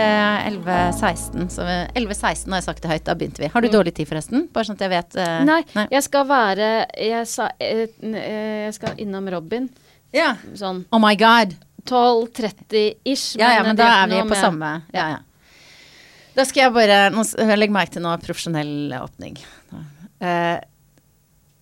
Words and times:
Eh, 0.00 0.48
11.16. 0.50 1.46
Så 1.54 1.62
11.16 1.94 2.50
har 2.50 2.58
jeg 2.60 2.66
sagt 2.66 2.82
det 2.84 2.90
høyt. 2.92 3.04
Da 3.06 3.14
begynte 3.18 3.42
vi. 3.44 3.50
Har 3.52 3.60
du 3.64 3.68
dårlig 3.72 3.92
tid, 3.96 4.08
forresten? 4.10 4.46
Bare 4.54 4.68
sånn 4.68 4.78
at 4.78 4.84
jeg 4.86 4.92
vet 4.94 5.16
eh, 5.20 5.38
Nei, 5.48 5.60
jeg 5.90 6.02
skal 6.06 6.26
være 6.28 6.68
Jeg, 6.96 7.26
sa, 7.30 7.48
eh, 7.60 7.86
eh, 8.02 8.66
jeg 8.66 8.74
skal 8.78 9.00
innom 9.02 9.28
Robin 9.32 9.68
Ja. 10.16 10.34
sånn 10.58 10.84
Oh 10.92 11.00
my 11.02 11.14
god. 11.20 11.54
12.30-ish. 11.90 13.38
Ja, 13.40 13.54
ja, 13.56 13.62
men 13.64 13.76
da 13.78 13.86
er 14.02 14.08
vi 14.10 14.20
på 14.20 14.28
med- 14.34 14.38
samme. 14.38 14.72
Ja, 14.92 15.08
ja. 15.16 15.18
Da 16.36 16.44
skal 16.46 16.62
jeg 16.68 16.72
bare 16.76 16.98
nå, 17.10 17.24
Legg 17.58 17.72
merke 17.74 17.96
til 17.96 18.02
noe 18.04 18.18
profesjonell 18.22 18.92
åpning. 19.00 19.38
Eh, 20.20 20.60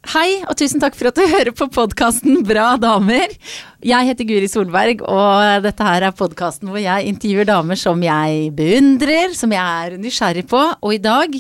hei, 0.07 0.41
og 0.47 0.55
tusen 0.59 0.81
takk 0.83 0.95
for 0.97 1.11
at 1.11 1.19
du 1.19 1.25
hører 1.27 1.51
på 1.57 1.67
podkasten 1.75 2.45
Bra 2.47 2.77
damer. 2.81 3.33
Jeg 3.85 4.09
heter 4.09 4.29
Guri 4.29 4.49
Solberg, 4.51 5.03
og 5.03 5.65
dette 5.65 5.85
her 5.85 6.07
er 6.07 6.15
podkasten 6.17 6.71
hvor 6.71 6.81
jeg 6.81 7.11
intervjuer 7.11 7.49
damer 7.49 7.79
som 7.79 8.03
jeg 8.05 8.53
beundrer, 8.57 9.35
som 9.37 9.53
jeg 9.55 9.89
er 9.89 9.99
nysgjerrig 10.01 10.47
på. 10.49 10.63
Og 10.83 10.95
i 10.95 11.03
dag 11.03 11.35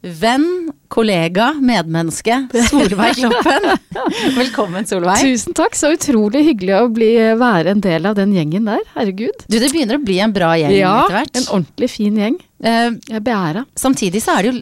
venn, 0.00 0.48
kollega, 0.90 1.52
medmenneske, 1.62 2.40
Solveig 2.68 3.14
Kloppen. 3.20 3.68
Velkommen, 4.40 4.86
Solveig. 4.90 5.22
Tusen 5.22 5.54
takk, 5.56 5.78
så 5.78 5.92
utrolig 5.94 6.42
hyggelig 6.50 6.76
å 6.80 6.84
bli, 6.90 7.12
være 7.38 7.76
en 7.76 7.84
del 7.84 8.10
av 8.10 8.18
den 8.18 8.34
gjengen 8.34 8.66
der. 8.66 8.82
Herregud. 8.98 9.46
Du, 9.46 9.58
det 9.62 9.70
begynner 9.70 10.00
å 10.00 10.04
bli 10.04 10.18
en 10.24 10.34
bra 10.34 10.52
gjeng 10.58 10.74
Ja, 10.80 10.94
etter 11.04 11.20
hvert. 11.20 11.34
Ja, 11.36 11.42
en 11.44 11.50
ordentlig 11.60 11.92
fin 11.94 12.18
gjeng. 12.18 12.40
Uh, 12.60 12.92
Jeg 13.08 13.22
beæra. 13.24 13.62
Samtidig 13.78 14.20
så 14.20 14.34
er 14.36 14.44
det 14.44 14.50
jo 14.50 14.58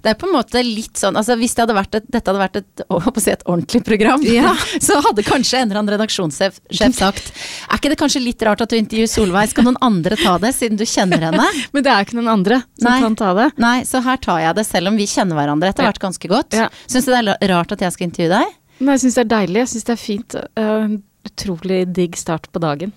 Det 0.00 0.08
er 0.08 0.14
på 0.16 0.24
en 0.24 0.32
måte 0.32 0.62
litt 0.64 0.96
sånn 0.96 1.18
Altså 1.20 1.34
hvis 1.36 1.52
det 1.52 1.60
hadde 1.66 1.74
vært 1.76 1.98
et, 1.98 2.06
dette 2.08 2.30
hadde 2.30 2.40
vært 2.40 2.54
et, 2.62 2.82
å, 2.88 2.96
å 2.96 3.20
si 3.20 3.28
et 3.28 3.42
ordentlig 3.44 3.82
program, 3.84 4.24
Ja. 4.24 4.54
så 4.86 4.96
hadde 5.04 5.20
kanskje 5.26 5.58
en 5.60 5.66
eller 5.66 5.82
annen 5.82 5.92
redaksjonssjef 5.92 6.56
sjef 6.72 6.96
sagt 6.96 7.28
Er 7.68 7.76
ikke 7.76 7.92
det 7.92 7.98
kanskje 8.00 8.22
litt 8.24 8.40
rart 8.48 8.64
at 8.64 8.72
du 8.72 8.78
intervjuer 8.78 9.10
Solveig, 9.12 9.52
skal 9.52 9.68
noen 9.68 9.76
andre 9.84 10.16
ta 10.16 10.38
det, 10.40 10.54
siden 10.56 10.80
du 10.80 10.86
kjenner 10.88 11.26
henne? 11.28 11.44
Men 11.76 11.84
det 11.84 11.92
er 11.92 12.08
ikke 12.08 12.16
noen 12.22 12.32
andre 12.38 12.62
som 12.80 12.88
Nei. 12.88 12.96
kan 13.04 13.18
ta 13.20 13.34
det. 13.36 13.50
Nei, 13.60 13.74
så 13.90 14.00
her 14.08 14.24
tar 14.24 14.40
jeg 14.46 14.56
det, 14.56 14.64
selv 14.70 14.88
om 14.88 14.96
vi 14.96 15.10
kjenner 15.12 15.36
hverandre 15.42 15.71
etter 15.72 15.88
hvert 15.88 16.02
ganske 16.02 16.28
godt. 16.30 16.56
Ja. 16.58 16.68
Syns 16.86 17.08
du 17.08 17.12
det 17.14 17.36
er 17.40 17.52
rart 17.54 17.72
at 17.76 17.80
jeg 17.86 17.92
skal 17.96 18.08
intervjue 18.10 18.32
deg? 18.36 18.58
Nei, 18.82 18.96
jeg 18.96 19.04
syns 19.06 19.18
det 19.18 19.24
er 19.26 19.32
deilig. 19.36 19.60
Jeg 19.64 19.72
syns 19.74 19.88
det 19.90 19.94
er 19.96 20.02
fint. 20.02 20.38
Uh, 20.58 20.96
utrolig 21.28 21.82
digg 21.94 22.16
start 22.18 22.48
på 22.52 22.62
dagen. 22.62 22.92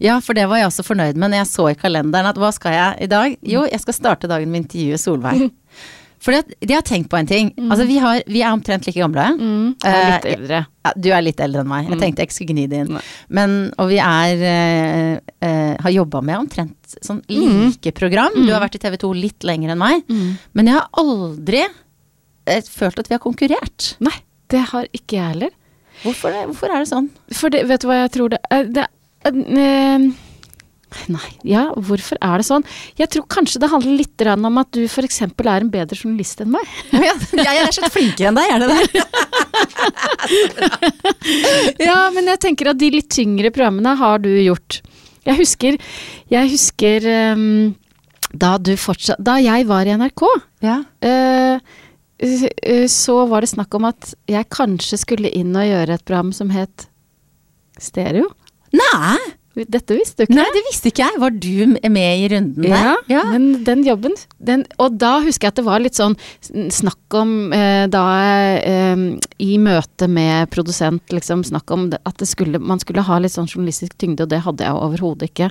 Ja, 0.00 0.14
for 0.24 0.32
det 0.32 0.46
var 0.48 0.56
jeg 0.62 0.70
også 0.70 0.84
fornøyd 0.86 1.18
med 1.20 1.34
når 1.34 1.42
jeg 1.42 1.48
så 1.50 1.66
i 1.68 1.76
kalenderen 1.76 2.30
at 2.30 2.38
hva 2.40 2.48
skal 2.56 2.72
jeg 2.72 3.04
i 3.04 3.08
dag? 3.12 3.34
Jo, 3.44 3.66
jeg 3.68 3.80
skal 3.82 3.92
starte 3.98 4.30
dagen 4.30 4.48
med 4.48 4.62
å 4.62 4.64
intervjue 4.64 5.00
Solveig. 5.02 5.50
For 6.26 6.32
de 6.32 6.72
har 6.74 6.82
tenkt 6.82 7.10
på 7.12 7.18
en 7.20 7.26
ting. 7.28 7.50
Altså, 7.68 7.84
vi, 7.86 7.98
har, 8.02 8.22
vi 8.26 8.40
er 8.42 8.48
omtrent 8.56 8.86
like 8.88 8.98
gamle. 8.98 9.26
Jeg 9.36 9.92
er 9.92 10.08
litt 10.14 10.24
Eh, 10.26 10.32
eldre. 10.40 10.60
Ja, 10.88 10.92
du 10.96 11.08
er 11.12 11.22
litt 11.22 11.42
eldre 11.44 11.60
enn 11.62 11.68
meg. 11.70 11.84
Jeg 11.86 11.92
Mm. 11.92 12.00
tenkte 12.00 12.22
jeg 12.24 12.28
ikke 12.30 12.36
skulle 12.38 12.54
gni 12.56 12.64
det 12.72 12.80
inn. 12.80 12.96
Men, 13.36 13.52
og 13.78 13.90
vi 13.92 13.98
er 14.02 14.42
eh, 14.48 15.20
eh, 15.44 15.76
har 15.84 15.92
jobba 15.92 16.22
med 16.24 16.38
omtrent 16.40 16.96
sånn 17.04 17.20
Mm. 17.28 17.68
like 17.68 17.92
program. 17.94 18.32
Du 18.34 18.50
har 18.50 18.64
vært 18.64 18.74
i 18.80 18.82
TV 18.82 18.96
2 19.04 19.12
litt 19.14 19.44
lenger 19.46 19.70
enn 19.76 19.78
meg. 19.78 20.02
Men 20.56 20.66
jeg 20.72 20.74
har 20.80 20.88
aldri 21.04 21.62
følt 22.70 22.98
at 23.02 23.08
vi 23.10 23.16
har 23.16 23.22
konkurrert. 23.24 23.94
Nei, 24.04 24.14
det 24.52 24.62
har 24.72 24.86
ikke 24.96 25.18
jeg 25.18 25.32
heller. 25.34 25.54
Hvorfor, 26.02 26.30
det? 26.34 26.44
Hvorfor 26.50 26.72
er 26.72 26.84
det 26.84 26.90
sånn? 26.92 27.08
For 27.34 27.52
det, 27.52 27.64
vet 27.70 27.82
du 27.82 27.88
hva 27.88 28.02
jeg 28.02 28.12
tror 28.16 28.32
det 28.34 28.40
er? 28.52 28.66
Det, 28.76 28.86
eh, 29.26 30.06
Nei, 31.10 31.28
ja, 31.44 31.64
hvorfor 31.74 32.16
er 32.22 32.40
det 32.40 32.46
sånn? 32.46 32.62
Jeg 32.96 33.10
tror 33.12 33.24
kanskje 33.32 33.58
det 33.60 33.68
handler 33.72 33.98
litt 33.98 34.22
om 34.32 34.60
at 34.62 34.70
du 34.72 34.84
f.eks. 34.86 35.18
er 35.26 35.56
en 35.60 35.70
bedre 35.72 35.98
journalist 35.98 36.40
enn 36.40 36.52
meg. 36.54 36.68
Ja, 36.94 37.12
jeg 37.34 37.64
er 37.64 37.74
slett 37.74 37.92
flinkere 37.94 38.30
enn 38.30 38.38
deg, 38.38 38.48
er 38.54 38.58
det 38.62 38.68
det? 38.70 38.80
Ja, 41.88 41.98
men 42.14 42.30
jeg 42.30 42.40
tenker 42.44 42.70
at 42.72 42.78
de 42.80 42.92
litt 42.94 43.10
tyngre 43.12 43.50
programmene 43.54 43.96
har 43.98 44.22
du 44.22 44.30
gjort. 44.30 44.80
Jeg 45.26 45.40
husker, 45.40 45.76
jeg 46.30 46.52
husker 46.52 47.06
um, 47.34 47.74
da 48.36 48.52
du 48.62 48.72
fortsatt 48.78 49.18
Da 49.26 49.36
jeg 49.42 49.66
var 49.66 49.88
i 49.88 49.96
NRK, 49.98 50.22
Ja. 50.62 50.78
eh, 51.02 51.56
eh, 51.56 51.60
så 52.88 53.16
var 53.28 53.44
det 53.44 53.52
snakk 53.52 53.74
om 53.76 53.88
at 53.90 54.14
jeg 54.30 54.48
kanskje 54.54 54.96
skulle 55.02 55.32
inn 55.36 55.56
og 55.56 55.66
gjøre 55.68 55.98
et 55.98 56.04
program 56.06 56.30
som 56.32 56.52
het 56.54 56.86
Stereo. 57.82 58.30
Nei, 58.76 59.18
Dette 59.56 59.96
visste 59.96 60.20
du 60.20 60.26
ikke? 60.26 60.36
nei, 60.36 60.44
det 60.52 60.62
visste 60.66 60.90
ikke 60.90 61.04
jeg. 61.06 61.20
Var 61.20 61.36
du 61.40 61.76
med 61.88 62.20
i 62.20 62.26
runden 62.28 62.66
der? 62.66 62.98
Ja, 63.08 63.22
men 63.30 63.64
den 63.64 63.84
jobben 63.86 64.12
den, 64.36 64.66
Og 64.82 64.98
da 65.00 65.14
husker 65.24 65.48
jeg 65.48 65.54
at 65.54 65.60
det 65.62 65.64
var 65.64 65.80
litt 65.80 65.96
sånn 65.96 66.16
snakk 66.44 67.16
om 67.16 67.54
eh, 67.56 67.86
da 67.88 68.02
eh, 68.60 69.04
I 69.40 69.56
møte 69.62 70.10
med 70.12 70.50
produsent, 70.52 71.06
liksom 71.08 71.44
snakk 71.48 71.72
om 71.72 71.88
at 71.96 72.20
det 72.20 72.28
skulle, 72.28 72.60
man 72.60 72.82
skulle 72.84 73.04
ha 73.06 73.20
litt 73.22 73.32
sånn 73.32 73.48
journalistisk 73.48 73.96
tyngde, 73.96 74.26
og 74.26 74.34
det 74.34 74.42
hadde 74.44 74.68
jeg 74.68 74.76
overhodet 74.76 75.30
ikke. 75.32 75.48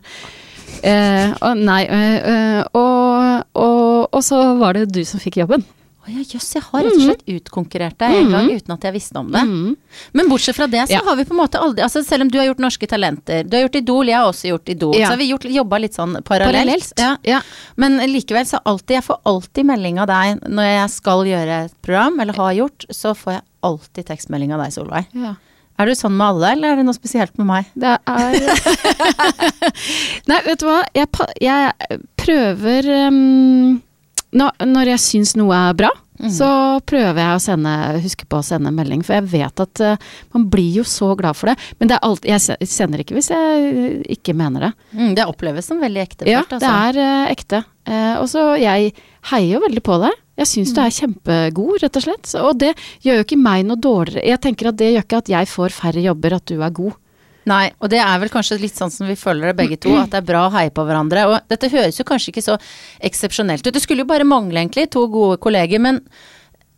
Eh, 0.86 1.34
og 1.42 1.66
nei, 1.66 1.82
eh, 1.90 2.30
eh, 2.30 2.62
og, 2.78 3.50
og, 3.58 4.14
og 4.14 4.22
så 4.26 4.44
var 4.62 4.78
det 4.78 4.92
du 4.94 5.02
som 5.08 5.22
fikk 5.24 5.42
jobben. 5.42 5.66
Å 6.06 6.12
ja, 6.14 6.22
jøss, 6.22 6.52
jeg 6.54 6.62
har 6.62 6.84
rett 6.86 6.94
og 6.94 7.02
slett 7.02 7.24
utkonkurrert 7.34 7.96
deg 7.98 8.14
en 8.20 8.28
gang 8.30 8.50
uten 8.54 8.74
at 8.76 8.84
jeg 8.86 8.94
visste 8.94 9.18
om 9.18 9.32
det. 9.34 9.42
Mhm. 9.42 9.72
Men 10.14 10.28
bortsett 10.30 10.54
fra 10.56 10.68
det, 10.70 10.84
så 10.88 10.94
Ja. 10.94 11.00
har 11.04 11.16
vi 11.18 11.24
på 11.26 11.34
en 11.34 11.40
måte 11.40 11.58
aldri 11.58 11.82
altså 11.82 12.04
Selv 12.06 12.22
om 12.22 12.30
du 12.30 12.38
har 12.38 12.46
gjort 12.46 12.60
Norske 12.62 12.86
Talenter, 12.88 13.42
du 13.44 13.58
har 13.58 13.64
gjort 13.68 13.76
Idol, 13.80 14.06
jeg 14.06 14.16
har 14.16 14.28
også 14.30 14.50
gjort 14.52 14.70
Idol, 14.70 14.94
Ja. 15.00 15.08
så 15.08 15.12
har 15.14 15.18
vi 15.18 15.32
gjort, 15.32 15.44
jobba 15.50 15.80
litt 15.82 15.94
sånn 15.98 16.14
parallelt. 16.24 16.54
Parallelt. 16.54 16.94
Ja. 17.00 17.18
Ja. 17.24 17.42
Men 17.76 17.98
likevel 17.98 18.46
så 18.46 18.60
alltid, 18.64 18.98
jeg 19.02 19.04
får 19.04 19.18
alltid 19.26 19.66
melding 19.66 19.98
av 20.00 20.08
deg 20.08 20.42
når 20.48 20.64
jeg 20.82 20.90
skal 20.92 21.26
gjøre 21.26 21.66
et 21.66 21.82
program, 21.82 22.20
eller 22.20 22.34
har 22.34 22.54
gjort, 22.54 22.86
så 22.92 23.16
får 23.18 23.34
jeg 23.34 23.42
alltid 23.64 24.06
tekstmelding 24.06 24.54
av 24.54 24.62
deg, 24.64 24.74
Solveig. 24.74 25.08
ja. 25.16 25.36
Er 25.78 25.88
du 25.88 25.92
sånn 25.92 26.16
med 26.16 26.26
alle, 26.28 26.52
eller 26.54 26.72
er 26.72 26.76
det 26.78 26.86
noe 26.86 26.94
spesielt 26.94 27.38
med 27.38 27.48
meg? 27.48 27.66
Det 27.76 28.00
er 28.08 28.32
Nei, 30.30 30.42
vet 30.46 30.60
du 30.62 30.66
hva. 30.70 30.84
Jeg, 30.96 31.10
jeg 31.42 32.00
prøver 32.16 32.88
um, 33.10 33.82
når, 34.36 34.92
jeg 34.96 35.04
syns 35.04 35.36
noe 35.40 35.56
er 35.56 35.78
bra, 35.78 35.92
så 36.32 36.48
prøver 36.88 37.20
jeg 37.20 37.36
å 37.36 37.42
sende, 37.44 37.72
huske 38.04 38.28
på 38.30 38.40
å 38.40 38.46
sende 38.46 38.72
en 38.72 38.78
melding. 38.78 39.02
For 39.04 39.18
jeg 39.18 39.28
vet 39.34 39.64
at 39.66 39.82
uh, 39.84 40.12
man 40.36 40.46
blir 40.52 40.80
jo 40.80 40.86
så 40.88 41.12
glad 41.20 41.36
for 41.36 41.52
det. 41.52 41.58
Men 41.80 41.92
det 41.92 41.98
er 41.98 42.08
alt, 42.08 42.28
jeg 42.30 42.70
sender 42.72 43.04
ikke 43.04 43.18
hvis 43.18 43.32
jeg 43.34 43.72
uh, 43.76 44.06
ikke 44.16 44.36
mener 44.38 44.70
det. 44.70 44.72
Mm, 44.96 45.16
det 45.18 45.28
oppleves 45.28 45.68
som 45.68 45.82
veldig 45.84 46.04
ekte. 46.06 46.30
Ja, 46.30 46.46
altså. 46.46 46.62
det 46.64 46.72
er 46.72 47.02
uh, 47.02 47.34
ekte. 47.34 47.64
Uh, 47.86 48.16
og 48.22 48.30
så 48.32 48.46
jeg 48.62 48.94
heier 49.32 49.58
jo 49.58 49.64
veldig 49.66 49.84
på 49.86 50.00
deg. 50.06 50.22
Jeg 50.40 50.52
syns 50.52 50.74
du 50.76 50.82
er 50.84 50.92
kjempegod, 50.92 51.78
rett 51.84 52.00
og 52.00 52.08
slett. 52.08 52.32
Og 52.42 52.60
det 52.60 52.74
gjør 53.06 53.22
jo 53.22 53.28
ikke 53.28 53.40
meg 53.40 53.68
noe 53.68 53.80
dårligere. 53.80 54.26
Jeg 54.28 54.44
tenker 54.44 54.72
at 54.72 54.80
det 54.80 54.94
gjør 54.94 55.08
ikke 55.08 55.24
at 55.24 55.32
jeg 55.32 55.52
får 55.52 55.76
færre 55.76 56.04
jobber, 56.04 56.40
at 56.40 56.48
du 56.52 56.58
er 56.60 56.76
god. 56.76 56.98
Nei, 57.46 57.66
og 57.78 57.92
det 57.94 58.00
er 58.02 58.22
vel 58.24 58.32
kanskje 58.34 58.58
litt 58.58 58.78
sånn 58.78 58.90
som 58.94 59.06
vi 59.06 59.18
føler 59.20 59.52
det 59.52 59.58
begge 59.60 59.78
to, 59.78 59.92
at 60.00 60.10
det 60.14 60.24
er 60.24 60.26
bra 60.26 60.48
å 60.48 60.54
heie 60.56 60.72
på 60.74 60.86
hverandre. 60.88 61.28
Og 61.30 61.52
dette 61.52 61.70
høres 61.70 62.00
jo 62.00 62.06
kanskje 62.08 62.32
ikke 62.32 62.42
så 62.46 62.56
eksepsjonelt 63.06 63.68
ut. 63.68 63.74
Det 63.76 63.84
skulle 63.84 64.02
jo 64.02 64.10
bare 64.10 64.26
mangle, 64.26 64.64
egentlig, 64.64 64.88
to 64.96 65.04
gode 65.14 65.38
kolleger. 65.44 65.82
Men 65.84 66.02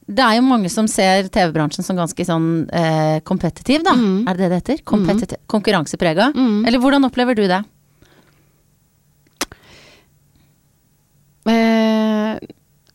det 0.08 0.24
er 0.24 0.38
jo 0.38 0.44
mange 0.48 0.72
som 0.72 0.88
ser 0.92 1.30
TV-bransjen 1.32 1.88
som 1.88 2.00
ganske 2.00 2.28
sånn 2.28 2.50
eh, 2.76 3.18
kompetitiv, 3.28 3.86
da. 3.88 3.96
Er 4.28 4.36
det 4.36 4.44
det 4.44 4.52
det 4.52 4.60
heter? 4.62 4.84
Kompetitiv, 4.88 5.40
Konkurranseprega. 5.52 6.34
Eller 6.68 6.84
hvordan 6.84 7.08
opplever 7.08 7.36
du 7.40 7.46
det? 7.48 7.62
Eh, 11.48 12.34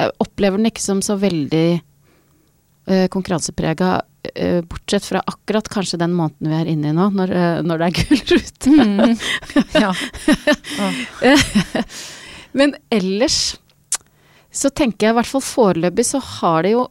jeg 0.03 0.12
opplever 0.21 0.60
den 0.60 0.69
ikke 0.69 0.84
som 0.84 1.00
så 1.04 1.16
veldig 1.21 1.81
konkurranseprega, 3.12 3.91
eh, 4.34 4.60
bortsett 4.66 5.04
fra 5.06 5.22
akkurat 5.26 5.69
kanskje 5.70 6.00
den 6.03 6.15
måneden 6.19 6.50
vi 6.50 6.59
er 6.59 6.70
inne 6.72 6.91
i 6.91 6.97
nå, 6.97 7.09
når, 7.15 7.34
eh, 7.37 7.60
når 7.66 7.82
det 7.82 7.88
er 7.88 7.98
gullrute. 8.00 8.72
Mm. 8.72 9.15
Ja. 9.84 9.93
Men 12.59 12.75
ellers 12.92 13.56
så 14.53 14.69
tenker 14.69 15.06
jeg 15.06 15.15
i 15.15 15.19
hvert 15.21 15.31
fall 15.31 15.44
foreløpig 15.44 16.04
så 16.04 16.21
har 16.21 16.66
det 16.66 16.75
jo 16.75 16.87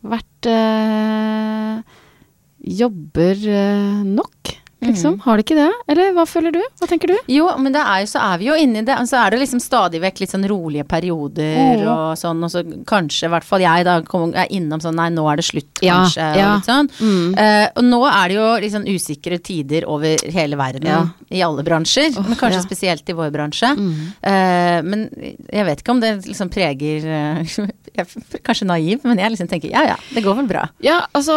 vært 0.00 0.48
eh, 0.48 1.82
jobber 2.80 3.42
eh, 3.52 4.00
nok, 4.06 4.54
liksom. 4.84 5.18
Har 5.24 5.36
det 5.36 5.44
ikke 5.44 5.58
det? 5.58 5.70
Eller 5.92 6.12
hva 6.16 6.24
føler 6.28 6.54
du? 6.54 6.60
Hva 6.80 6.88
tenker 6.88 7.12
du? 7.12 7.16
Jo, 7.30 7.48
men 7.60 7.74
det 7.74 7.82
er 7.82 8.02
jo, 8.04 8.10
så 8.12 8.22
er 8.24 8.40
vi 8.40 8.48
jo 8.48 8.56
inne 8.58 8.82
i 8.82 8.86
det. 8.86 8.96
Så 9.10 9.18
er 9.20 9.34
det 9.34 9.40
liksom 9.42 9.60
stadig 9.62 10.00
vekk 10.02 10.22
litt 10.22 10.32
sånn 10.32 10.46
rolige 10.50 10.86
perioder 10.88 11.84
oh. 11.84 11.90
og 11.92 12.20
sånn, 12.20 12.40
og 12.46 12.52
så 12.52 12.62
kanskje, 12.88 13.28
i 13.28 13.32
hvert 13.34 13.46
fall 13.46 13.64
jeg 13.64 13.86
da, 13.88 13.98
er 14.00 14.54
innom 14.56 14.82
sånn 14.82 14.98
nei, 15.00 15.10
nå 15.14 15.26
er 15.30 15.40
det 15.40 15.46
slutt, 15.48 15.70
kanskje, 15.82 16.30
ja. 16.38 16.48
og 16.48 16.58
litt 16.58 16.70
sånn. 16.70 16.90
Mm. 17.00 17.36
Uh, 17.36 17.66
og 17.74 17.86
nå 17.90 18.00
er 18.10 18.32
det 18.32 18.38
jo 18.38 18.48
liksom 18.66 18.88
usikre 18.88 19.40
tider 19.50 19.88
over 19.90 20.26
hele 20.34 20.60
verden, 20.60 20.88
Ja. 20.90 21.02
i 21.30 21.44
alle 21.44 21.64
bransjer, 21.66 22.16
men 22.16 22.38
kanskje 22.40 22.58
ja. 22.62 22.66
spesielt 22.66 23.12
i 23.12 23.16
vår 23.16 23.30
bransje. 23.34 23.72
Mm. 23.76 23.94
Uh, 24.24 24.78
men 24.86 25.06
jeg 25.46 25.68
vet 25.68 25.84
ikke 25.84 25.94
om 25.94 26.02
det 26.02 26.16
liksom 26.24 26.50
preger 26.52 27.06
uh, 27.12 28.18
kanskje 28.46 28.68
naiv, 28.68 29.06
men 29.06 29.20
jeg 29.20 29.36
liksom 29.36 29.50
tenker 29.50 29.72
ja 29.72 29.86
ja, 29.92 29.96
det 30.14 30.24
går 30.24 30.40
vel 30.42 30.50
bra. 30.50 30.68
Ja, 30.84 31.02
altså 31.16 31.36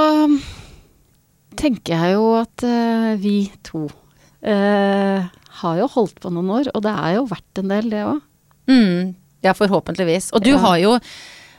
tenker 1.59 1.93
jeg 1.97 2.15
jo 2.17 2.25
at 2.41 2.63
uh, 2.67 3.13
vi 3.21 3.37
to 3.65 3.85
uh, 3.87 5.29
har 5.61 5.77
jo 5.79 5.87
holdt 5.95 6.19
på 6.23 6.31
noen 6.33 6.49
år, 6.59 6.71
og 6.73 6.83
det 6.85 6.93
er 6.93 7.15
jo 7.19 7.27
verdt 7.31 7.61
en 7.63 7.71
del, 7.71 7.89
det 7.93 8.03
òg. 8.07 8.19
Mm, 8.71 9.13
ja, 9.43 9.53
forhåpentligvis. 9.57 10.31
Og 10.33 10.43
du 10.45 10.53
Ja. 10.55 10.57
har 10.67 10.77
jo 10.83 10.97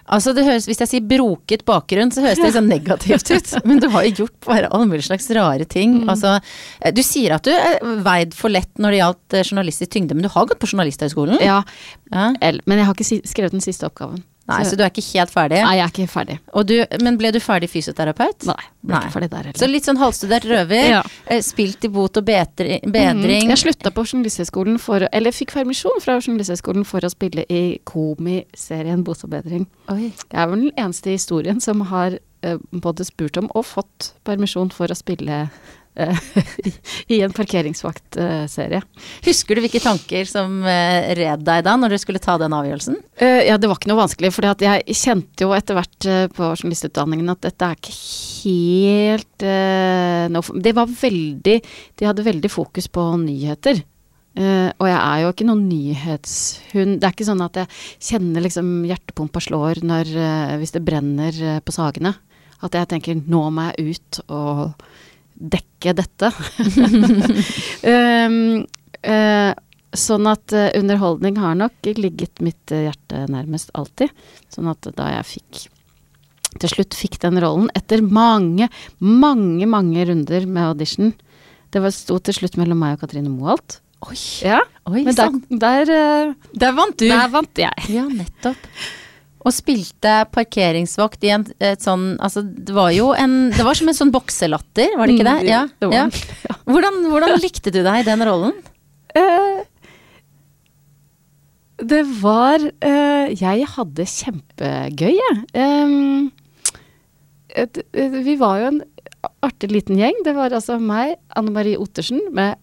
Altså 0.04 0.34
det 0.36 0.44
høres, 0.44 0.66
Hvis 0.68 0.80
jeg 0.82 0.88
sier 0.90 1.00
broket 1.08 1.62
bakgrunn, 1.64 2.10
så 2.12 2.20
høres 2.20 2.36
det 2.36 2.50
sånn 2.52 2.68
negativt 2.68 3.30
ut. 3.32 3.54
Men 3.64 3.78
du 3.80 3.86
har 3.88 4.04
jo 4.04 4.10
gjort 4.18 4.34
bare 4.44 4.68
alle 4.68 4.84
mulige 4.84 5.06
slags 5.08 5.30
rare 5.32 5.64
ting. 5.64 6.02
Mm. 6.02 6.10
Altså, 6.12 6.34
eh, 6.82 6.92
du 6.92 7.00
sier 7.00 7.32
at 7.32 7.42
du 7.42 7.48
er 7.50 7.78
veid 8.04 8.34
for 8.36 8.52
lett 8.52 8.68
når 8.76 8.92
det 8.92 8.98
gjaldt 9.00 9.36
journalistisk 9.48 9.94
tyngde, 9.96 10.12
men 10.12 10.26
du 10.26 10.28
har 10.28 10.44
gått 10.44 10.60
på 10.60 10.68
Journalisthøgskolen? 10.68 11.40
Ja, 11.40 11.62
Ja. 12.12 12.32
men 12.42 12.76
jeg 12.78 12.84
har 12.84 12.92
ikke 12.92 13.22
skrevet 13.24 13.56
den 13.56 13.64
siste 13.64 13.88
oppgaven. 13.88 14.20
Nei, 14.44 14.58
så 14.68 14.76
du 14.76 14.82
er 14.84 14.90
ikke 14.92 15.04
helt 15.14 15.30
ferdig? 15.32 15.60
Nei, 15.64 15.76
jeg 15.78 15.84
er 15.86 15.92
ikke 15.94 16.06
ferdig. 16.12 16.34
Du, 16.68 16.74
men 17.00 17.16
ble 17.16 17.30
du 17.32 17.38
ferdig 17.40 17.70
fysioterapeut? 17.72 18.44
Nei, 18.50 18.66
ble 18.84 18.92
Nei. 18.92 18.98
ikke 19.06 19.14
ferdig 19.14 19.28
der 19.32 19.46
heller. 19.48 19.60
Så 19.62 19.68
litt 19.70 19.88
sånn 19.88 20.00
halvstudert 20.00 20.44
røver. 20.50 20.88
Ja. 20.90 20.98
eh, 21.32 21.40
Spilt 21.44 21.86
i 21.88 21.90
bot 21.94 22.20
og 22.20 22.26
bedring. 22.28 22.84
Mm. 22.84 23.22
Jeg 23.24 23.60
slutta 23.62 23.92
på 23.94 24.04
Journalisthøgskolen 24.04 24.76
for 24.82 25.06
Eller 25.10 25.32
fikk 25.32 25.54
permisjon 25.56 25.96
fra 26.04 26.18
Journalisthøgskolen 26.18 26.84
for 26.88 27.06
å 27.08 27.12
spille 27.12 27.46
i 27.48 27.62
komiserien 27.88 29.04
Bot 29.06 29.24
og 29.24 29.32
bedring. 29.32 29.64
Oi. 29.92 30.10
Jeg 30.12 30.40
er 30.44 30.50
vel 30.52 30.66
den 30.68 30.76
eneste 30.76 31.14
i 31.14 31.16
historien 31.16 31.60
som 31.64 31.80
har 31.88 32.18
eh, 32.44 32.58
både 32.72 33.06
spurt 33.08 33.40
om 33.40 33.48
og 33.54 33.64
fått 33.64 34.12
permisjon 34.28 34.68
for 34.74 34.92
å 34.92 34.98
spille 34.98 35.46
i 37.14 37.20
en 37.22 37.32
parkeringsvaktserie. 37.34 38.80
Husker 39.26 39.54
du 39.54 39.62
hvilke 39.64 39.82
tanker 39.82 40.26
som 40.28 40.58
eh, 40.66 41.12
red 41.18 41.44
deg 41.46 41.62
da, 41.66 41.76
når 41.78 41.94
du 41.94 42.00
skulle 42.02 42.22
ta 42.22 42.36
den 42.40 42.56
avgjørelsen? 42.56 42.98
Eh, 43.22 43.44
ja, 43.48 43.58
det 43.60 43.70
var 43.70 43.78
ikke 43.78 43.92
noe 43.92 44.02
vanskelig, 44.02 44.32
for 44.34 44.48
jeg 44.50 44.98
kjente 44.98 45.46
jo 45.46 45.54
etter 45.54 45.78
hvert 45.78 46.10
eh, 46.10 46.26
på 46.34 46.50
journalistutdanningen 46.50 47.30
at 47.34 47.44
dette 47.46 47.70
er 47.70 47.78
ikke 47.78 47.96
helt 48.44 49.46
eh, 49.46 50.26
noe 50.34 50.62
Det 50.64 50.74
var 50.76 50.90
veldig 50.90 51.56
De 51.96 52.06
hadde 52.08 52.26
veldig 52.26 52.50
fokus 52.52 52.90
på 52.90 53.06
nyheter. 53.22 53.84
Uh, 54.34 54.66
og 54.82 54.88
jeg 54.88 54.98
er 54.98 55.18
jo 55.22 55.28
ikke 55.30 55.44
noen 55.46 55.66
nyhetshund. 55.70 56.96
Det 56.98 57.06
er 57.06 57.12
ikke 57.14 57.26
sånn 57.28 57.42
at 57.44 57.60
jeg 57.60 57.68
kjenner 58.02 58.42
liksom 58.42 58.70
hjertepumpa 58.88 59.42
slår 59.44 59.78
når, 59.86 60.10
uh, 60.18 60.54
hvis 60.58 60.74
det 60.74 60.82
brenner 60.82 61.38
uh, 61.38 61.60
på 61.62 61.74
Sagene. 61.74 62.16
At 62.66 62.74
jeg 62.74 62.90
tenker 62.90 63.20
nå 63.20 63.44
må 63.54 63.68
jeg 63.68 63.94
ut 63.94 64.20
og 64.34 64.82
dekke 65.34 65.94
dette. 65.98 66.30
um, 67.92 68.64
uh, 69.04 69.52
sånn 69.94 70.30
at 70.30 70.54
uh, 70.56 70.70
underholdning 70.78 71.38
har 71.42 71.54
nok 71.58 71.90
ligget 71.98 72.42
mitt 72.44 72.72
eh, 72.74 72.88
hjerte 72.88 73.24
nærmest 73.30 73.72
alltid. 73.78 74.12
Sånn 74.52 74.70
at 74.72 74.88
da 74.96 75.10
jeg 75.18 75.30
fikk 75.36 75.64
til 76.62 76.70
slutt 76.70 76.94
fikk 76.94 77.18
den 77.22 77.40
rollen, 77.42 77.70
etter 77.74 78.02
mange, 78.02 78.68
mange, 79.02 79.66
mange 79.66 80.04
runder 80.06 80.44
med 80.46 80.68
audition 80.68 81.08
Det 81.74 81.80
var 81.82 81.90
sto 81.90 82.20
til 82.22 82.36
slutt 82.36 82.54
mellom 82.60 82.78
meg 82.78 82.94
og 82.94 83.02
Katrine 83.02 83.32
Moholt. 83.32 83.80
Oi, 84.06 84.18
Ja, 84.44 84.60
Oi 84.86 85.02
men 85.02 85.16
der, 85.16 85.38
der, 85.48 85.88
der, 85.88 86.34
Der 86.52 86.76
vant 86.76 86.98
du! 87.00 87.08
der 87.08 87.32
vant 87.32 87.58
jeg. 87.58 87.88
Ja, 87.90 88.04
nettopp. 88.06 88.68
Og 89.44 89.52
spilte 89.52 90.12
parkeringsvakt 90.32 91.24
i 91.28 91.32
en 91.34 91.44
et 91.60 91.84
sånn 91.84 92.14
Altså, 92.22 92.40
det 92.44 92.72
var 92.76 92.94
jo 92.96 93.10
en 93.12 93.50
Det 93.52 93.66
var 93.66 93.76
som 93.76 93.90
en 93.92 93.98
sånn 93.98 94.12
bokselatter, 94.14 94.96
var 94.96 95.10
det 95.10 95.18
ikke 95.18 95.28
det? 95.28 95.36
Mm, 95.42 95.50
Ja. 95.50 95.62
det 95.80 95.90
var 95.90 96.22
ja. 96.48 96.56
Hvordan, 96.64 97.02
hvordan 97.12 97.36
likte 97.42 97.72
du 97.74 97.82
deg 97.84 98.00
i 98.02 98.08
den 98.08 98.24
rollen? 98.24 98.56
Uh, 99.14 99.60
det 101.84 102.02
var 102.22 102.62
uh, 102.64 103.26
Jeg 103.34 103.68
hadde 103.74 104.08
kjempegøy, 104.08 105.12
jeg. 105.18 105.36
Et, 107.54 107.78
et, 107.94 108.16
vi 108.26 108.34
var 108.40 108.58
jo 108.62 108.70
en 108.72 108.80
artig 109.46 109.70
liten 109.70 109.98
gjeng. 110.00 110.16
Det 110.26 110.34
var 110.34 110.54
altså 110.56 110.80
meg, 110.82 111.16
Anne 111.38 111.52
Marie 111.54 111.78
Ottersen 111.78 112.22
med 112.34 112.56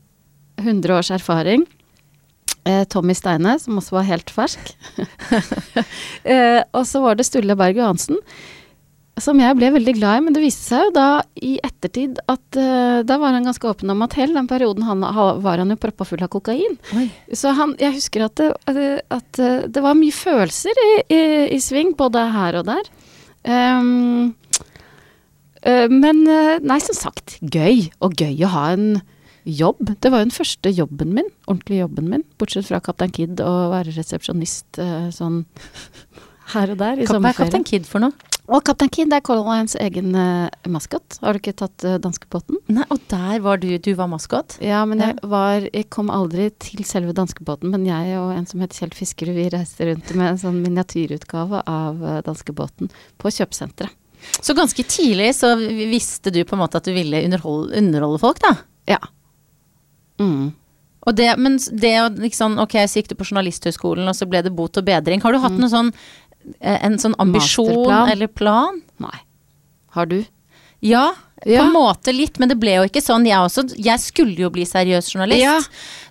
100 0.60 0.98
års 0.98 1.12
erfaring. 1.16 1.64
Eh, 2.64 2.84
Tommy 2.86 3.16
Steine, 3.18 3.56
som 3.60 3.80
også 3.80 3.96
var 3.96 4.06
helt 4.06 4.30
fersk. 4.30 4.74
eh, 6.34 6.62
og 6.78 6.84
så 6.86 7.02
var 7.02 7.18
det 7.18 7.26
Sturle 7.26 7.56
Berg 7.58 7.80
Johansen, 7.80 8.20
som 9.22 9.40
jeg 9.42 9.58
ble 9.58 9.72
veldig 9.74 9.96
glad 9.98 10.20
i. 10.20 10.24
Men 10.28 10.36
det 10.36 10.44
viste 10.44 10.68
seg 10.70 10.84
jo 10.86 10.92
da 10.94 11.08
i 11.42 11.56
ettertid 11.66 12.20
at 12.30 12.60
eh, 12.62 13.00
da 13.08 13.18
var 13.22 13.34
han 13.34 13.48
ganske 13.50 13.66
åpen 13.66 13.90
om 13.94 14.06
at 14.06 14.14
hele 14.20 14.38
den 14.38 14.50
perioden 14.50 14.86
han, 14.86 15.02
ha- 15.02 15.40
var 15.42 15.64
han 15.64 15.74
jo 15.74 15.80
proppa 15.82 16.06
full 16.06 16.22
av 16.22 16.30
kokain. 16.36 16.78
Oi. 16.98 17.08
Så 17.34 17.56
han, 17.58 17.74
jeg 17.82 17.98
husker 17.98 18.28
at 18.28 18.38
det, 18.38 18.92
at 19.10 19.42
det, 19.42 19.82
var 19.82 19.98
mye 19.98 20.14
følelser 20.14 20.78
i, 20.86 20.92
i, 21.10 21.24
i 21.58 21.62
sving, 21.62 21.96
både 21.98 22.28
her 22.36 22.60
og 22.62 22.70
der. 22.70 22.92
Um, 23.42 24.36
uh, 25.66 25.88
men 25.90 26.22
nei, 26.62 26.78
som 26.86 26.94
sagt, 26.94 27.40
gøy. 27.42 27.88
Og 28.06 28.14
gøy 28.22 28.46
å 28.46 28.54
ha 28.54 28.68
en 28.76 29.02
jobb. 29.44 29.94
Det 30.00 30.12
var 30.12 30.22
jo 30.22 30.30
den 30.30 30.36
første 30.36 30.74
jobben 30.74 31.14
min, 31.18 31.30
ordentlig 31.48 31.82
jobben 31.82 32.10
min. 32.12 32.26
Bortsett 32.42 32.68
fra 32.70 32.82
Kaptein 32.84 33.14
Kid 33.16 33.42
og 33.44 33.72
være 33.74 33.96
resepsjonist 33.96 34.82
eh, 34.82 35.08
sånn 35.16 35.44
her 36.56 36.74
og 36.74 36.82
der 36.82 37.02
i 37.02 37.08
Hva 37.10 37.22
er. 37.22 37.38
Kaptein 37.38 37.66
Kid 37.68 37.88
for 37.90 38.04
noe? 38.04 38.32
Og 38.52 38.64
Kaptein 38.68 38.90
Kid 38.92 39.14
er 39.16 39.22
Color 39.24 39.46
Lines 39.48 39.78
egen 39.80 40.16
uh, 40.18 40.50
maskot. 40.68 41.20
Har 41.22 41.38
du 41.38 41.40
ikke 41.40 41.54
tatt 41.62 41.86
uh, 41.88 41.96
danskebåten? 42.02 42.58
Nei, 42.74 42.84
og 42.92 43.00
der 43.12 43.40
var 43.46 43.62
du, 43.62 43.70
du 43.80 43.92
var 43.96 44.10
maskot? 44.12 44.58
Ja, 44.66 44.82
men 44.90 45.00
jeg 45.00 45.16
var 45.24 45.64
Jeg 45.70 45.88
kom 45.94 46.12
aldri 46.12 46.50
til 46.60 46.84
selve 46.88 47.16
danskebåten, 47.16 47.72
men 47.72 47.86
jeg 47.88 48.18
og 48.20 48.34
en 48.36 48.50
som 48.50 48.64
het 48.66 48.76
Kjell 48.76 48.92
Fiskerud, 48.98 49.38
vi 49.38 49.48
reiste 49.54 49.88
rundt 49.88 50.12
med 50.18 50.34
en 50.34 50.42
sånn 50.42 50.60
miniatyrutgave 50.66 51.64
av 51.64 52.04
uh, 52.04 52.20
danskebåten 52.28 52.92
på 53.22 53.34
kjøpesenteret. 53.38 53.96
Så 54.42 54.54
ganske 54.54 54.84
tidlig 54.86 55.32
så 55.34 55.56
visste 55.58 56.30
du 56.34 56.44
på 56.46 56.54
en 56.54 56.62
måte 56.62 56.78
at 56.78 56.86
du 56.86 56.92
ville 56.94 57.24
underholde, 57.26 57.74
underholde 57.80 58.20
folk, 58.22 58.42
da? 58.44 58.52
Ja. 58.90 59.00
Mm. 60.22 60.50
Og 61.10 61.16
det, 61.18 61.32
men 61.42 61.56
det 61.82 61.94
å 62.04 62.10
liksom, 62.14 62.60
ok, 62.62 62.76
så 62.86 63.02
gikk 63.02 63.10
du 63.10 63.16
på 63.18 63.26
Journalisthøgskolen, 63.32 64.06
og 64.12 64.14
så 64.18 64.28
ble 64.30 64.44
det 64.46 64.52
bot 64.54 64.78
og 64.78 64.86
bedring. 64.86 65.24
Har 65.24 65.34
du 65.34 65.40
hatt 65.42 65.58
noe 65.58 65.72
sånn, 65.72 65.90
eh, 66.60 66.78
en 66.86 67.00
sånn 67.02 67.16
ambisjon 67.18 67.72
Masterplan? 67.74 68.12
eller 68.14 68.30
plan? 68.30 68.82
Nei. 69.02 69.18
Har 69.98 70.06
du? 70.12 70.20
Ja, 70.82 71.08
på 71.44 71.50
en 71.58 71.74
måte 71.74 72.14
litt, 72.14 72.38
men 72.42 72.50
det 72.50 72.56
ble 72.62 72.76
jo 72.76 72.86
ikke 72.86 73.02
sånn. 73.02 73.26
Jeg 73.26 73.38
også, 73.42 73.64
jeg 73.82 74.02
skulle 74.02 74.38
jo 74.44 74.50
bli 74.54 74.64
seriøs 74.66 75.10
journalist. 75.10 75.42
Ja. 75.42 75.58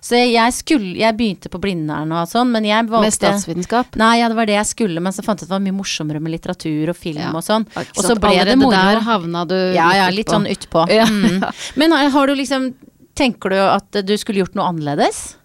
Så 0.03 0.19
jeg 0.19 0.55
skulle, 0.55 0.91
jeg 0.99 1.15
begynte 1.15 1.51
på 1.51 1.59
Blindern 1.63 2.11
og 2.15 2.27
sånn, 2.31 2.51
men 2.51 2.67
jeg 2.67 2.83
Med 2.83 2.91
valgte 2.91 3.15
statsvitenskap? 3.15 3.95
Nei, 3.99 4.17
ja, 4.19 4.27
det 4.31 4.35
var 4.35 4.47
det 4.49 4.57
jeg 4.57 4.69
skulle, 4.73 5.03
men 5.03 5.15
så 5.15 5.23
fant 5.23 5.39
jeg 5.39 5.47
ut 5.47 5.51
det 5.51 5.55
var 5.55 5.63
mye 5.63 5.77
morsommere 5.79 6.19
med 6.23 6.35
litteratur 6.35 6.91
og 6.91 6.99
film 6.99 7.23
Ja. 7.23 7.31
og 7.31 7.43
sånn. 7.47 7.67
Og 7.79 8.03
så 8.03 8.15
ble 8.19 8.31
det 8.35 8.43
Allerede 8.43 8.59
moro. 8.59 8.75
der 8.75 9.03
havna 9.07 9.45
du 9.47 9.55
Ja, 9.75 9.91
ja, 9.95 10.09
litt 10.11 10.31
sånn 10.31 10.47
utpå. 10.51 10.87
Ja. 10.91 11.07
Mm. 11.07 11.43
Men 11.79 11.91
har, 11.95 12.09
har 12.09 12.27
du 12.27 12.35
liksom 12.35 12.73
Tenker 13.21 13.53
du 13.53 13.59
at 13.61 14.01
du 14.01 14.15
skulle 14.17 14.41
gjort 14.41 14.55
noe 14.57 14.71
annerledes? 14.71 15.35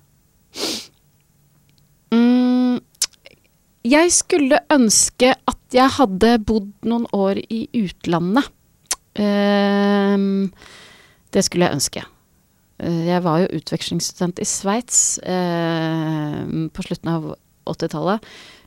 Mm, 2.15 2.79
jeg 3.85 4.13
skulle 4.17 4.63
ønske 4.73 5.35
at 5.37 5.77
jeg 5.77 5.93
hadde 5.99 6.31
bodd 6.49 6.71
noen 6.89 7.05
år 7.13 7.43
i 7.53 7.67
utlandet. 7.77 8.49
Ehm, 9.21 10.55
det 11.37 11.45
skulle 11.45 11.69
jeg 11.69 11.77
ønske. 11.77 12.05
Eh, 12.81 13.03
jeg 13.11 13.25
var 13.29 13.43
jo 13.43 13.53
utvekslingsstudent 13.61 14.41
i 14.41 14.49
Sveits 14.49 15.03
uh, 15.21 16.41
på 16.73 16.87
slutten 16.87 17.13
av 17.13 17.35
80-tallet. 17.69 18.25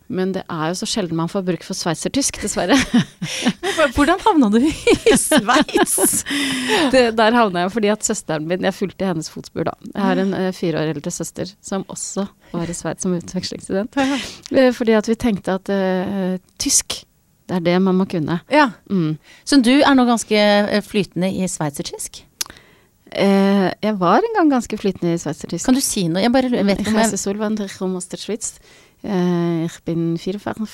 Men 0.10 0.32
det 0.34 0.42
er 0.50 0.72
jo 0.72 0.78
så 0.80 0.88
sjelden 0.90 1.18
man 1.20 1.30
får 1.30 1.44
bruk 1.46 1.64
for 1.66 1.78
sveitsertysk, 1.78 2.40
dessverre. 2.42 2.78
Hvordan 3.96 4.22
havna 4.26 4.50
du 4.52 4.58
i 4.66 5.16
Sveits? 5.22 6.24
der 6.92 7.38
havna 7.38 7.66
jeg 7.66 7.74
fordi 7.76 7.92
at 7.94 8.06
søsteren 8.08 8.48
min 8.50 8.66
Jeg 8.66 8.76
fulgte 8.76 9.06
i 9.06 9.10
hennes 9.12 9.30
fotspor, 9.30 9.70
da. 9.70 9.76
Jeg 9.94 10.02
har 10.04 10.22
en 10.24 10.34
uh, 10.34 10.50
fire 10.56 10.82
år 10.82 10.94
eldre 10.96 11.14
søster 11.14 11.52
som 11.62 11.86
også 11.88 12.26
var 12.52 12.72
i 12.72 12.76
Sveits 12.76 13.06
som 13.06 13.14
utvekslingsstudent. 13.14 14.00
Uh, 14.50 14.72
fordi 14.76 14.98
at 14.98 15.10
vi 15.12 15.18
tenkte 15.20 15.60
at 15.60 15.70
uh, 15.70 16.40
tysk, 16.62 17.04
det 17.50 17.60
er 17.60 17.68
det 17.70 17.78
man 17.86 18.02
må 18.02 18.10
kunne. 18.10 18.42
ja. 18.50 18.72
Mm. 18.90 19.18
Så 19.46 19.62
du 19.62 19.76
er 19.78 19.94
nå 19.94 20.06
ganske 20.10 20.42
flytende 20.90 21.30
i 21.38 21.48
sveitsertysk? 21.50 22.24
Eh, 23.10 23.70
jeg 23.82 23.96
var 23.98 24.22
en 24.22 24.36
gang 24.38 24.52
ganske 24.52 24.78
flytende 24.78 25.16
i 25.16 25.22
sveitsertysk. 25.22 25.66
Kan 25.66 25.78
du 25.78 25.82
si 25.82 26.06
noe? 26.08 26.22
Jeg 26.22 26.34
bare 26.34 26.52
vet 26.54 26.86
om 26.86 26.98
heiße 27.00 27.18
jeg. 29.04 29.70
Eh, 29.70 29.78
bin 29.86 30.18
44. 30.20 30.68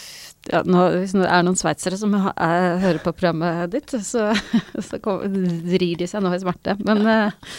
Ja, 0.51 0.61
nå, 0.65 0.81
hvis 0.99 1.13
det 1.15 1.25
er 1.25 1.45
noen 1.45 1.57
sveitsere 1.57 1.97
som 1.97 2.13
ha, 2.17 2.33
er, 2.37 2.79
hører 2.81 3.01
på 3.03 3.13
programmet 3.13 3.71
ditt, 3.73 3.93
så, 4.05 4.31
så 4.87 4.99
kom, 5.03 5.21
vrir 5.65 5.99
de 5.99 6.07
seg 6.09 6.23
nå 6.25 6.33
i 6.35 6.41
smerte. 6.41 6.77
Men 6.85 7.05
eh, 7.05 7.53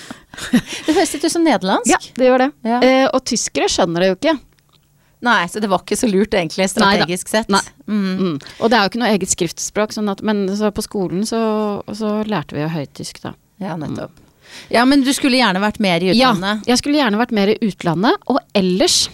Det 0.87 0.95
høres 0.95 1.15
litt 1.17 1.27
ut 1.27 1.33
som 1.33 1.47
nederlandsk. 1.47 1.91
ja, 1.95 2.03
det 2.19 2.29
gjør 2.29 2.47
det. 2.47 2.51
Ja. 2.67 2.83
Eh, 2.83 3.07
og 3.11 3.25
tyskere 3.27 3.71
skjønner 3.73 4.05
det 4.05 4.13
jo 4.13 4.19
ikke. 4.21 4.37
Nei, 5.27 5.41
så 5.49 5.63
det 5.63 5.71
var 5.73 5.81
ikke 5.83 5.97
så 5.99 6.09
lurt 6.11 6.35
egentlig, 6.37 6.69
strategisk 6.71 7.31
sett. 7.33 7.49
Nei. 7.51 7.63
Mm. 7.89 8.05
Mm. 8.05 8.37
Og 8.61 8.71
det 8.71 8.77
er 8.77 8.85
jo 8.85 8.93
ikke 8.93 9.01
noe 9.01 9.15
eget 9.15 9.33
skriftspråk, 9.33 9.95
sånn 9.97 10.13
at, 10.13 10.21
men 10.27 10.45
så 10.59 10.71
på 10.77 10.85
skolen 10.85 11.25
så, 11.27 11.41
så 11.97 12.21
lærte 12.29 12.55
vi 12.55 12.63
jo 12.63 12.71
høytysk, 12.75 13.23
da. 13.25 13.33
Ja, 13.63 13.79
nettopp. 13.81 14.23
Ja, 14.71 14.85
men 14.87 15.03
du 15.03 15.11
skulle 15.17 15.41
gjerne 15.41 15.61
vært 15.63 15.81
mer 15.83 16.05
i 16.05 16.13
utlandet? 16.13 16.63
Ja, 16.63 16.71
jeg 16.71 16.81
skulle 16.83 17.01
gjerne 17.01 17.19
vært 17.19 17.35
mer 17.35 17.51
i 17.51 17.57
utlandet, 17.65 18.21
og 18.31 18.39
ellers 18.57 19.07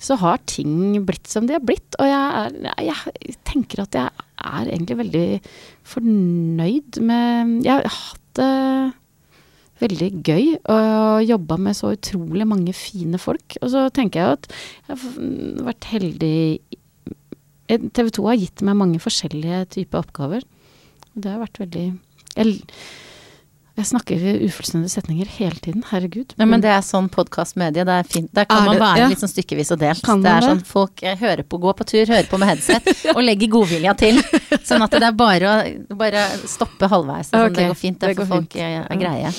så 0.00 0.16
har 0.20 0.40
ting 0.48 1.02
blitt 1.06 1.28
som 1.28 1.46
de 1.48 1.56
har 1.56 1.64
blitt, 1.64 1.96
og 2.00 2.08
jeg, 2.08 2.70
er, 2.72 2.88
jeg 2.88 3.36
tenker 3.48 3.84
at 3.84 3.98
jeg 3.98 4.26
er 4.40 4.70
egentlig 4.70 4.96
veldig 5.02 5.26
fornøyd 5.92 7.00
med 7.04 7.60
Jeg 7.66 7.74
har 7.74 7.92
hatt 7.92 8.40
det 8.40 8.50
veldig 9.80 10.08
gøy 10.26 10.46
og 10.72 11.22
jobba 11.24 11.56
med 11.60 11.76
så 11.76 11.94
utrolig 11.94 12.46
mange 12.48 12.74
fine 12.76 13.20
folk. 13.20 13.56
Og 13.60 13.72
så 13.72 13.86
tenker 13.96 14.20
jeg 14.20 14.38
at 14.38 14.48
jeg 14.52 15.00
har 15.00 15.66
vært 15.70 15.90
heldig 15.94 16.36
TV 17.70 18.10
2 18.16 18.26
har 18.26 18.40
gitt 18.40 18.64
meg 18.66 18.78
mange 18.80 19.00
forskjellige 19.02 19.62
typer 19.76 20.02
oppgaver. 20.02 20.44
Det 21.14 21.30
har 21.30 21.42
vært 21.42 21.60
veldig 21.62 21.86
Jeg, 22.36 22.60
jeg 23.80 23.88
snakker 23.88 24.24
ufullstendige 24.46 24.92
setninger 24.92 25.30
hele 25.38 25.56
tiden. 25.62 25.84
Herregud. 25.88 26.34
Ja, 26.36 26.46
men 26.48 26.62
det 26.62 26.70
er 26.72 26.82
sånn 26.84 27.08
podkastmedie. 27.12 27.84
Det 27.88 27.96
er 28.02 28.08
fint. 28.08 28.30
Der 28.36 28.46
kan 28.48 28.62
Er 28.62 28.66
man 28.66 28.76
det- 28.76 28.82
være 28.84 28.98
ja. 28.98 29.08
litt 29.08 29.22
sånn 29.22 29.32
stykkevis 29.32 29.72
og 29.72 29.80
delt. 29.80 30.04
Kan 30.04 30.22
det 30.22 30.30
er 30.30 30.46
sånn 30.46 30.60
det? 30.60 30.68
folk 30.68 31.02
eh, 31.02 31.16
hører 31.16 31.42
på, 31.42 31.60
går 31.60 31.74
på 31.80 31.86
tur, 31.88 32.04
hører 32.06 32.28
på 32.28 32.38
med 32.38 32.52
headset, 32.52 32.92
og 33.16 33.22
legger 33.24 33.48
godvilja 33.48 33.96
til. 33.96 34.20
Sånn 34.62 34.84
at 34.84 34.90
det 34.92 35.02
er 35.02 35.16
bare 35.16 35.56
å 35.90 35.96
bare 35.96 36.28
stoppe 36.46 36.90
halvveis. 36.90 37.32
Sånn, 37.32 37.48
okay. 37.48 37.64
det 37.64 37.72
går 37.72 37.80
fint. 37.80 38.00
Det, 38.00 38.14
for 38.16 38.26
folk 38.36 38.52
fint. 38.52 38.62
er, 38.62 38.86
er 38.86 39.00
greie. 39.00 39.34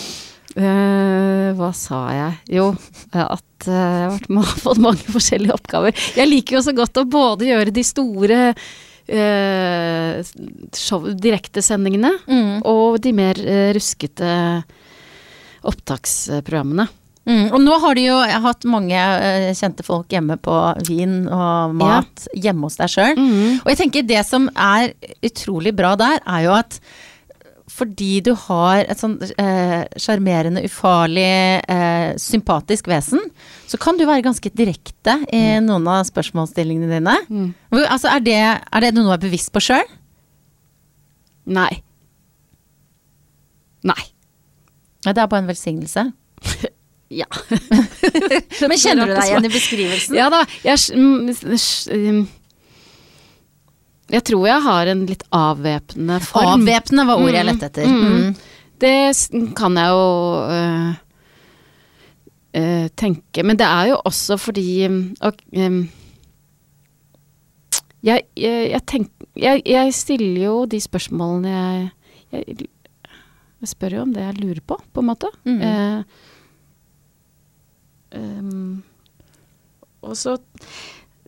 Uh, 0.52 1.54
hva 1.56 1.72
sa 1.72 2.02
jeg? 2.12 2.32
Jo, 2.58 2.72
eh, 3.14 3.24
at 3.24 3.68
uh, 3.70 3.74
jeg 3.74 4.36
har 4.42 4.56
fått 4.66 4.82
mange 4.84 5.14
forskjellige 5.14 5.56
oppgaver. 5.56 5.96
Jeg 6.18 6.28
liker 6.28 6.58
jo 6.58 6.64
så 6.66 6.74
godt 6.76 7.00
å 7.00 7.08
både 7.08 7.48
gjøre 7.48 7.76
de 7.76 7.86
store 7.88 8.40
eh, 9.08 10.22
show, 10.78 11.08
direktesendingene 11.14 12.12
Mm. 12.28 12.62
og 12.66 13.00
de 13.02 13.14
mer 13.14 13.40
eh, 13.42 13.72
ruskete 13.74 14.64
opptaksprogrammene. 15.64 16.88
Mm, 17.30 17.52
og 17.54 17.60
nå 17.62 17.76
har 17.84 17.94
du 17.96 18.02
jo 18.02 18.16
hatt 18.18 18.66
mange 18.66 18.98
eh, 18.98 19.52
kjente 19.54 19.84
folk 19.86 20.10
hjemme 20.10 20.40
på 20.42 20.56
vin 20.88 21.28
og 21.30 21.76
mat 21.78 22.24
hjemme 22.34 22.66
hos 22.66 22.80
deg 22.82 22.90
sjøl. 22.90 23.14
Mm. 23.20 23.60
Og 23.62 23.70
jeg 23.70 23.78
tenker 23.84 24.08
det 24.10 24.24
som 24.26 24.50
er 24.58 24.96
utrolig 25.22 25.76
bra 25.78 25.94
der, 26.02 26.18
er 26.26 26.48
jo 26.48 26.56
at 26.58 26.80
fordi 27.72 28.20
du 28.26 28.32
har 28.48 28.84
et 28.84 29.00
sånn 29.00 29.16
eh, 29.40 29.86
ufarlig, 30.68 31.62
eh, 31.72 32.10
sympatisk 32.20 32.90
vesen, 32.92 33.24
så 33.70 33.80
kan 33.82 33.98
du 33.98 34.06
være 34.06 34.26
ganske 34.26 34.52
direkte 34.54 35.16
i 35.32 35.60
noen 35.64 35.88
av 35.88 36.04
spørsmålsstillingene 36.10 36.92
dine. 36.92 37.16
Mm. 37.30 37.54
Altså, 37.86 38.12
er 38.12 38.26
det, 38.26 38.42
er 38.42 38.84
det 38.84 38.94
noe 38.96 39.08
du 39.08 39.14
er 39.16 39.24
bevisst 39.24 39.54
på 39.56 39.64
sjøl? 39.64 39.88
Nei. 41.52 41.72
Nei. 43.88 44.04
Det 45.02 45.16
er 45.16 45.26
bare 45.26 45.42
en 45.46 45.52
velsignelse. 45.52 46.12
Ja. 47.12 47.26
Men 48.72 48.78
kjenner 48.80 49.10
du 49.10 49.12
deg 49.18 49.26
igjen 49.28 49.44
i 49.44 49.50
beskrivelsen? 49.52 50.16
Ja 50.16 50.30
da. 50.32 50.46
Jeg, 50.64 50.80
mm, 50.96 51.28
mm, 51.28 52.22
jeg 54.12 54.24
tror 54.28 54.48
jeg 54.48 54.64
har 54.66 54.92
en 54.92 55.06
litt 55.10 55.24
avvæpnende 55.36 56.20
form. 56.26 56.62
Avvæpnende 56.62 57.08
var 57.08 57.22
ordet 57.22 57.38
jeg 57.38 57.48
lette 57.48 57.70
etter. 57.72 57.88
Mm. 57.88 58.12
Mm. 58.12 58.36
Det 58.82 59.54
kan 59.58 59.78
jeg 59.78 59.94
jo 59.94 60.06
øh, 60.58 60.92
øh, 62.60 62.90
tenke. 62.98 63.46
Men 63.46 63.60
det 63.60 63.68
er 63.68 63.92
jo 63.92 64.00
også 64.06 64.38
fordi 64.42 64.88
mm, 64.88 65.16
og, 65.22 65.34
øh, 65.54 65.82
jeg, 68.04 68.24
jeg, 68.36 68.82
tenk, 68.90 69.12
jeg, 69.38 69.62
jeg 69.66 69.94
stiller 69.94 70.44
jo 70.46 70.66
de 70.66 70.82
spørsmålene 70.82 71.58
jeg 72.32 72.70
Jeg 73.62 73.70
spør 73.70 73.94
jo 73.94 74.02
om 74.02 74.14
det 74.14 74.24
jeg 74.24 74.40
lurer 74.42 74.62
på, 74.66 74.76
på 74.94 75.02
en 75.04 75.06
måte. 75.06 75.28
Mm. 75.46 75.60
Eh, 75.62 76.04
um, 78.18 78.84
og 80.02 80.18
så 80.18 80.38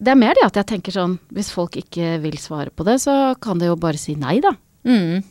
Det 0.04 0.12
er 0.12 0.20
mer 0.20 0.36
det 0.36 0.44
at 0.50 0.58
jeg 0.60 0.68
tenker 0.74 0.96
sånn 0.96 1.14
Hvis 1.32 1.52
folk 1.56 1.78
ikke 1.80 2.18
vil 2.24 2.36
svare 2.42 2.74
på 2.76 2.84
det, 2.88 2.98
så 3.06 3.36
kan 3.40 3.62
de 3.62 3.70
jo 3.70 3.78
bare 3.80 4.00
si 4.00 4.18
nei, 4.20 4.40
da. 4.44 4.52
Mm. 4.84 5.24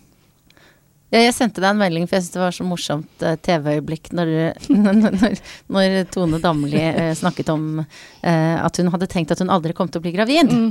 Ja, 1.13 1.21
jeg 1.27 1.35
sendte 1.37 1.61
deg 1.61 1.69
en 1.75 1.81
melding, 1.81 2.07
for 2.09 2.17
jeg 2.17 2.25
syntes 2.25 2.33
det 2.39 2.41
var 2.41 2.55
så 2.57 2.65
morsomt 2.65 3.23
uh, 3.27 3.35
TV-øyeblikk 3.45 4.09
når, 4.17 4.31
når, 4.73 5.35
når 5.77 5.97
Tone 6.15 6.39
Damli 6.41 6.81
uh, 6.81 7.11
snakket 7.19 7.51
om 7.53 7.67
uh, 7.83 8.57
at 8.65 8.81
hun 8.81 8.89
hadde 8.95 9.09
tenkt 9.13 9.35
at 9.35 9.43
hun 9.45 9.53
aldri 9.53 9.75
kom 9.77 9.91
til 9.93 10.01
å 10.01 10.05
bli 10.07 10.15
gravid. 10.17 10.49
Mm. 10.49 10.71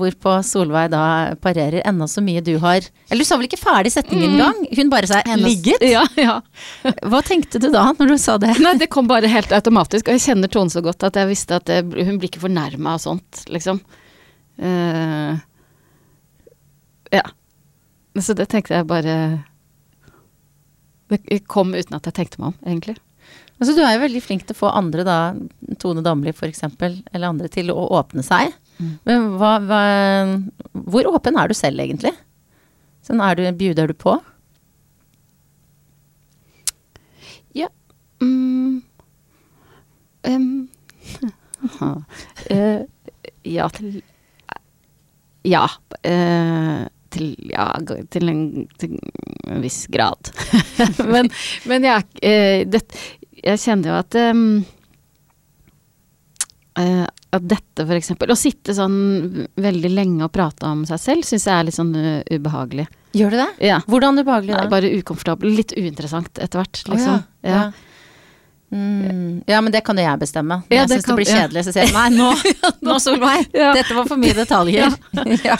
Hvorpå 0.00 0.38
Solveig 0.48 0.88
da 0.94 1.02
parerer 1.44 1.82
ennå 1.84 2.06
så 2.08 2.22
mye 2.24 2.40
du 2.44 2.54
har 2.62 2.80
Eller 3.10 3.20
du 3.20 3.28
sa 3.28 3.36
vel 3.36 3.48
ikke 3.50 3.60
ferdig 3.60 3.92
setningen 3.92 4.24
Mm. 4.24 4.34
engang? 4.40 4.58
Hun 4.78 4.90
bare 4.92 5.06
sa 5.10 5.20
'ligget'? 5.26 5.84
Ja, 5.92 6.06
ja. 6.16 6.40
Hva 7.10 7.20
tenkte 7.26 7.60
du 7.60 7.68
da, 7.70 7.92
når 7.98 8.14
du 8.14 8.18
sa 8.18 8.38
det? 8.40 8.54
Nei, 8.64 8.74
det 8.80 8.88
kom 8.88 9.06
bare 9.10 9.28
helt 9.28 9.52
automatisk. 9.52 10.08
Og 10.08 10.16
jeg 10.16 10.24
kjenner 10.30 10.48
Tone 10.48 10.70
så 10.72 10.80
godt 10.80 11.04
at 11.04 11.16
jeg 11.20 11.28
visste 11.28 11.56
at 11.60 11.66
det, 11.68 11.82
hun 11.84 12.16
blir 12.16 12.30
ikke 12.32 12.40
fornærma 12.46 12.94
av 12.96 13.02
sånt, 13.04 13.44
liksom. 13.52 13.80
Ja. 17.12 17.26
Så 18.20 18.34
det 18.38 18.46
tenkte 18.52 18.76
jeg 18.76 18.86
bare 18.86 19.14
Det 21.10 21.40
kom 21.50 21.74
uten 21.74 21.96
at 21.96 22.06
jeg 22.06 22.14
tenkte 22.16 22.40
meg 22.40 22.52
om, 22.52 22.58
egentlig. 22.66 22.94
Altså, 23.58 23.74
du 23.76 23.82
er 23.84 23.94
jo 23.94 24.02
veldig 24.02 24.20
flink 24.24 24.44
til 24.46 24.56
å 24.56 24.58
få 24.58 24.70
andre, 24.74 25.04
da, 25.06 25.16
Tone 25.80 26.02
Damli 26.04 26.32
f.eks., 26.34 26.64
eller 26.66 27.28
andre, 27.28 27.48
til 27.52 27.70
å 27.70 27.86
åpne 27.96 28.24
seg. 28.26 28.54
Mm. 28.80 28.92
Men 29.06 29.26
hva, 29.38 29.52
hva 29.62 29.82
Hvor 30.72 31.06
åpen 31.14 31.38
er 31.38 31.50
du 31.50 31.54
selv, 31.54 31.80
egentlig? 31.84 32.12
Sånn 33.06 33.22
er 33.22 33.38
du, 33.38 33.44
bjuder 33.60 33.92
du 33.92 33.94
på? 33.94 34.16
Ja. 37.54 37.68
Mm. 38.24 38.82
um. 40.26 40.48
uh, 41.80 42.82
ja 43.56 43.68
til 43.76 44.00
Ja. 45.44 45.66
eh, 46.02 46.88
til 47.14 47.34
ja, 47.50 47.66
til 48.12 48.30
en, 48.32 48.44
til 48.80 48.96
en 48.98 49.62
viss 49.64 49.86
grad. 49.92 50.30
men, 51.14 51.30
men 51.70 51.86
jeg, 51.88 52.06
eh, 52.22 52.64
det, 52.68 52.82
jeg 53.44 53.60
kjenner 53.62 53.92
jo 53.92 53.96
at 53.98 54.18
eh, 54.18 54.34
At 57.34 57.48
dette, 57.50 57.84
for 57.84 57.94
eksempel 57.96 58.32
Å 58.34 58.38
sitte 58.38 58.74
sånn 58.76 58.98
veldig 59.60 59.90
lenge 59.92 60.26
og 60.26 60.32
prate 60.34 60.66
om 60.70 60.84
seg 60.88 60.98
selv, 61.02 61.22
syns 61.28 61.46
jeg 61.48 61.54
er 61.54 61.66
litt 61.68 61.76
sånn 61.76 61.94
uh, 61.94 62.20
ubehagelig. 62.34 62.86
Gjør 63.14 63.30
du 63.34 63.38
det? 63.38 63.50
Ja. 63.70 63.78
Hvordan 63.86 64.18
ubehagelig 64.18 64.54
Nei, 64.56 64.62
da? 64.66 64.70
bare 64.72 64.90
ukomfortabel. 64.98 65.54
Litt 65.54 65.74
uinteressant 65.78 66.38
etter 66.42 66.58
hvert, 66.62 66.82
liksom. 66.90 67.20
ja. 67.46 67.50
Ja. 67.54 67.64
Mm. 68.74 69.44
ja, 69.46 69.60
men 69.62 69.70
det 69.72 69.84
kan 69.86 69.98
jo 69.98 70.02
jeg 70.02 70.18
bestemme. 70.18 70.56
Når 70.64 70.74
Ja, 70.74 70.80
jeg 70.82 70.90
syns 70.90 71.06
det 71.06 71.14
blir 71.20 71.28
kjedelig, 71.30 71.62
så 71.66 71.74
sier 71.74 71.84
jeg 71.86 71.94
nei, 71.94 72.08
nå, 72.10 72.30
nå 72.88 72.96
Solveig, 73.02 73.46
Ja. 73.62 73.70
dette 73.76 73.94
var 73.94 74.08
for 74.10 74.18
mye 74.20 74.34
detaljer. 74.34 74.96
ja. 75.44 75.56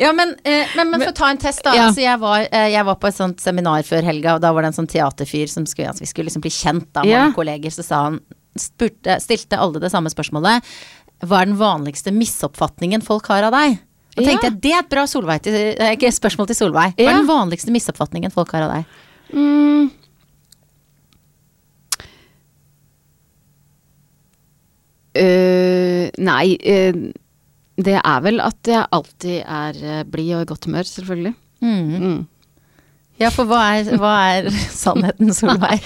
ja, 0.00 0.12
men, 0.16 0.34
eh, 0.42 0.72
men, 0.76 0.90
men 0.90 1.04
for 1.04 1.12
å 1.12 1.18
ta 1.22 1.30
en 1.30 1.40
test, 1.42 1.62
da. 1.66 1.76
Altså, 1.86 2.02
jeg, 2.02 2.18
var, 2.22 2.48
eh, 2.48 2.70
jeg 2.74 2.88
var 2.88 2.98
på 2.98 3.10
et 3.12 3.18
sånt 3.18 3.44
seminar 3.44 3.86
før 3.86 4.08
helga, 4.10 4.34
og 4.36 4.42
da 4.42 4.50
var 4.54 4.66
det 4.66 4.72
en 4.72 4.80
sånn 4.80 4.90
teaterfyr 4.90 5.52
som 5.52 5.68
skulle, 5.70 5.92
altså, 5.92 6.02
vi 6.02 6.10
skulle 6.10 6.30
liksom 6.32 6.44
bli 6.44 6.54
kjent 6.54 6.90
da, 6.90 7.06
med 7.06 7.14
våre 7.14 7.38
kolleger. 7.38 7.74
Så 7.74 7.86
sa 7.86 8.02
han, 8.08 8.18
spurte, 8.58 9.20
stilte 9.22 9.60
alle 9.62 9.80
det 9.82 9.92
samme 9.94 10.10
spørsmålet. 10.12 10.74
Hva 11.22 11.44
er 11.44 11.52
den 11.52 11.58
vanligste 11.60 12.10
misoppfatningen 12.14 13.04
folk 13.06 13.30
har 13.30 13.46
av 13.46 13.54
deg? 13.54 13.78
Og 14.12 14.26
tenkte 14.26 14.50
jeg, 14.50 14.58
det 14.60 14.72
er 14.74 14.82
et 14.82 14.90
bra 14.92 15.06
til, 15.40 15.54
eh, 15.80 16.10
spørsmål 16.12 16.50
til 16.50 16.58
Solveig. 16.58 16.98
Hva 16.98 17.06
er 17.06 17.22
den 17.22 17.30
vanligste 17.30 17.72
misoppfatningen 17.72 18.34
folk 18.34 18.50
har 18.52 18.66
av 18.66 18.74
deg? 18.74 18.98
Mm. 19.32 19.90
Eh, 25.14 26.08
nei, 26.24 26.46
uh, 26.56 27.00
det 27.82 27.96
er 27.98 28.20
vel 28.24 28.42
at 28.44 28.68
jeg 28.68 28.88
alltid 28.98 29.40
er 29.42 29.80
uh, 29.82 30.04
blid 30.08 30.36
og 30.38 30.44
i 30.44 30.50
godt 30.52 30.68
humør, 30.68 30.88
selvfølgelig. 30.88 31.34
Mm. 31.62 31.90
Mm. 32.02 32.20
Ja, 33.20 33.28
for 33.30 33.46
hva 33.46 33.60
er, 33.76 33.90
hva 34.00 34.12
er 34.34 34.48
sannheten, 34.72 35.30
Solveig? 35.36 35.84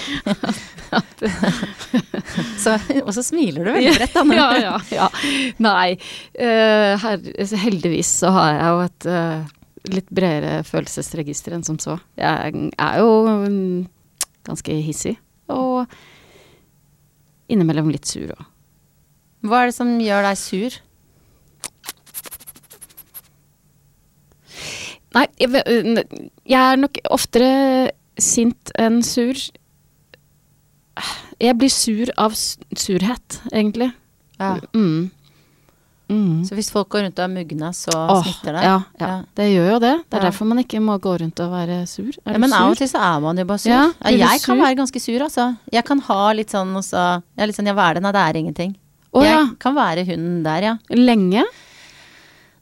så, 2.63 2.77
og 3.03 3.11
så 3.17 3.25
smiler 3.27 3.67
du 3.67 3.73
veldig 3.75 3.95
bredt, 3.99 4.17
Anne. 4.21 4.39
ja, 4.39 4.47
ja, 4.63 4.77
ja. 5.01 5.11
Nei, 5.63 5.97
Uh, 6.37 6.93
her, 7.01 7.23
heldigvis 7.63 8.11
så 8.21 8.31
har 8.35 8.51
jeg 8.53 8.67
jo 8.69 8.81
et 8.85 9.07
eh, 9.09 9.53
litt 9.95 10.11
bredere 10.13 10.59
følelsesregister 10.69 11.55
enn 11.57 11.65
som 11.65 11.79
så. 11.81 11.95
Jeg 12.21 12.69
er 12.77 12.99
jo 13.01 13.09
um, 13.25 13.87
ganske 14.45 14.77
hissig, 14.85 15.15
og 15.49 15.89
innimellom 17.49 17.89
litt 17.95 18.09
sur 18.11 18.35
òg. 18.37 18.45
Hva 19.43 19.63
er 19.63 19.67
det 19.71 19.75
som 19.77 19.91
gjør 20.01 20.23
deg 20.31 20.39
sur? 20.41 20.79
Nei, 25.17 25.27
jeg, 25.41 25.51
jeg 26.45 26.61
er 26.61 26.81
nok 26.81 26.99
oftere 27.15 27.51
sint 28.21 28.73
enn 28.81 28.99
sur. 29.07 29.39
Jeg 31.41 31.57
blir 31.61 31.73
sur 31.73 32.11
av 32.21 32.35
surhet, 32.37 33.39
egentlig. 33.53 33.91
Ja. 34.41 34.57
Mm. 34.77 35.11
Mm. 36.07 36.45
Så 36.47 36.55
hvis 36.55 36.69
folk 36.71 36.87
går 36.93 37.03
rundt 37.09 37.19
og 37.19 37.25
er 37.25 37.33
mugne, 37.33 37.71
så 37.75 37.91
Åh, 37.97 38.21
smitter 38.23 38.55
det? 38.55 38.61
ja, 38.63 38.75
ja, 39.01 39.09
det 39.35 39.47
gjør 39.51 39.71
jo 39.73 39.79
det. 39.83 39.95
Det 40.07 40.15
er 40.19 40.23
Ja. 40.23 40.27
derfor 40.29 40.47
man 40.47 40.61
ikke 40.63 40.79
må 40.85 40.95
gå 41.03 41.17
rundt 41.19 41.41
og 41.43 41.51
være 41.51 41.81
sur. 41.91 42.13
Er 42.25 42.37
Ja, 42.37 42.39
men 42.39 42.53
av 42.55 42.71
og 42.71 42.77
til 42.79 42.87
så 42.89 43.01
er 43.03 43.21
man 43.25 43.37
jo 43.41 43.45
bare 43.45 43.59
sur. 43.59 43.71
Ja, 43.73 43.89
Ja, 44.05 44.11
jeg 44.31 44.43
kan 44.45 44.59
være 44.61 44.77
ganske 44.79 45.01
sur, 45.03 45.19
altså. 45.25 45.57
Jeg 45.73 45.85
kan 45.85 45.99
ha 46.07 46.33
litt 46.33 46.51
sånn 46.55 46.77
også, 46.77 47.23
Jeg 47.37 47.43
er 47.43 47.47
litt 47.51 47.57
sånn 47.57 47.67
ja, 47.67 47.75
hva 47.75 47.91
er 47.91 47.95
det? 47.95 48.03
Nei, 48.05 48.13
det 48.13 48.23
er 48.23 48.39
ingenting. 48.39 48.77
Å, 49.17 49.23
jeg 49.25 49.33
ja. 49.33 49.47
kan 49.63 49.75
være 49.79 50.05
hunden 50.09 50.43
der, 50.47 50.69
ja. 50.73 50.77
Lenge? 50.97 51.45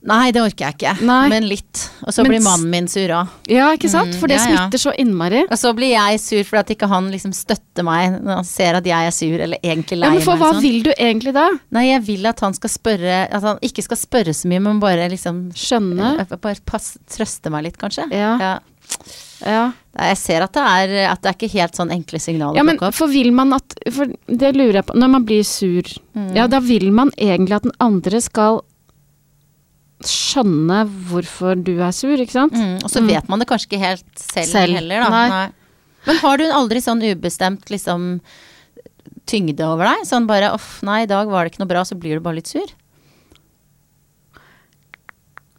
Nei, 0.04 0.26
det 0.36 0.42
orker 0.44 0.66
jeg 0.66 0.74
ikke. 0.76 0.90
Nei. 1.08 1.22
Men 1.32 1.46
litt. 1.48 1.80
Og 2.04 2.12
så 2.12 2.26
blir 2.26 2.42
mannen 2.44 2.68
min 2.68 2.88
sur 2.92 3.08
òg. 3.16 3.30
Ja, 3.48 3.70
ikke 3.72 3.88
sant? 3.88 4.10
Mm, 4.12 4.18
For 4.20 4.28
det 4.28 4.36
ja, 4.36 4.42
ja. 4.42 4.58
smitter 4.66 4.82
så 4.82 4.92
innmari. 5.00 5.40
Og 5.48 5.56
så 5.56 5.70
blir 5.72 5.94
jeg 5.94 6.18
sur 6.20 6.42
fordi 6.44 6.60
at 6.60 6.72
ikke 6.74 6.88
han 6.90 7.08
liksom 7.14 7.32
støtter 7.32 7.86
meg 7.88 8.18
når 8.18 8.42
han 8.42 8.44
ser 8.44 8.76
at 8.76 8.84
jeg 8.90 9.08
er 9.08 9.14
sur 9.16 9.44
eller 9.46 9.64
egentlig 9.64 9.96
lei 10.02 10.10
Ja, 10.10 10.18
men 10.18 10.26
for 10.26 10.36
meg. 10.36 10.42
hva 10.44 10.50
sånn. 10.58 10.60
vil 10.66 10.82
du 10.84 10.90
egentlig 10.92 11.32
da? 11.38 11.46
Nei, 11.72 11.86
jeg 11.88 12.04
vil 12.10 12.28
at 12.28 12.44
han 12.44 12.52
skal 12.60 12.74
spørre 12.74 13.16
At 13.32 13.48
han 13.48 13.62
ikke 13.64 13.86
skal 13.88 13.96
spørre 14.02 14.36
så 14.36 14.52
mye, 14.52 14.60
men 14.68 14.82
bare 14.84 15.08
liksom 15.14 15.40
Skjønne? 15.56 16.12
eh, 16.20 16.36
Bare 16.36 16.60
pass, 16.68 16.98
trøste 17.08 17.48
meg 17.56 17.64
litt, 17.70 17.80
kanskje. 17.80 18.04
Ja. 18.12 18.34
Ja. 18.44 18.52
Ja. 19.44 19.72
Jeg 19.94 20.16
ser 20.18 20.42
at 20.42 20.52
det 20.56 20.62
er 20.64 20.92
At 21.12 21.20
det 21.22 21.28
er 21.30 21.34
ikke 21.36 21.52
helt 21.52 21.76
sånn 21.76 21.90
enkle 21.92 22.18
signaler 22.18 22.56
Ja, 22.56 22.62
men 22.66 22.78
for 22.96 23.06
vil 23.12 23.28
man 23.36 23.52
at 23.52 23.74
For 23.92 24.06
det 24.26 24.54
lurer 24.56 24.80
jeg 24.80 24.86
på. 24.88 24.94
Når 24.98 25.10
man 25.10 25.24
blir 25.28 25.44
sur, 25.44 25.82
Mm. 26.16 26.30
ja 26.36 26.46
da 26.46 26.60
vil 26.60 26.90
man 26.92 27.10
egentlig 27.18 27.56
at 27.56 27.62
den 27.62 27.72
andre 27.80 28.20
skal 28.22 28.62
skjønne 30.04 30.82
hvorfor 31.08 31.56
du 31.64 31.78
er 31.80 31.92
sur, 31.92 32.16
ikke 32.20 32.30
sant? 32.34 32.52
Mm, 32.52 32.82
og 32.84 32.90
så 32.90 33.00
Mm. 33.02 33.06
vet 33.08 33.28
man 33.28 33.38
det 33.38 33.48
kanskje 33.48 33.68
ikke 33.72 33.78
helt 33.84 34.04
selv, 34.18 34.46
Selv. 34.52 34.74
heller, 34.74 35.00
da. 35.00 35.08
Nei. 35.10 35.52
Men 36.06 36.16
har 36.16 36.36
du 36.36 36.44
aldri 36.44 36.80
sånn 36.82 37.00
ubestemt 37.02 37.70
liksom 37.70 38.20
tyngde 39.26 39.60
over 39.64 39.84
deg? 39.86 40.04
Sånn 40.04 40.26
bare 40.26 40.52
uff, 40.52 40.82
nei, 40.82 41.02
i 41.02 41.06
dag 41.06 41.26
var 41.28 41.44
det 41.44 41.52
ikke 41.54 41.60
noe 41.64 41.68
bra, 41.72 41.82
så 41.84 41.98
blir 41.98 42.14
du 42.14 42.20
bare 42.20 42.34
litt 42.36 42.46
sur? 42.48 42.66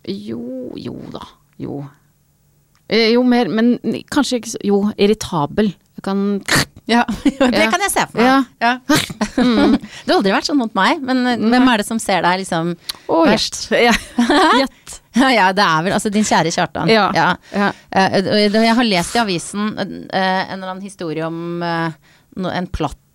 Jo, 0.07 0.71
jo 0.77 0.93
da. 1.11 1.23
Jo. 1.57 1.89
Eh, 2.89 3.11
Jo, 3.15 3.23
mer, 3.25 3.49
men 3.49 3.75
kanskje 4.13 4.39
ikke 4.41 4.53
så 4.53 4.61
Jo, 4.65 4.79
irritabel. 4.97 5.71
Jeg 5.97 6.03
kan 6.05 6.21
Ja, 6.85 7.01
det 7.23 7.69
kan 7.71 7.81
jeg 7.81 7.91
se 7.93 8.03
for 8.11 8.21
meg. 8.21 8.49
Ja. 8.61 8.75
Mm. 9.35 9.73
Du 9.75 10.11
har 10.13 10.19
aldri 10.21 10.31
vært 10.31 10.47
sånn 10.47 10.57
mot 10.61 10.71
meg, 10.77 11.01
men 11.03 11.25
eh, 11.27 11.41
hvem 11.41 11.65
er 11.67 11.81
det 11.81 11.85
som 11.89 11.97
ser 11.99 12.21
deg 12.23 12.37
liksom 12.45 12.69
oh, 13.11 13.25
verst? 13.27 13.65
Ja. 13.87 13.91
Ja, 15.15 15.29
ja, 15.33 15.47
det 15.55 15.63
er 15.65 15.83
vel 15.83 15.95
altså 15.97 16.11
din 16.11 16.23
kjære 16.27 16.53
Kjartan. 16.55 16.87
Ja. 16.91 17.09
Ja. 17.15 17.25
Ja. 17.51 17.67
Eh, 17.91 18.45
Jeg 18.53 18.75
har 18.79 18.87
lest 18.87 19.15
i 19.17 19.19
avisen 19.19 19.73
en 19.75 19.91
eller 20.07 20.69
annen 20.71 20.83
historie 20.85 21.27
om 21.27 21.59
en 21.63 21.93
no- 22.37 22.53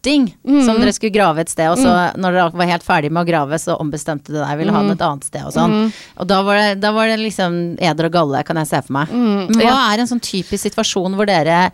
en 0.06 0.26
Mm. 0.46 0.64
som 0.64 0.80
dere 0.80 0.92
skulle 0.92 1.12
grave 1.12 1.40
et 1.40 1.48
sted, 1.52 1.68
og 1.68 1.76
så 1.78 2.16
når 2.16 2.32
dere 2.32 2.56
var 2.56 2.66
helt 2.70 2.82
ferdig 2.86 3.10
med 3.12 3.22
å 3.22 3.28
grave, 3.28 3.58
så 3.60 3.76
ombestemte 3.78 4.32
dere 4.32 4.46
deg, 4.48 4.58
ville 4.58 4.72
ha 4.72 4.82
den 4.82 4.92
et 4.96 5.02
annet 5.04 5.24
sted 5.24 5.44
og 5.44 5.52
sånn. 5.52 5.70
Mm. 5.70 5.92
Og 6.16 6.26
da 6.26 6.42
var, 6.42 6.56
det, 6.56 6.80
da 6.80 6.92
var 6.96 7.06
det 7.06 7.18
liksom 7.20 7.78
eder 7.78 8.08
og 8.08 8.12
galle, 8.12 8.44
kan 8.44 8.56
jeg 8.56 8.70
se 8.70 8.80
for 8.86 8.92
meg. 8.96 9.08
Mm, 9.12 9.46
Men 9.50 9.60
hva 9.60 9.68
ja. 9.68 9.92
er 9.92 10.00
en 10.00 10.10
sånn 10.10 10.22
typisk 10.24 10.64
situasjon 10.70 11.14
hvor 11.18 11.26
dere 11.28 11.70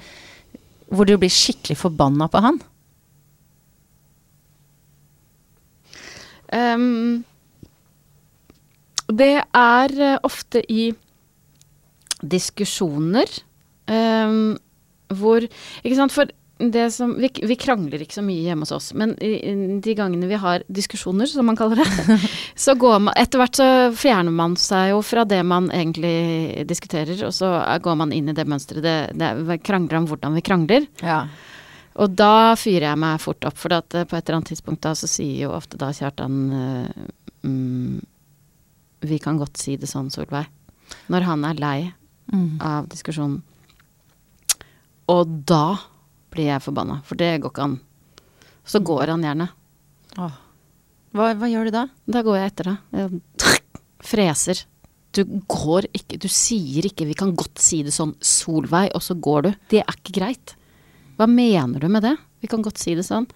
hvor 0.90 1.06
du 1.06 1.16
blir 1.18 1.32
skikkelig 1.32 1.76
forbanna 1.80 2.28
på 2.30 2.42
han? 2.44 2.60
Um, 6.54 7.24
det 9.10 9.32
er 9.42 9.94
eh, 9.98 10.18
ofte 10.26 10.62
i 10.70 10.92
diskusjoner 12.22 13.26
um, 13.90 14.54
hvor 15.10 15.42
Ikke 15.42 15.98
sant, 15.98 16.14
for 16.14 16.30
som 16.90 17.10
vi, 17.20 17.28
vi 17.44 17.56
krangler 17.60 18.00
ikke 18.00 18.16
så 18.16 18.22
mye 18.24 18.40
hjemme 18.46 18.64
hos 18.64 18.72
oss, 18.72 18.86
men 18.96 19.10
de 19.84 19.94
gangene 19.98 20.26
vi 20.30 20.38
har 20.40 20.62
diskusjoner, 20.72 21.28
som 21.28 21.44
man 21.44 21.56
kaller 21.58 21.82
det, 21.82 22.16
så 22.64 22.72
går 22.80 23.02
man 23.04 23.14
Etter 23.20 23.42
hvert 23.42 23.58
så 23.60 23.66
fjerner 23.92 24.32
man 24.32 24.54
seg 24.56 24.94
jo 24.94 25.02
fra 25.04 25.26
det 25.28 25.42
man 25.44 25.68
egentlig 25.68 26.64
diskuterer, 26.70 27.18
og 27.28 27.34
så 27.36 27.50
går 27.84 27.98
man 28.00 28.14
inn 28.16 28.30
i 28.32 28.36
det 28.36 28.46
mønsteret. 28.48 28.80
Det, 28.86 28.96
det 29.20 29.28
er- 29.28 29.60
krangler 29.68 29.98
om 30.00 30.06
hvordan 30.08 30.34
vi 30.38 30.44
krangler. 30.48 30.86
Ja. 31.04 31.26
Og 31.96 32.12
da 32.16 32.54
fyrer 32.60 32.90
jeg 32.90 33.00
meg 33.04 33.20
fort 33.20 33.44
opp, 33.48 33.56
for 33.60 33.72
at 33.76 33.94
eh, 33.96 34.04
på 34.08 34.16
et 34.16 34.24
eller 34.28 34.38
annet 34.40 34.50
tidspunkt 34.54 34.82
da 34.84 34.94
så 34.96 35.08
sier 35.08 35.46
jo 35.46 35.52
ofte 35.56 35.78
da 35.80 35.92
Kjartan 35.96 36.34
eh, 36.52 37.06
mm, 37.44 38.00
Vi 39.12 39.18
kan 39.20 39.36
godt 39.40 39.56
si 39.60 39.76
det 39.80 39.88
sånn, 39.88 40.08
Solveig. 40.12 40.48
Når 41.12 41.28
han 41.28 41.44
er 41.52 41.60
lei 41.60 41.78
Mm. 42.26 42.56
av 42.58 42.88
diskusjonen. 42.90 43.36
Og 45.12 45.28
da 45.46 45.76
blir 46.32 46.50
jeg 46.50 46.64
forbanna, 46.64 47.00
for 47.06 47.18
det 47.20 47.36
går 47.42 47.52
ikke 47.52 47.66
an. 47.66 47.76
Så 48.66 48.80
går 48.84 49.12
han 49.14 49.24
gjerne. 49.24 49.48
Åh. 50.18 50.38
Hva, 51.16 51.30
hva 51.38 51.48
gjør 51.48 51.68
du 51.68 51.74
da? 51.74 51.84
Da 52.10 52.22
går 52.26 52.40
jeg 52.40 52.52
etter 52.52 52.72
det. 52.72 52.78
Freser. 54.04 54.64
Du 55.16 55.22
går 55.48 55.86
ikke 55.96 56.18
Du 56.20 56.28
sier 56.28 56.84
ikke 56.84 57.06
'vi 57.08 57.14
kan 57.16 57.32
godt 57.32 57.58
si 57.62 57.78
det 57.82 57.94
sånn', 57.94 58.14
Solveig, 58.20 58.90
og 58.94 59.02
så 59.02 59.14
går 59.16 59.42
du. 59.46 59.50
Det 59.72 59.80
er 59.80 59.96
ikke 59.96 60.12
greit. 60.20 60.56
Hva 61.16 61.26
mener 61.26 61.80
du 61.80 61.88
med 61.88 62.02
det? 62.04 62.16
Vi 62.42 62.48
kan 62.48 62.62
godt 62.62 62.78
si 62.78 62.94
det 62.94 63.06
sånn. 63.06 63.26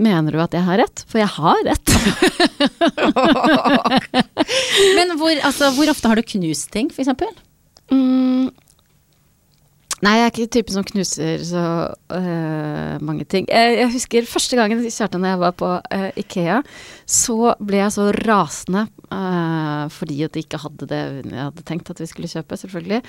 Mener 0.00 0.32
du 0.32 0.40
at 0.40 0.54
jeg 0.54 0.62
har 0.64 0.78
rett? 0.78 1.04
For 1.10 1.18
jeg 1.18 1.28
har 1.28 1.56
rett. 1.66 1.90
Men 4.96 5.18
hvor, 5.18 5.34
altså, 5.44 5.70
hvor 5.76 5.90
ofte 5.92 6.08
har 6.08 6.16
du 6.16 6.22
knust 6.22 6.70
ting, 6.72 6.90
eksempel? 6.94 7.28
Mm. 7.90 8.50
Nei, 10.00 10.14
jeg 10.16 10.24
er 10.24 10.30
ikke 10.32 10.52
typen 10.56 10.76
som 10.78 10.84
knuser 10.88 11.42
så 11.44 11.62
uh, 11.92 12.94
mange 13.04 13.26
ting. 13.28 13.44
Jeg, 13.52 13.74
jeg 13.82 13.92
husker 13.92 14.28
første 14.28 14.56
gangen 14.56 14.80
Kjartan 14.86 15.26
og 15.26 15.28
jeg 15.28 15.40
var 15.42 15.56
på 15.60 15.72
uh, 15.76 16.06
Ikea, 16.20 16.60
så 17.04 17.52
ble 17.60 17.82
jeg 17.82 17.94
så 17.98 18.06
rasende 18.16 18.86
uh, 19.12 19.84
fordi 19.92 20.22
at 20.24 20.36
de 20.36 20.44
ikke 20.44 20.62
hadde 20.62 20.88
det 20.88 21.00
jeg 21.20 21.36
hadde 21.36 21.66
tenkt 21.68 21.92
at 21.92 22.00
vi 22.00 22.08
skulle 22.08 22.30
kjøpe, 22.32 22.56
selvfølgelig. 22.62 23.02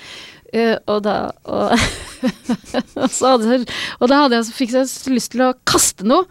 Eh, 0.52 0.74
og 0.92 1.00
da 1.06 1.16
og, 1.48 1.72
og, 3.00 3.08
så 3.08 3.34
hadde, 3.34 3.62
og 3.98 4.12
da 4.12 4.24
hadde 4.24 4.38
jeg, 4.38 4.48
så 4.48 4.58
fikk 4.58 4.76
jeg 4.76 4.90
så 4.92 5.14
lyst 5.14 5.32
til 5.32 5.46
å 5.48 5.54
kaste 5.68 6.04
noe. 6.08 6.28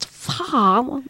Faen! 0.00 1.04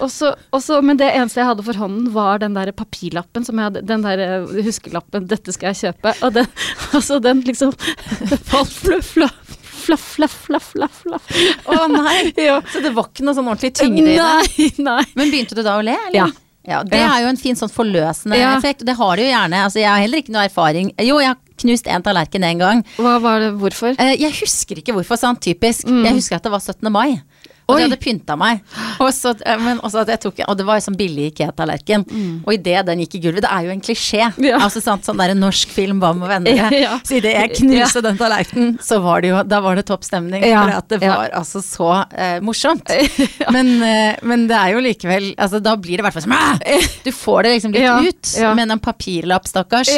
Og 0.00 0.10
så, 0.10 0.80
men 0.82 0.96
det 1.00 1.08
eneste 1.14 1.40
jeg 1.40 1.48
hadde 1.50 1.64
for 1.66 1.78
hånden, 1.80 2.10
var 2.14 2.38
den 2.42 2.54
der 2.56 2.72
papirlappen 2.76 3.44
som 3.46 3.56
jeg 3.60 3.70
hadde, 3.70 3.82
den 3.86 4.02
der 4.02 4.18
eh, 4.24 4.62
huskelappen 4.66 5.26
'dette 5.30 5.52
skal 5.56 5.72
jeg 5.72 5.94
kjøpe', 5.94 6.14
og 6.26 6.34
den, 6.34 6.46
altså 6.96 7.20
den 7.22 7.42
liksom 7.46 7.72
falt 8.50 8.72
fluff, 8.72 9.14
flaff, 9.14 10.04
flaff, 10.16 10.36
flaff. 10.46 10.68
flaff. 10.74 11.00
fluff. 11.02 11.32
Å 11.66 11.86
nei! 11.90 12.32
Ja. 12.50 12.60
Så 12.72 12.80
det 12.84 12.92
var 12.96 13.08
ikke 13.10 13.24
noe 13.26 13.34
sånn 13.36 13.48
ordentlig 13.48 13.74
tyngde 13.78 14.06
i 14.06 14.16
det? 14.16 14.28
Nei, 14.28 14.70
nei. 14.84 15.02
Men 15.16 15.30
begynte 15.32 15.56
du 15.58 15.62
da 15.66 15.78
å 15.80 15.84
le, 15.84 15.96
eller? 16.08 16.16
Ja. 16.16 16.28
Ja, 16.68 16.82
Det 16.84 16.98
Ja. 17.00 17.08
er 17.16 17.22
jo 17.24 17.28
en 17.32 17.38
fin 17.40 17.56
sånn 17.56 17.70
forløsende 17.72 18.36
effekt. 18.36 18.84
Det 18.84 18.94
har 18.94 19.16
det 19.16 19.24
jo 19.24 19.30
gjerne. 19.32 19.62
Altså, 19.64 19.80
jeg 19.80 19.88
har 19.88 19.98
heller 20.04 20.18
ikke 20.20 20.32
noe 20.34 20.44
erfaring. 20.44 20.90
Jo, 21.00 21.16
jeg 21.18 21.32
har 21.32 21.38
knust 21.56 21.86
en 21.88 22.02
tallerken 22.04 22.44
en 22.44 22.58
gang. 22.60 22.82
Hva 23.00 23.14
var 23.20 23.40
det, 23.40 23.48
hvorfor? 23.58 23.96
Eh, 23.98 24.12
Jeg 24.20 24.32
husker 24.42 24.76
ikke 24.76 24.92
hvorfor, 24.92 25.16
sånn 25.16 25.40
typisk. 25.40 25.88
Mm. 25.88 26.04
Jeg 26.04 26.14
husker 26.20 26.36
at 26.36 26.44
det 26.44 26.52
var 26.52 26.60
17. 26.60 26.92
mai. 26.92 27.22
Og 27.70 27.76
Oi. 27.76 27.80
de 27.82 27.86
hadde 27.88 27.98
pynta 28.02 28.36
meg. 28.40 28.60
Og, 29.00 29.10
så, 29.14 29.32
eh, 29.46 30.16
tok, 30.20 30.40
og 30.48 30.56
det 30.58 30.66
var 30.66 30.80
jo 30.80 30.84
sånn 30.88 30.96
billig 30.98 31.28
Ikea-tallerken. 31.30 32.04
Og 32.44 32.52
idet 32.56 32.84
den 32.88 33.02
gikk 33.04 33.14
i 33.16 33.22
gulvet 33.22 33.44
Det 33.46 33.50
er 33.52 33.66
jo 33.68 33.70
en 33.74 33.80
klisjé. 33.84 34.26
Mm. 34.36 34.44
Ja. 34.50 34.58
Altså 34.58 34.82
sant, 34.82 35.04
Sånn 35.06 35.20
der 35.20 35.34
norsk 35.38 35.70
film 35.72 36.00
Hva 36.02 36.10
med 36.16 36.28
venner? 36.28 36.74
Ja. 36.84 36.98
Så 37.06 37.18
idet 37.20 37.32
jeg 37.36 37.54
knuste 37.60 38.02
den 38.04 38.18
tallerkenen, 38.20 38.74
så 38.82 38.98
var 39.04 39.22
det 39.22 39.30
jo 39.32 39.42
Da 39.46 39.60
var 39.64 39.78
det 39.78 39.86
topp 39.88 40.04
stemning. 40.06 40.42
Ja. 40.46 40.64
For 40.66 40.76
at 40.80 40.88
det 40.88 41.00
Ja. 41.02 41.14
var 41.16 41.30
altså 41.40 41.62
så 41.64 41.90
eh, 42.12 42.40
morsomt. 42.44 42.90
Men, 43.54 43.70
eh, 43.82 44.16
men 44.22 44.46
det 44.50 44.56
er 44.56 44.74
jo 44.74 44.80
likevel 44.84 45.30
altså, 45.36 45.60
Da 45.62 45.76
blir 45.76 45.96
det 45.98 46.04
i 46.04 46.06
hvert 46.08 46.16
fall 46.18 46.26
sånn 46.26 46.60
Du 47.06 47.10
får 47.14 47.42
det 47.46 47.54
liksom 47.56 47.72
litt 47.76 47.82
Ja. 47.86 47.98
ut. 48.00 48.34
Ja. 48.40 48.54
Men 48.54 48.70
en 48.74 48.80
papirlapp, 48.82 49.46
stakkars. 49.48 49.88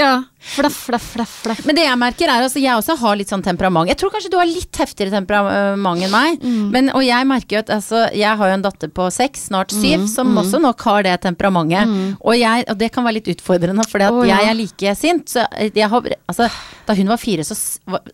Flaff, 0.43 0.75
flaff, 0.89 1.05
flaff, 1.15 1.33
flaff. 1.45 1.61
Men 1.65 1.77
det 1.79 1.85
jeg 1.87 1.99
merker 2.01 2.27
er 2.27 2.43
altså, 2.43 2.59
jeg 2.59 2.75
også 2.75 2.97
har 2.99 3.15
litt 3.17 3.31
sånn 3.31 3.45
temperament. 3.47 3.87
Jeg 3.93 3.99
tror 4.01 4.11
kanskje 4.11 4.31
du 4.33 4.37
har 4.41 4.49
litt 4.51 4.75
heftigere 4.83 5.13
temperament 5.15 6.03
enn 6.03 6.11
meg. 6.11 6.43
Mm. 6.43 6.65
Men, 6.75 6.91
og 6.99 7.05
jeg 7.07 7.29
merker 7.31 7.57
jo 7.57 7.61
at 7.63 7.71
altså, 7.77 8.01
jeg 8.19 8.41
har 8.41 8.51
jo 8.51 8.57
en 8.59 8.65
datter 8.67 8.91
på 8.91 9.07
seks, 9.15 9.47
snart 9.53 9.71
Mm, 9.73 9.81
syv, 9.85 10.07
som 10.11 10.35
også 10.37 10.59
nok 10.61 10.83
har 10.89 11.07
det 11.07 11.15
temperamentet. 11.23 12.19
Og, 12.21 12.35
jeg, 12.37 12.67
og 12.69 12.77
det 12.83 12.91
kan 12.93 13.07
være 13.07 13.21
litt 13.21 13.31
utfordrende, 13.37 13.87
for 13.89 14.03
ja. 14.03 14.11
jeg 14.33 14.51
er 14.51 14.59
like 14.59 14.95
sint. 14.99 15.31
Så 15.31 15.47
jeg 15.63 15.89
har, 15.89 16.11
altså, 16.27 16.51
da 16.89 16.97
hun 16.99 17.09
var 17.15 17.23
fire, 17.23 17.47
så 17.47 17.55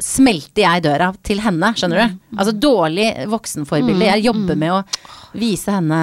smelte 0.05 0.63
jeg 0.67 0.85
døra 0.85 1.11
til 1.25 1.41
henne, 1.45 1.73
skjønner 1.75 2.05
Mm. 2.09 2.19
du. 2.31 2.37
Altså 2.39 2.53
dårlig 2.53 3.09
voksenforbilde. 3.33 4.05
Jeg 4.13 4.25
jobber 4.29 4.57
med 4.57 4.71
å 4.77 4.83
vise 5.39 5.73
henne 5.73 5.99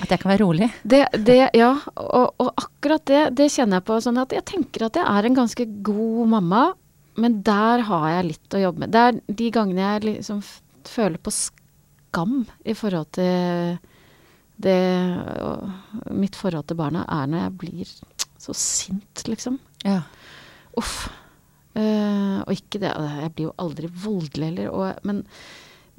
at 0.00 0.08
jeg 0.12 0.20
kan 0.22 0.30
være 0.32 0.44
rolig. 0.44 0.68
Det, 0.84 1.02
det, 1.24 1.50
ja, 1.56 1.72
og, 1.96 2.34
og 2.40 2.52
akkurat 2.56 3.04
det, 3.08 3.24
det 3.36 3.50
kjenner 3.52 3.80
jeg 3.80 3.86
på. 3.88 3.98
Sånn 4.04 4.20
at 4.20 4.32
jeg 4.32 4.44
tenker 4.48 4.86
at 4.86 4.96
jeg 5.00 5.04
er 5.08 5.28
en 5.28 5.36
ganske 5.36 5.66
god 5.86 6.28
mamma, 6.34 6.64
men 7.20 7.40
der 7.46 7.84
har 7.88 8.08
jeg 8.14 8.28
litt 8.30 8.56
å 8.56 8.62
jobbe 8.64 8.84
med. 8.84 8.92
Det 8.94 9.00
er 9.06 9.20
de 9.40 9.48
gangene 9.54 9.86
jeg 9.86 10.06
liksom 10.06 10.42
føler 10.88 11.20
på 11.20 11.32
skam 11.34 12.42
i 12.64 12.74
forhold 12.76 13.10
til 13.18 13.78
det 14.60 14.76
Mitt 16.12 16.36
forhold 16.36 16.66
til 16.68 16.76
barna 16.76 17.06
er 17.08 17.28
når 17.30 17.44
jeg 17.46 17.56
blir 17.62 17.92
så 18.40 18.54
sint, 18.56 19.22
liksom. 19.28 19.56
Ja. 19.84 20.02
Uff. 20.76 21.08
Uh, 21.70 22.42
og 22.42 22.50
ikke 22.50 22.80
det 22.82 22.90
Jeg 22.90 23.32
blir 23.36 23.46
jo 23.46 23.56
aldri 23.62 23.88
voldelig 23.88 24.48
heller, 24.48 24.70
og, 24.74 25.04
men, 25.06 25.22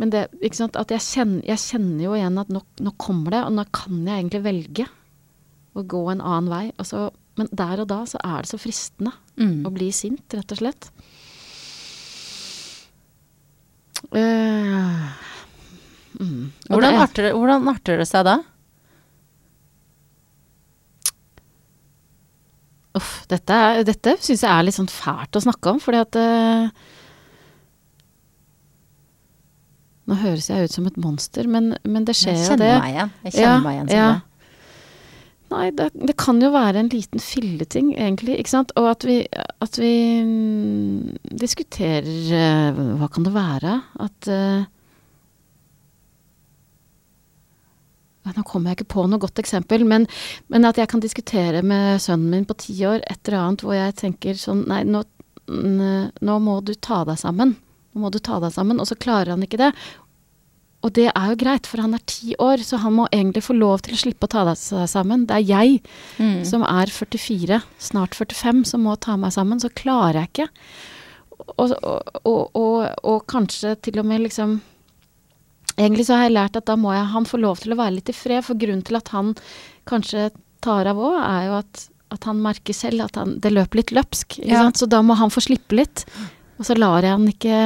men 0.01 0.11
det 0.11 0.25
ikke 0.41 0.59
sant, 0.59 0.75
at 0.75 0.91
jeg 0.91 1.05
kjenner, 1.05 1.45
jeg 1.47 1.63
kjenner 1.63 2.03
jo 2.03 2.15
igjen 2.17 2.41
at 2.41 2.51
nå, 2.51 2.61
nå 2.83 2.93
kommer 3.01 3.37
det, 3.37 3.43
og 3.47 3.55
nå 3.55 3.65
kan 3.73 4.01
jeg 4.03 4.17
egentlig 4.17 4.43
velge 4.45 4.87
å 5.71 5.85
gå 5.87 6.01
en 6.11 6.23
annen 6.23 6.51
vei. 6.51 6.65
Og 6.75 6.89
så, 6.89 7.05
men 7.39 7.47
der 7.51 7.79
og 7.83 7.87
da 7.87 8.01
så 8.05 8.19
er 8.23 8.41
det 8.43 8.49
så 8.51 8.59
fristende 8.59 9.13
Mm. 9.39 9.63
å 9.65 9.71
bli 9.73 9.91
sint, 9.95 10.25
rett 10.35 10.51
og 10.51 10.57
slett. 10.59 10.89
Uh, 14.11 15.07
mm. 16.19 16.51
Og 16.69 16.75
Hvordan, 16.75 16.93
det- 16.93 17.01
arter, 17.01 17.23
det- 17.23 17.33
hvordan 17.35 17.67
arter 17.71 17.97
det 17.97 18.07
seg 18.09 18.25
da? 18.25 18.39
Dette, 23.31 23.53
er- 23.55 23.83
dette 23.87 24.17
syns 24.19 24.41
jeg 24.43 24.51
er 24.51 24.63
litt 24.67 24.75
sånn 24.75 24.89
fælt 24.91 25.37
å 25.39 25.41
snakke 25.45 25.71
om, 25.71 25.79
fordi 25.79 26.01
at 26.03 26.15
uh, 26.19 26.69
Nå 30.11 30.17
høres 30.19 30.49
jeg 30.49 30.65
ut 30.67 30.73
som 30.75 30.87
et 30.89 30.97
monster, 30.99 31.47
men, 31.47 31.77
men 31.87 32.03
det 32.03 32.15
skjer 32.19 32.35
jo 32.35 32.57
det. 32.59 32.67
kjenner 32.67 32.81
meg 32.81 32.91
igjen. 32.97 33.11
Jeg 33.23 33.33
kjenner 33.37 33.47
Ja, 33.47 33.59
meg 33.63 33.75
igjen 33.77 33.87
Sånn 33.87 33.95
ja. 33.95 34.09
det. 34.11 34.21
Nei, 35.51 35.67
det, 35.75 35.89
det 35.93 36.15
kan 36.19 36.39
jo 36.39 36.51
være 36.53 36.79
en 36.79 36.89
liten 36.93 37.19
filleting, 37.19 37.91
egentlig, 37.97 38.37
ikke 38.39 38.53
sant. 38.53 38.71
Og 38.79 38.87
at 38.93 39.03
vi, 39.07 39.17
at 39.31 39.79
vi 39.79 39.95
mm, 40.23 41.17
diskuterer 41.41 42.07
eh, 42.37 42.83
Hva 43.01 43.09
kan 43.11 43.25
det 43.27 43.33
være? 43.35 43.73
At 44.05 44.29
uh, 44.31 44.63
Nå 48.31 48.45
kommer 48.47 48.71
jeg 48.71 48.79
ikke 48.79 48.93
på 48.93 49.03
noe 49.09 49.19
godt 49.19 49.41
eksempel, 49.41 49.83
men, 49.83 50.05
men 50.53 50.67
at 50.69 50.77
jeg 50.79 50.87
kan 50.87 51.01
diskutere 51.03 51.63
med 51.67 51.99
sønnen 51.99 52.31
min 52.31 52.45
på 52.47 52.55
ti 52.61 52.75
år 52.87 53.01
et 53.01 53.19
eller 53.25 53.41
annet 53.41 53.65
hvor 53.65 53.75
jeg 53.75 53.97
tenker 53.97 54.39
sånn 54.39 54.61
Nei, 54.69 54.85
nå, 54.87 55.01
nå 55.51 56.37
må 56.45 56.59
du 56.63 56.71
ta 56.77 57.01
deg 57.09 57.19
sammen. 57.19 57.57
Nå 57.91 58.05
må 58.05 58.13
du 58.13 58.21
ta 58.23 58.39
deg 58.39 58.53
sammen. 58.55 58.79
Og 58.79 58.87
så 58.87 58.95
klarer 58.95 59.33
han 59.33 59.43
ikke 59.43 59.59
det. 59.59 59.73
Og 60.81 60.93
det 60.97 61.09
er 61.11 61.27
jo 61.29 61.37
greit, 61.37 61.67
for 61.69 61.83
han 61.83 61.93
er 61.93 62.01
ti 62.09 62.33
år, 62.41 62.63
så 62.65 62.79
han 62.81 62.95
må 62.97 63.05
egentlig 63.13 63.43
få 63.45 63.53
lov 63.53 63.83
til 63.85 63.93
å 63.93 63.99
slippe 64.01 64.25
å 64.25 64.31
ta 64.33 64.45
seg 64.57 64.87
sammen. 64.89 65.27
Det 65.29 65.35
er 65.37 65.45
jeg 65.45 65.81
Mm. 66.17 66.43
som 66.45 66.63
er 66.63 66.89
44, 66.89 67.61
snart 67.79 68.15
45, 68.17 68.65
som 68.65 68.81
må 68.83 68.95
ta 68.99 69.15
meg 69.17 69.31
sammen. 69.31 69.59
Så 69.59 69.69
klarer 69.69 70.23
jeg 70.23 70.29
ikke. 70.31 70.47
Og, 71.57 71.71
og, 72.25 72.49
og, 72.55 72.89
og, 73.03 73.25
kanskje 73.27 73.75
til 73.81 73.99
og 73.99 74.05
med 74.05 74.21
liksom 74.27 74.61
Egentlig 75.77 76.05
så 76.05 76.17
har 76.17 76.27
jeg 76.27 76.33
lært 76.35 76.57
at 76.59 76.65
da 76.67 76.75
må 76.75 76.91
jeg, 76.93 77.05
han 77.13 77.25
få 77.25 77.37
lov 77.39 77.61
til 77.63 77.71
å 77.73 77.77
være 77.79 77.95
litt 77.95 78.09
i 78.11 78.13
fred, 78.13 78.43
for 78.43 78.59
grunnen 78.59 78.83
til 78.85 78.97
at 78.99 79.07
han 79.15 79.31
kanskje 79.87 80.27
tar 80.61 80.85
av 80.91 80.99
òg, 80.99 81.15
er 81.23 81.45
jo 81.47 81.53
at, 81.61 81.85
at 82.11 82.27
han 82.27 82.41
merker 82.43 82.75
selv 82.75 83.05
at 83.07 83.15
han, 83.17 83.37
det 83.41 83.53
løper 83.53 83.79
litt 83.79 83.93
løpsk. 83.95 84.41
Ja. 84.43 84.65
sant? 84.65 84.81
Så 84.81 84.85
da 84.91 84.99
må 85.01 85.15
han 85.17 85.31
få 85.33 85.41
slippe 85.41 85.77
litt. 85.79 86.03
Og 86.59 86.67
så 86.67 86.75
lar 86.77 87.07
jeg 87.07 87.15
han 87.15 87.25
ikke 87.31 87.61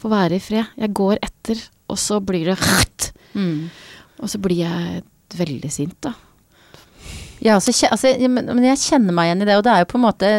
få 0.00 0.12
være 0.12 0.36
i 0.36 0.44
fred. 0.44 0.68
Jeg 0.84 0.94
går 1.00 1.18
etter, 1.26 1.64
og 1.90 1.98
så 2.00 2.20
blir 2.24 2.52
det 2.52 2.58
Mm. 3.34 3.70
Og 4.20 4.30
så 4.30 4.40
blir 4.42 4.64
jeg 4.64 5.02
veldig 5.38 5.70
sint, 5.72 5.96
da. 6.02 6.14
Ja, 7.40 7.54
altså, 7.56 7.72
altså, 7.88 8.12
men, 8.28 8.50
men 8.50 8.66
jeg 8.68 8.82
kjenner 8.82 9.16
meg 9.16 9.30
igjen 9.30 9.44
i 9.44 9.48
det, 9.48 9.56
og 9.56 9.64
det 9.64 9.72
er 9.72 9.84
jo 9.84 9.90
på 9.92 10.00
en 10.00 10.04
måte 10.04 10.30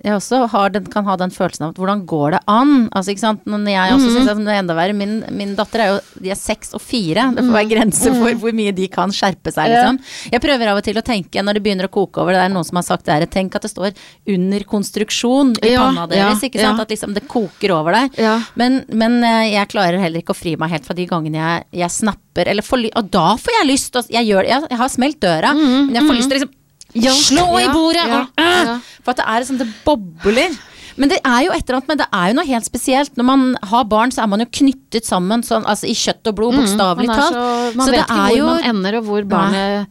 jeg 0.00 0.16
også 0.16 0.46
har 0.48 0.72
den, 0.72 0.86
kan 0.88 1.04
ha 1.04 1.16
den 1.20 1.32
følelsen 1.34 1.66
av 1.66 1.74
at 1.74 1.80
hvordan 1.80 2.04
går 2.08 2.36
det 2.36 2.40
an? 2.48 2.72
Altså, 2.96 3.12
ikke 3.12 3.22
sant? 3.22 3.42
Når 3.44 3.66
jeg 3.68 3.94
også 3.96 4.06
mm. 4.06 4.14
synes 4.14 4.30
at 4.32 4.40
det 4.40 4.54
er 4.54 4.60
enda 4.62 4.76
verre. 4.78 4.96
Min, 4.96 5.16
min 5.36 5.52
datter 5.58 5.82
er 5.84 5.90
jo 5.92 5.98
de 6.24 6.32
er 6.32 6.38
seks 6.38 6.72
og 6.76 6.82
fire. 6.82 7.26
Det 7.36 7.44
får 7.44 7.56
være 7.56 7.70
grenser 7.74 8.16
for 8.16 8.38
hvor 8.40 8.54
mye 8.56 8.72
de 8.76 8.86
kan 8.92 9.12
skjerpe 9.14 9.52
seg. 9.52 9.72
Liksom. 9.72 9.98
Jeg 10.32 10.44
prøver 10.44 10.72
av 10.72 10.80
og 10.80 10.86
til 10.86 11.00
å 11.00 11.04
tenke, 11.04 11.44
når 11.44 11.58
det 11.58 11.64
begynner 11.66 11.90
å 11.90 11.92
koke 11.92 12.22
over, 12.22 12.36
det 12.36 12.44
er 12.46 12.54
noen 12.54 12.68
som 12.68 12.80
har 12.80 12.86
sagt 12.86 13.08
det 13.08 13.16
her, 13.16 13.26
tenk 13.30 13.58
at 13.58 13.66
det 13.66 13.72
står 13.72 13.92
under 14.36 14.64
konstruksjon 14.70 15.52
i 15.60 15.74
Ja, 15.74 15.84
panna 15.84 16.06
deres, 16.10 16.44
ikke 16.46 16.62
sant? 16.62 16.80
ja. 16.80 16.86
At 16.86 16.94
liksom 16.94 17.16
det 17.16 17.26
koker 17.30 17.74
over 17.76 17.98
deg. 17.98 18.16
Ja. 18.20 18.38
Men, 18.60 18.82
men 18.88 19.20
eh, 19.26 19.50
jeg 19.52 19.72
klarer 19.72 20.00
heller 20.00 20.24
ikke 20.24 20.36
å 20.36 20.40
fri 20.40 20.56
meg 20.60 20.72
helt 20.72 20.88
fra 20.88 20.96
de 20.96 21.06
gangene 21.10 21.40
jeg, 21.42 21.68
jeg 21.82 21.96
snapper, 22.00 22.48
eller 22.48 22.64
får, 22.64 22.86
og 22.96 23.12
da 23.12 23.26
får 23.40 23.58
jeg 23.58 23.68
lyst 23.68 24.00
jeg, 24.08 24.24
gjør, 24.30 24.48
jeg, 24.48 24.66
jeg 24.70 24.80
har 24.80 24.90
smelt 24.92 25.20
døra, 25.20 25.52
men 25.56 25.92
jeg 25.96 26.06
får 26.06 26.18
lyst 26.18 26.32
til 26.32 26.46
å 26.46 26.50
liksom 26.94 27.36
slå 27.36 27.46
i 27.60 27.68
bordet! 27.72 28.06
ja, 28.08 28.20
øh, 28.38 28.66
ja. 28.66 28.80
For 29.04 29.10
at 29.12 29.16
det 29.16 29.26
er 29.28 29.44
sånn, 29.48 29.58
det 29.58 29.68
bobler. 29.84 30.58
Men 30.96 31.08
det 31.08 31.20
er 31.24 31.44
jo 31.46 31.52
et 31.54 31.62
eller 31.64 31.76
annet, 31.78 31.88
men 31.88 31.98
det 31.98 32.06
er 32.12 32.28
jo 32.28 32.34
noe 32.34 32.44
helt 32.46 32.64
spesielt. 32.66 33.14
Når 33.16 33.24
man 33.24 33.44
har 33.70 33.84
barn, 33.84 34.10
så 34.12 34.22
er 34.22 34.26
man 34.28 34.40
jo 34.40 34.46
knyttet 34.46 35.06
sammen 35.06 35.40
sånn, 35.46 35.64
altså 35.64 35.86
i 35.88 35.94
kjøtt 35.94 36.26
og 36.28 36.34
blod, 36.36 36.54
bokstavelig 36.58 37.08
er 37.08 37.14
talt. 37.14 37.32
så, 37.38 37.76
man 37.78 37.86
Så 37.86 37.92
vet 37.94 38.00
ikke 38.04 38.16
er 38.18 38.26
hvor 38.28 38.36
jo- 38.36 38.46
man 38.46 38.64
ender, 38.64 38.96
og 38.98 39.04
hvor 39.04 39.24
barnet 39.24 39.86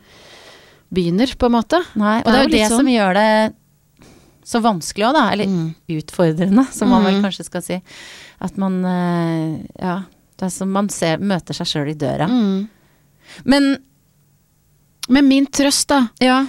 begynner, 0.94 1.34
på 1.38 1.46
en 1.46 1.52
måte. 1.56 1.80
Nei, 1.96 2.18
og 2.20 2.26
Det 2.26 2.34
det 2.34 2.36
er 2.36 2.40
er 2.40 2.44
jo 2.44 2.50
jo 2.50 2.58
det 2.58 2.68
sånn. 2.72 2.78
som 2.78 2.88
gjør 2.88 3.14
det 3.14 3.56
så 4.50 4.62
vanskelig 4.62 5.06
òg, 5.10 5.14
da. 5.14 5.30
Eller 5.32 5.46
Mm. 5.46 5.76
utfordrende, 5.90 6.68
som 6.74 6.90
man 6.90 7.04
vel 7.04 7.14
Mm. 7.16 7.24
kanskje 7.24 7.46
skal 7.46 7.62
si. 7.62 7.82
At 8.42 8.58
man 8.58 8.84
eh, 8.86 9.66
Ja. 9.82 10.04
Det 10.38 10.46
er 10.46 10.50
som 10.50 10.72
man 10.72 10.88
ser, 10.90 11.18
møter 11.18 11.54
seg 11.54 11.68
sjøl 11.68 11.90
i 11.90 11.94
døra. 11.94 12.28
Mm. 12.30 12.70
Men 13.46 13.78
Men 15.10 15.28
min 15.28 15.48
trøst, 15.48 15.88
da, 15.88 16.10
ja. 16.22 16.46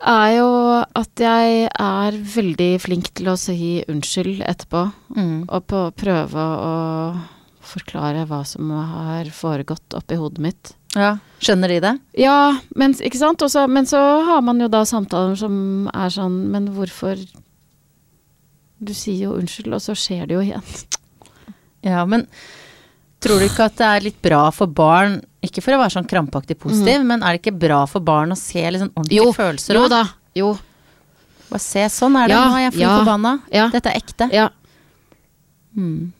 Er 0.00 0.30
jo 0.38 0.48
at 0.96 1.22
jeg 1.22 1.68
er 1.68 2.16
veldig 2.34 2.70
flink 2.80 3.10
til 3.16 3.30
å 3.32 3.36
si 3.40 3.80
unnskyld 3.90 4.42
etterpå. 4.46 4.86
Mm. 5.16 5.36
Og 5.48 5.66
på 5.68 5.82
prøve 6.00 6.44
å 6.64 6.74
forklare 7.70 8.24
hva 8.28 8.40
som 8.48 8.70
har 8.72 9.28
foregått 9.34 9.96
oppi 9.98 10.18
hodet 10.20 10.44
mitt. 10.44 10.72
ja. 10.96 11.18
Skjønner 11.40 11.72
de 11.72 11.76
det? 11.80 11.92
Ja, 12.20 12.60
men, 12.76 12.92
ikke 12.92 13.16
sant? 13.16 13.40
Også, 13.40 13.62
men 13.64 13.86
så 13.88 14.00
har 14.26 14.42
man 14.44 14.58
jo 14.60 14.66
da 14.68 14.82
samtaler 14.84 15.38
som 15.40 15.88
er 15.88 16.10
sånn 16.12 16.50
Men 16.52 16.66
hvorfor 16.76 17.16
Du 18.76 18.92
sier 18.92 19.30
jo 19.30 19.38
unnskyld, 19.38 19.72
og 19.72 19.80
så 19.80 19.94
skjer 19.96 20.26
det 20.28 20.36
jo 20.36 20.42
igjen. 20.44 20.66
Ja, 21.80 22.04
men 22.04 22.26
tror 23.22 23.40
du 23.40 23.46
ikke 23.46 23.66
at 23.68 23.76
det 23.78 23.88
er 23.88 24.06
litt 24.08 24.18
bra 24.24 24.42
for 24.54 24.70
barn, 24.70 25.18
ikke 25.44 25.62
for 25.64 25.76
å 25.76 25.80
være 25.82 25.94
sånn 25.96 26.08
krampaktig 26.10 26.56
positiv, 26.60 27.04
men 27.06 27.22
er 27.22 27.36
det 27.36 27.42
ikke 27.42 27.56
bra 27.66 27.82
for 27.90 28.04
barn 28.04 28.32
å 28.34 28.38
se 28.38 28.62
litt 28.64 28.82
sånn 28.82 28.92
ordentlige 28.94 29.20
Jo, 29.20 29.32
følelser 29.36 29.78
Jo 29.78 29.84
da. 29.92 30.02
Jo. 30.36 30.54
Bare 31.50 31.64
se, 31.64 31.84
sånn 31.92 32.16
er 32.20 32.30
det, 32.30 32.36
Ja, 32.36 32.46
nå 32.46 32.56
er 32.58 32.64
jeg 32.68 32.74
fly 32.78 32.84
ja, 32.86 32.94
forbanna. 33.00 33.34
ja. 33.52 33.68
Dette 33.72 33.92
er 33.92 34.00
ekte. 34.00 34.30
Ja. 34.34 34.48
Mm. 35.76 36.12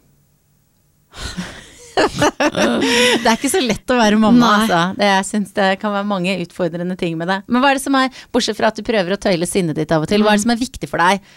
det 2.01 3.27
er 3.29 3.35
ikke 3.37 3.51
så 3.53 3.61
lett 3.63 3.93
å 3.93 3.99
være 3.99 4.19
mamma, 4.21 4.39
Nei. 4.41 4.53
altså. 4.63 4.81
Det, 4.99 5.09
jeg 5.11 5.27
syns 5.29 5.53
det 5.57 5.69
kan 5.83 5.95
være 5.95 6.09
mange 6.09 6.37
utfordrende 6.45 6.97
ting 7.01 7.19
med 7.21 7.31
det. 7.31 7.41
Men 7.49 7.63
hva 7.63 7.73
er 7.73 7.81
det 7.81 7.85
som 7.85 7.97
er, 7.99 8.23
bortsett 8.35 8.59
fra 8.59 8.71
at 8.73 8.79
du 8.79 8.85
prøver 8.87 9.15
å 9.15 9.21
tøyle 9.21 9.49
sinnet 9.49 9.79
ditt 9.79 9.93
av 9.95 10.07
og 10.07 10.11
til, 10.11 10.25
hva 10.25 10.35
er 10.35 10.41
det 10.41 10.45
som 10.47 10.55
er 10.55 10.61
viktig 10.61 10.91
for 10.91 11.03
deg? 11.03 11.31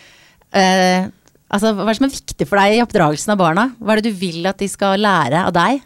Eh, 0.53 1.09
altså, 1.53 1.71
hva 1.77 1.85
er 1.85 1.93
det 1.93 1.99
som 1.99 2.07
er 2.07 2.15
viktig 2.17 2.47
for 2.49 2.61
deg 2.61 2.75
i 2.75 2.83
oppdragelsen 2.83 3.33
av 3.35 3.41
barna? 3.41 3.67
Hva 3.79 3.93
er 3.93 4.01
det 4.01 4.11
du 4.11 4.19
vil 4.19 4.49
at 4.49 4.59
de 4.61 4.69
skal 4.71 5.01
lære 5.01 5.45
av 5.47 5.53
deg? 5.55 5.83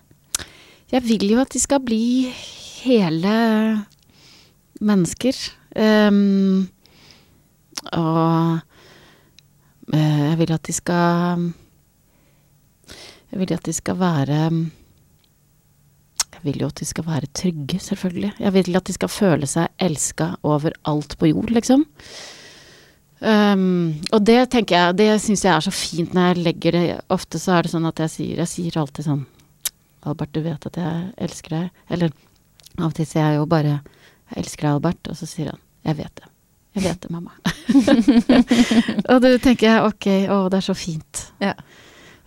Jeg 0.87 1.03
vil 1.03 1.27
jo 1.33 1.41
at 1.43 1.51
de 1.51 1.59
skal 1.59 1.83
bli 1.83 2.31
hele 2.85 3.35
mennesker. 4.79 5.35
Um, 5.77 6.69
og 7.93 8.59
eh, 9.93 10.23
jeg 10.31 10.37
vil 10.39 10.53
at 10.55 10.65
de 10.65 10.73
skal 10.73 11.43
Jeg 13.29 13.39
vil 13.43 13.53
at 13.53 13.67
de 13.67 13.73
skal 13.75 13.99
være 13.99 14.39
Jeg 16.33 16.41
vil 16.47 16.63
jo 16.63 16.71
at 16.71 16.79
de 16.79 16.87
skal 16.87 17.05
være 17.05 17.29
trygge, 17.33 17.79
selvfølgelig. 17.79 18.33
Jeg 18.39 18.53
vil 18.53 18.75
at 18.75 18.87
de 18.87 18.93
skal 18.95 19.11
føle 19.11 19.47
seg 19.49 19.67
elska 19.77 20.31
overalt 20.43 21.17
på 21.19 21.29
jord, 21.33 21.51
liksom. 21.51 21.85
Ehm, 23.25 23.97
og 24.13 24.21
det 24.25 24.43
tenker 24.53 24.75
jeg, 24.77 24.97
det 24.99 25.09
syns 25.23 25.43
jeg 25.45 25.53
er 25.55 25.63
så 25.65 25.73
fint 25.73 26.13
når 26.13 26.27
jeg 26.27 26.43
legger 26.45 26.75
det 26.75 26.83
Ofte 27.09 27.39
så 27.41 27.55
er 27.55 27.65
det 27.65 27.71
sånn 27.71 27.87
at 27.89 27.97
jeg 28.03 28.13
sier 28.13 28.41
Jeg 28.43 28.51
sier 28.51 28.77
alltid 28.77 29.07
sånn 29.07 29.23
Albert, 30.05 30.35
du 30.37 30.43
vet 30.45 30.67
at 30.69 30.77
jeg 30.77 30.99
elsker 31.25 31.55
deg. 31.55 31.79
Eller 31.91 32.11
av 32.77 32.85
og 32.91 32.93
til 32.95 33.07
sier 33.09 33.25
jeg 33.25 33.39
jo 33.39 33.47
bare 33.49 33.81
'Jeg 34.27 34.43
elsker 34.43 34.67
deg, 34.67 34.75
Albert', 34.75 35.09
og 35.09 35.17
så 35.17 35.25
sier 35.25 35.49
han 35.49 35.59
'Jeg 35.83 35.97
vet 35.97 36.15
det'. 36.15 36.29
Jeg 36.75 36.83
vet 36.83 37.01
det, 37.01 37.09
mamma. 37.11 37.31
og 39.11 39.21
da 39.21 39.37
tenker 39.37 39.67
jeg 39.67 39.83
ok, 39.83 40.07
å, 40.29 40.49
det 40.49 40.57
er 40.57 40.67
så 40.67 40.75
fint. 40.77 41.33
Ja. 41.41 41.53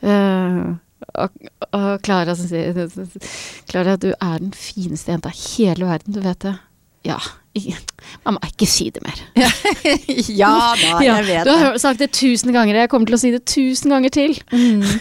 Uh, 0.03 0.75
og, 1.15 1.31
og 1.73 2.03
Klara 2.03 2.35
som 2.35 2.49
sier 2.49 2.75
Klara, 3.71 3.97
du 3.97 4.11
er 4.11 4.39
den 4.39 4.53
fineste 4.53 5.13
jenta 5.13 5.31
i 5.31 5.39
hele 5.39 5.87
verden, 5.87 6.17
du 6.17 6.21
vet 6.21 6.41
det. 6.43 6.57
Ja. 7.07 7.19
Mamma, 8.25 8.39
ikke 8.47 8.69
si 8.69 8.91
det 8.95 9.03
mer. 9.03 9.19
ja 10.41 10.53
da, 10.79 11.01
jeg 11.03 11.27
vet 11.27 11.49
du 11.49 11.51
har 11.51 11.79
sagt 11.83 12.03
det 12.03 12.13
tusen 12.15 12.53
ganger, 12.55 12.83
jeg 12.83 12.91
kommer 12.93 13.11
til 13.11 13.17
å 13.17 13.21
si 13.21 13.33
det 13.35 13.43
tusen 13.49 13.95
ganger 13.95 14.17
til. 14.21 14.41
Mm. 14.55 14.87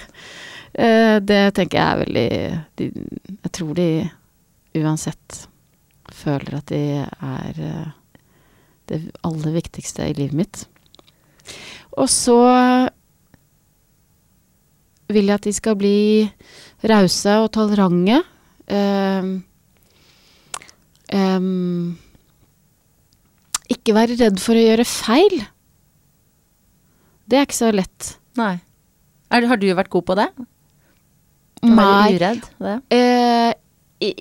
Eh, 0.79 1.15
det 1.25 1.55
tenker 1.57 1.79
jeg 1.79 1.81
er 1.81 1.99
veldig 2.03 2.57
de, 2.77 2.85
Jeg 3.41 3.51
tror 3.57 3.71
de 3.73 3.87
uansett 4.77 5.39
føler 6.13 6.59
at 6.59 6.69
de 6.69 6.81
er 7.01 7.57
eh, 7.65 7.87
det 8.93 8.99
aller 9.25 9.55
viktigste 9.57 10.05
i 10.05 10.13
livet 10.13 10.37
mitt. 10.37 10.61
Og 11.97 12.05
så 12.13 12.37
vil 15.09 15.33
jeg 15.33 15.39
at 15.41 15.49
de 15.49 15.55
skal 15.57 15.77
bli 15.81 16.29
rause 16.93 17.35
og 17.41 17.49
tolerante. 17.57 18.21
Eh, 18.69 19.33
em, 21.15 21.97
ikke 23.69 23.95
være 23.97 24.17
redd 24.19 24.41
for 24.41 24.57
å 24.57 24.65
gjøre 24.65 24.87
feil. 24.87 25.37
Det 27.29 27.37
er 27.37 27.45
ikke 27.45 27.59
så 27.59 27.71
lett. 27.73 28.13
Nei. 28.39 28.55
Er, 29.29 29.45
har 29.45 29.59
du 29.61 29.67
vært 29.77 29.91
god 29.93 30.07
på 30.07 30.17
det? 30.17 30.29
Å 31.59 31.73
være 31.77 32.15
uredd? 32.17 32.45
Det? 32.57 32.75
Eh, 32.95 33.51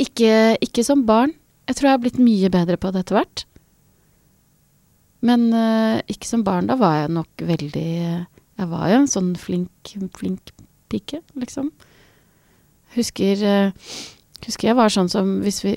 ikke, 0.04 0.32
ikke 0.64 0.84
som 0.84 1.06
barn. 1.08 1.32
Jeg 1.68 1.78
tror 1.78 1.88
jeg 1.88 1.96
har 1.96 2.02
blitt 2.02 2.20
mye 2.20 2.50
bedre 2.52 2.76
på 2.80 2.92
det 2.92 3.04
etter 3.04 3.18
hvert. 3.20 3.44
Men 5.24 5.48
eh, 5.56 6.00
ikke 6.12 6.28
som 6.28 6.44
barn. 6.46 6.68
Da 6.70 6.76
var 6.78 7.02
jeg 7.02 7.14
nok 7.16 7.46
veldig 7.48 7.88
Jeg 7.88 8.70
var 8.70 8.90
jo 8.90 9.00
en 9.02 9.10
sånn 9.10 9.32
flink, 9.38 9.94
flink 10.16 10.52
pike, 10.90 11.22
liksom. 11.38 11.70
Husker, 12.96 13.42
eh, 13.44 13.96
husker 14.46 14.70
jeg 14.70 14.78
var 14.78 14.92
sånn 14.92 15.10
som 15.12 15.38
hvis 15.44 15.62
vi 15.64 15.76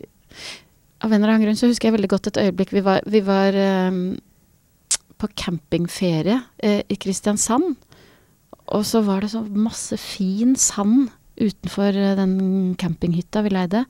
Av 1.01 1.09
en 1.09 1.17
eller 1.17 1.33
annen 1.33 1.47
grunn 1.47 1.57
så 1.57 1.69
husker 1.69 1.89
jeg 1.89 1.97
veldig 1.97 2.11
godt 2.11 2.29
et 2.29 2.41
øyeblikk 2.43 2.73
vi 2.75 2.83
var, 2.85 3.01
vi 3.09 3.23
var 3.25 3.55
um, 3.89 4.03
på 5.21 5.29
campingferie 5.37 6.37
eh, 6.61 6.81
i 6.85 6.97
Kristiansand. 7.01 7.75
Og 8.71 8.85
så 8.87 9.01
var 9.05 9.23
det 9.23 9.31
så 9.33 9.41
masse 9.49 9.97
fin 9.99 10.55
sand 10.59 11.09
utenfor 11.41 11.97
eh, 11.97 12.13
den 12.19 12.35
campinghytta 12.81 13.43
vi 13.45 13.53
leide. 13.53 13.85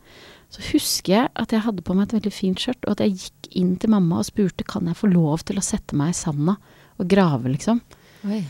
Så 0.51 0.63
husker 0.71 1.13
jeg 1.13 1.31
at 1.39 1.53
jeg 1.55 1.63
hadde 1.63 1.83
på 1.87 1.95
meg 1.95 2.09
et 2.09 2.17
veldig 2.17 2.33
fint 2.35 2.59
skjørt, 2.59 2.83
og 2.85 2.95
at 2.95 3.05
jeg 3.05 3.19
gikk 3.19 3.51
inn 3.59 3.75
til 3.79 3.93
mamma 3.93 4.19
og 4.19 4.27
spurte 4.27 4.67
kan 4.67 4.87
jeg 4.87 4.99
få 4.99 5.11
lov 5.11 5.45
til 5.47 5.59
å 5.59 5.65
sette 5.65 5.95
meg 5.99 6.11
i 6.11 6.17
sanda 6.17 6.57
og 6.99 7.11
grave, 7.11 7.53
liksom. 7.53 7.79
Oi. 8.27 8.43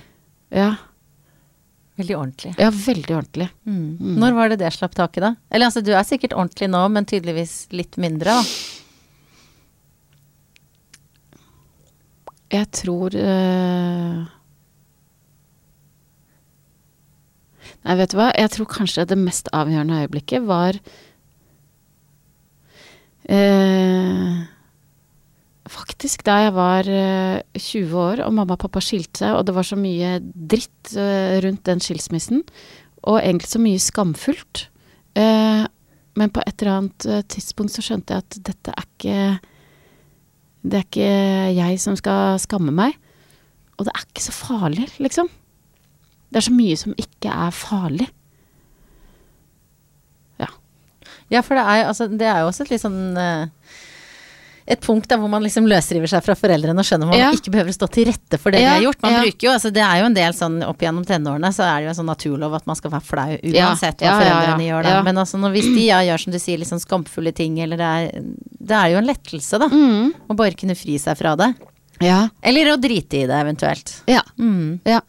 Ja, 0.52 0.74
Veldig 2.02 2.18
ordentlig. 2.18 2.52
ja 2.58 2.70
veldig 2.74 3.16
ordentlig. 3.16 3.50
Mm. 3.70 4.18
Når 4.22 4.38
var 4.38 4.52
det 4.52 4.60
det 4.64 4.74
slapp 4.74 4.96
taket, 4.98 5.22
da? 5.24 5.36
Eller 5.54 5.70
altså, 5.70 5.84
du 5.86 5.92
er 5.94 6.06
sikkert 6.08 6.34
ordentlig 6.34 6.70
nå, 6.74 6.84
men 6.90 7.08
tydeligvis 7.10 7.56
litt 7.76 7.98
mindre, 8.02 8.42
da. 8.42 8.44
Jeg 12.52 12.68
tror 12.76 13.16
eh, 13.16 14.24
Nei, 17.82 17.96
vet 17.98 18.12
du 18.12 18.18
hva? 18.20 18.28
Jeg 18.38 18.52
tror 18.54 18.68
kanskje 18.70 19.08
det 19.10 19.18
mest 19.18 19.48
avgjørende 19.56 20.02
øyeblikket 20.04 20.44
var 20.46 20.78
eh, 23.32 24.42
Faktisk 25.72 26.26
da 26.28 26.38
jeg 26.44 26.54
var 26.56 26.88
eh, 26.92 27.42
20 27.56 27.94
år 27.96 28.24
og 28.26 28.34
mamma 28.36 28.58
og 28.58 28.64
pappa 28.66 28.82
skilte 28.84 29.24
seg, 29.24 29.36
og 29.38 29.46
det 29.48 29.56
var 29.56 29.68
så 29.68 29.78
mye 29.80 30.18
dritt 30.22 30.96
eh, 31.00 31.38
rundt 31.46 31.64
den 31.70 31.84
skilsmissen, 31.84 32.42
og 33.08 33.22
egentlig 33.22 33.52
så 33.54 33.62
mye 33.64 33.80
skamfullt. 33.82 34.66
Eh, 35.16 35.64
men 36.20 36.34
på 36.34 36.44
et 36.44 36.58
eller 36.60 36.74
annet 36.76 37.08
eh, 37.08 37.24
tidspunkt 37.32 37.74
så 37.74 37.84
skjønte 37.86 38.18
jeg 38.18 38.26
at 38.26 38.40
dette 38.52 38.76
er 38.76 38.90
ikke 38.90 39.22
det 40.62 40.78
er 40.78 40.86
ikke 40.86 41.12
jeg 41.58 41.80
som 41.82 41.96
skal 41.98 42.38
skamme 42.42 42.74
meg. 42.76 42.98
Og 43.80 43.88
det 43.88 43.94
er 43.96 44.04
ikke 44.06 44.24
så 44.28 44.34
farlig, 44.36 44.90
liksom. 45.02 45.30
Det 46.30 46.38
er 46.38 46.46
så 46.46 46.54
mye 46.54 46.76
som 46.78 46.94
ikke 47.02 47.32
er 47.34 47.56
farlig. 47.56 48.08
Ja. 50.40 50.52
Ja, 51.34 51.42
for 51.42 51.58
det 51.58 51.64
er, 51.64 51.88
altså, 51.88 52.08
det 52.08 52.28
er 52.28 52.44
jo 52.44 52.52
også 52.52 52.68
et 52.68 52.76
litt 52.76 52.84
sånn 52.84 53.18
eh, 53.18 53.48
Et 54.72 54.80
punkt 54.82 55.08
der 55.12 55.20
hvor 55.20 55.28
man 55.32 55.44
liksom 55.44 55.66
løsriver 55.68 56.08
seg 56.08 56.24
fra 56.24 56.36
foreldrene 56.40 56.80
og 56.80 56.88
skjønner 56.88 57.10
man 57.10 57.18
Ja. 57.20 57.32
ikke 57.36 57.52
behøver 57.52 57.74
å 57.74 57.76
stå 57.76 57.90
til 57.92 58.08
rette 58.08 58.40
for 58.40 58.56
det 58.56 58.62
Ja, 58.64 58.70
de 58.70 58.76
har 58.78 58.86
gjort. 58.88 59.02
Man 59.04 59.16
ja. 59.18 59.22
bruker 59.26 59.48
jo, 59.48 59.52
altså 59.58 59.72
Det 59.76 59.84
er 59.84 60.00
jo 60.00 60.06
en 60.08 60.16
del 60.16 60.34
sånn 60.38 60.58
opp 60.68 60.86
gjennom 60.86 61.06
tenårene, 61.08 61.52
så 61.52 61.66
er 61.68 61.76
det 61.82 61.90
jo 61.90 61.92
en 61.94 62.00
sånn 62.00 62.12
naturlov 62.12 62.56
at 62.62 62.68
man 62.72 62.80
skal 62.80 62.94
være 62.96 63.08
flau 63.10 63.36
uansett 63.52 64.00
hva 64.06 64.16
foreldrene 64.22 64.68
gjør. 64.70 64.84
Da. 64.88 65.02
Men 65.04 65.18
altså 65.26 65.38
når, 65.42 65.52
hvis 65.58 65.70
de 65.76 65.86
gjør 65.92 66.24
som 66.26 66.32
du 66.32 66.40
sier, 66.40 66.58
litt 66.62 66.72
sånn 66.72 66.84
skamfulle 66.84 67.34
ting, 67.36 67.60
eller 67.60 67.78
det 67.78 67.92
er 67.92 68.24
Det 68.62 68.78
er 68.78 68.90
jo 68.94 68.98
en 69.02 69.10
lettelse, 69.10 69.60
da. 69.60 69.68
Mm. 69.68 70.14
Å 70.30 70.36
bare 70.38 70.56
kunne 70.56 70.76
fri 70.80 70.98
seg 71.02 71.18
fra 71.18 71.36
det. 71.36 71.52
Ja. 72.02 72.30
Eller 72.42 72.72
å 72.74 72.78
drite 72.82 73.20
i 73.20 73.26
det, 73.30 73.36
eventuelt. 73.44 73.92
Ja. 74.10 74.22
Mm. 74.40 74.80
Ja. 74.86 75.02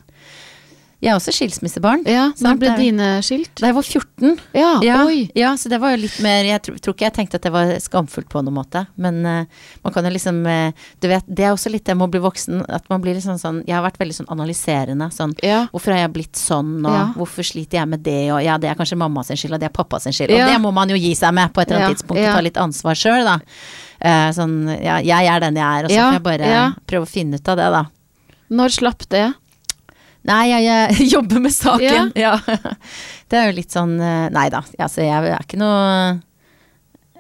Jeg 1.02 1.10
er 1.10 1.18
også 1.18 1.32
skilsmissebarn. 1.34 2.04
ja. 2.06 2.28
Når 2.38 2.58
ble 2.60 2.72
dine 2.78 3.06
skilt? 3.26 3.50
Da 3.58 3.72
jeg 3.72 3.74
var 3.74 3.82
14. 3.82 4.36
Ja. 4.54 4.68
Ja, 4.86 4.98
ja, 5.34 5.50
så 5.58 5.68
det 5.72 5.80
var 5.82 5.96
jo 5.96 6.02
litt 6.04 6.18
mer 6.22 6.46
Jeg 6.46 6.62
tror, 6.62 6.76
tror 6.78 6.94
ikke 6.94 7.08
jeg 7.08 7.14
tenkte 7.16 7.40
at 7.40 7.46
det 7.48 7.50
var 7.54 7.72
skamfullt 7.82 8.28
på 8.30 8.42
noen 8.42 8.54
måte, 8.60 8.84
men 8.96 9.18
uh, 9.26 9.64
man 9.82 9.94
kan 9.94 10.06
jo 10.06 10.12
liksom 10.14 10.38
uh, 10.46 10.70
Du 11.02 11.08
vet, 11.10 11.26
det 11.26 11.48
er 11.48 11.50
også 11.56 11.72
litt 11.74 11.84
det 11.88 11.96
med 11.98 12.06
å 12.06 12.12
bli 12.12 12.22
voksen, 12.22 12.62
at 12.70 12.86
man 12.92 13.02
blir 13.02 13.16
liksom 13.18 13.38
sånn 13.40 13.62
Jeg 13.66 13.74
har 13.74 13.82
vært 13.82 13.98
veldig 13.98 14.14
sånn 14.20 14.30
analyserende, 14.30 15.10
sånn 15.10 15.34
Ja. 15.42 15.64
Hvorfor 15.74 15.96
har 15.96 16.04
jeg 16.04 16.12
blitt 16.14 16.38
sånn, 16.38 16.70
og 16.86 17.18
hvorfor 17.18 17.46
sliter 17.50 17.80
jeg 17.82 17.88
med 17.88 18.04
det, 18.06 18.30
og 18.32 18.38
ja, 18.46 18.56
det 18.62 18.70
er 18.70 18.78
kanskje 18.78 18.98
mamma 19.02 19.24
sin 19.26 19.36
skyld, 19.40 19.54
og 19.58 19.60
det 19.60 19.70
er 19.72 19.74
pappa 19.74 19.98
sin 20.00 20.14
skyld, 20.14 20.30
og 20.38 20.46
det 20.54 20.60
må 20.62 20.70
man 20.72 20.88
jo 20.88 20.96
gi 20.96 21.14
seg 21.18 21.34
med 21.34 21.50
på 21.52 21.62
et 21.62 21.70
eller 21.70 21.88
annet 21.88 21.96
tidspunkt, 21.98 22.22
og 22.22 22.36
ta 22.38 22.46
litt 22.46 22.62
ansvar 22.62 22.94
sjøl, 22.94 23.26
da. 23.26 23.38
Uh, 24.02 24.30
sånn, 24.34 24.56
ja, 24.82 25.00
jeg 25.02 25.26
er 25.34 25.40
den 25.42 25.58
jeg 25.58 25.66
er, 25.66 25.84
og 25.84 25.90
så 25.90 25.98
får 25.98 26.18
jeg 26.20 26.26
bare 26.30 26.46
prøve 26.86 27.06
å 27.06 27.10
finne 27.10 27.38
ut 27.42 27.48
av 27.48 27.58
det, 27.58 27.68
da. 27.74 27.82
Når 28.52 28.68
slapp 28.78 29.08
det? 29.08 29.26
Nei, 30.28 30.42
jeg, 30.52 30.66
jeg 30.68 31.08
jobber 31.16 31.42
med 31.42 31.54
saken. 31.54 32.12
Ja. 32.18 32.37
Det 33.32 33.38
er 33.40 33.48
jo 33.48 33.56
litt 33.56 33.72
sånn 33.72 33.94
eh, 33.96 34.26
Nei 34.35 34.48
da, 34.52 34.61
altså 34.76 35.00
jeg 35.00 35.30
er 35.32 35.40
ikke 35.40 35.56
noe 35.61 36.18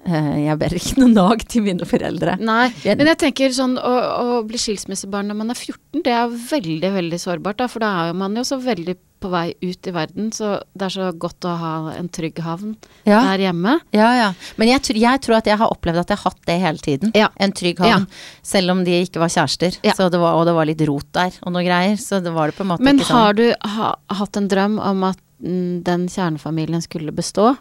Jeg 0.02 0.58
bærer 0.58 0.74
ikke 0.80 0.98
noen 0.98 1.12
nag 1.14 1.44
til 1.46 1.62
mine 1.62 1.86
foreldre. 1.86 2.34
Nei. 2.42 2.72
Men 2.84 3.06
jeg 3.12 3.18
tenker 3.22 3.52
sånn 3.54 3.76
å, 3.78 3.92
å 4.02 4.42
bli 4.48 4.58
skilsmissebarn 4.58 5.28
når 5.30 5.36
man 5.38 5.52
er 5.54 5.58
14, 5.60 6.02
det 6.02 6.12
er 6.16 6.32
veldig, 6.50 6.90
veldig 6.96 7.20
sårbart, 7.22 7.60
da. 7.62 7.68
For 7.70 7.84
da 7.84 7.92
er 8.08 8.16
man 8.18 8.34
jo 8.34 8.42
så 8.48 8.58
veldig 8.58 8.96
på 9.22 9.30
vei 9.30 9.52
ut 9.62 9.86
i 9.86 9.92
verden, 9.94 10.32
så 10.34 10.56
det 10.74 10.88
er 10.88 10.94
så 10.96 11.12
godt 11.14 11.46
å 11.46 11.52
ha 11.60 11.72
en 11.94 12.08
trygg 12.10 12.40
havn 12.42 12.72
Ja, 13.06 13.20
der 13.28 13.44
hjemme. 13.44 13.76
ja. 13.94 14.08
ja. 14.18 14.32
Men 14.58 14.72
jeg, 14.72 14.82
tror- 14.88 14.98
jeg 14.98 15.20
tror 15.22 15.36
at 15.38 15.46
jeg 15.52 15.60
har 15.60 15.70
opplevd 15.70 16.00
at 16.02 16.10
jeg 16.10 16.18
har 16.18 16.32
hatt 16.32 16.42
det 16.50 16.56
hele 16.64 16.82
tiden. 16.82 17.12
Ja. 17.14 17.28
En 17.38 17.54
trygg 17.54 17.78
havn. 17.78 18.08
Selv 18.42 18.74
om 18.74 18.82
de 18.82 18.98
ikke 19.04 19.22
var 19.22 19.30
kjærester. 19.30 19.78
Det 19.78 19.94
var, 20.18 20.34
og 20.34 20.42
det 20.50 20.56
var 20.58 20.66
litt 20.66 20.82
rot 20.90 21.06
der 21.14 21.38
og 21.46 21.54
noe 21.54 21.62
greier. 21.62 21.94
Så 22.02 22.18
det 22.24 22.34
var 22.34 22.50
det 22.50 22.58
på 22.58 22.66
en 22.66 22.72
måte 22.74 22.82
Men 22.82 22.98
ikke 22.98 23.12
sånn. 23.12 23.22
har 23.22 23.38
du 23.38 23.46
ha, 23.78 23.92
hatt 24.18 24.36
en 24.42 24.50
drøm 24.50 24.80
om 24.82 25.06
at 25.12 25.22
mm, 25.38 25.84
den 25.86 26.08
kjernefamilien 26.10 26.82
skulle 26.82 27.14
bestå? 27.14 27.52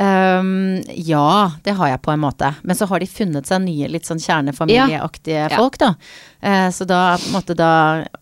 Ehm, 0.00 0.80
ja, 0.94 1.50
det 1.66 1.74
har 1.76 1.88
jeg 1.92 2.02
på 2.02 2.12
en 2.14 2.22
måte. 2.22 2.52
Men 2.62 2.76
så 2.78 2.86
har 2.88 3.02
de 3.02 3.08
funnet 3.10 3.46
seg 3.50 3.62
nye 3.64 3.88
litt 3.90 4.06
sånn 4.08 4.22
kjernefamilieaktige 4.22 5.48
Ja. 5.50 5.56
folk, 5.56 5.78
da. 5.78 5.94
Uh, 6.42 6.70
så 6.72 6.86
da 6.88 7.16
på 7.20 7.26
en 7.28 7.36
måte 7.36 7.54
da 7.54 7.70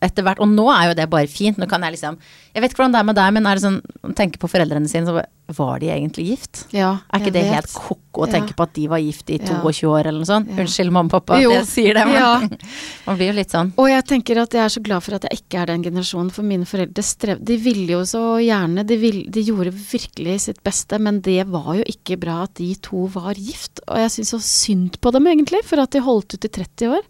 etter 0.03 0.25
hvert 0.27 0.41
Og 0.43 0.49
nå 0.51 0.65
er 0.75 0.89
jo 0.89 0.95
det 0.99 1.09
bare 1.11 1.29
fint. 1.31 1.57
Nå 1.57 1.69
kan 1.71 1.83
jeg 1.87 1.95
liksom 1.95 2.17
Jeg 2.53 2.63
vet 2.63 2.73
ikke 2.73 2.83
hvordan 2.83 2.93
det 2.97 2.99
er 2.99 3.05
med 3.13 3.15
deg, 3.21 3.33
men 3.37 3.47
er 3.47 3.55
det 3.55 3.63
sånn 3.63 4.15
Tenker 4.19 4.41
på 4.43 4.51
foreldrene 4.51 4.89
sine, 4.91 5.07
så 5.07 5.15
bare, 5.15 5.29
Var 5.49 5.79
de 5.81 5.87
egentlig 5.89 6.27
gift? 6.29 6.67
Ja, 6.77 6.99
Er 7.09 7.21
ikke 7.23 7.33
det 7.33 7.43
vet. 7.47 7.55
helt 7.55 7.73
ko-ko 7.73 8.21
å 8.21 8.27
Ja. 8.29 8.33
tenke 8.35 8.53
på 8.55 8.65
at 8.67 8.75
de 8.75 8.83
var 8.87 8.99
gift 9.01 9.31
i 9.31 9.39
Ja. 9.41 9.47
22 9.63 9.89
år 9.89 10.01
eller 10.07 10.19
noe 10.21 10.29
sånt? 10.29 10.47
Ja. 10.51 10.57
Unnskyld 10.61 10.93
mamma 10.93 11.09
og 11.09 11.25
pappa 11.25 11.41
Jo. 11.41 11.51
jeg 11.53 11.65
sier 11.65 11.95
det, 11.95 12.05
men 12.05 12.15
Ja. 12.17 12.39
man 13.07 13.17
blir 13.17 13.29
jo 13.29 13.33
litt 13.33 13.49
sånn. 13.51 13.73
Og 13.79 13.89
jeg 13.89 14.05
tenker 14.05 14.37
at 14.43 14.51
jeg 14.53 14.61
er 14.61 14.69
så 14.69 14.83
glad 14.83 15.03
for 15.03 15.15
at 15.15 15.23
jeg 15.25 15.41
ikke 15.41 15.63
er 15.63 15.67
den 15.73 15.83
generasjonen, 15.83 16.31
for 16.31 16.43
mine 16.43 16.67
foreldre 16.69 17.03
strev... 17.03 17.43
De 17.43 17.57
ville 17.57 17.89
jo 17.89 18.03
så 18.05 18.37
gjerne, 18.45 18.85
de, 18.87 18.97
vil, 18.99 19.25
de 19.31 19.43
gjorde 19.43 19.73
virkelig 19.73 20.41
sitt 20.43 20.63
beste, 20.63 20.99
men 21.01 21.23
det 21.23 21.47
var 21.49 21.77
jo 21.77 21.85
ikke 21.89 22.21
bra 22.21 22.43
at 22.43 22.53
de 22.61 22.75
to 22.75 23.07
var 23.07 23.33
gift. 23.33 23.81
Og 23.89 23.97
jeg 23.97 24.11
syns 24.11 24.35
så 24.37 24.41
synd 24.45 25.01
på 25.01 25.11
dem, 25.13 25.25
egentlig, 25.33 25.65
for 25.65 25.81
at 25.81 25.91
de 25.93 26.01
holdt 26.05 26.35
ut 26.35 26.45
i 26.45 26.49
30 26.49 26.89
år. 26.93 27.03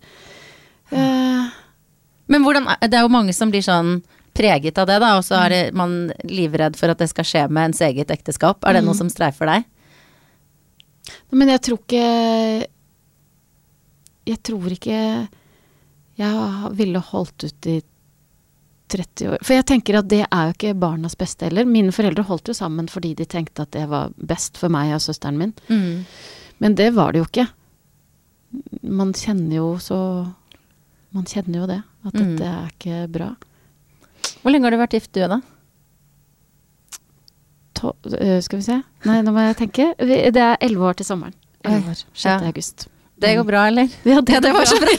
Uh, 0.92 1.51
Men 2.29 2.42
hvordan, 2.44 2.66
det 2.83 2.94
er 2.94 3.03
jo 3.03 3.09
mange 3.12 3.35
som 3.35 3.51
blir 3.51 3.62
sånn 3.66 4.03
preget 4.38 4.79
av 4.79 4.87
det, 4.88 5.01
da, 5.03 5.11
og 5.18 5.24
så 5.27 5.35
er 5.42 5.51
Mm. 5.51 5.57
det 5.57 5.74
man 5.74 5.96
livredd 6.31 6.77
for 6.79 6.88
at 6.94 6.98
det 7.03 7.09
skal 7.11 7.24
skje 7.27 7.44
med 7.51 7.70
ens 7.72 7.81
eget 7.83 8.09
ekteskap. 8.14 8.62
Er 8.64 8.72
det 8.79 8.83
Mm. 8.85 8.87
noe 8.92 8.94
som 9.03 9.09
streifer 9.11 9.46
deg? 9.51 9.64
men 11.33 11.48
jeg 11.48 11.61
tror 11.62 11.79
ikke 11.79 12.66
Jeg 14.29 14.42
tror 14.44 14.70
ikke 14.74 15.29
jeg 16.18 16.70
ville 16.77 16.98
holdt 17.01 17.44
ut 17.46 17.66
i 17.70 17.77
30 18.88 19.29
år. 19.31 19.38
For 19.44 19.55
jeg 19.55 19.66
tenker 19.66 19.98
at 20.01 20.09
det 20.11 20.24
er 20.27 20.48
jo 20.48 20.55
ikke 20.57 20.79
barnas 20.81 21.14
beste 21.16 21.46
heller. 21.46 21.64
Mine 21.68 21.92
foreldre 21.94 22.24
holdt 22.27 22.48
jo 22.51 22.55
sammen 22.57 22.88
fordi 22.90 23.14
de 23.14 23.24
tenkte 23.24 23.62
at 23.62 23.70
det 23.77 23.87
var 23.88 24.11
best 24.18 24.57
for 24.59 24.68
meg 24.68 24.92
og 24.96 25.01
søsteren 25.05 25.38
min. 25.38 25.55
Mm. 25.68 26.05
Men 26.61 26.74
det 26.74 26.90
var 26.96 27.12
det 27.12 27.20
jo 27.22 27.29
ikke. 27.29 27.48
Man 28.83 29.12
kjenner 29.12 29.55
jo 29.61 29.68
så 29.79 30.35
Man 31.14 31.24
kjenner 31.24 31.55
jo 31.62 31.66
det. 31.66 31.83
At 32.05 32.12
Mm. 32.12 32.37
dette 32.37 32.44
er 32.44 32.68
ikke 32.68 33.11
bra. 33.11 33.29
Hvor 34.42 34.55
lenge 34.55 34.68
har 34.68 34.74
du 34.74 34.81
vært 34.81 34.96
gift, 34.96 35.14
du 35.14 35.24
da? 35.29 35.40
To, 37.79 37.94
øh, 38.11 38.38
skal 38.42 38.59
vi 38.59 38.64
se. 38.66 38.79
Nei, 39.07 39.20
nå 39.22 39.33
må 39.35 39.46
jeg 39.46 39.59
tenke. 39.61 39.92
Det 39.98 40.37
er 40.37 40.57
elleve 40.61 40.90
år 40.90 40.98
til 40.98 41.07
sommeren. 41.07 41.35
11 41.64 41.90
år. 41.90 42.01
6. 42.12 42.24
ja. 42.24 42.38
august. 42.46 42.88
Det 43.18 43.33
går 43.37 43.44
bra, 43.48 43.64
eller? 43.66 43.88
Ja, 44.07 44.20
det, 44.20 44.40
det 44.44 44.52
var 44.54 44.64
så 44.64 44.78
bra. 44.78 44.88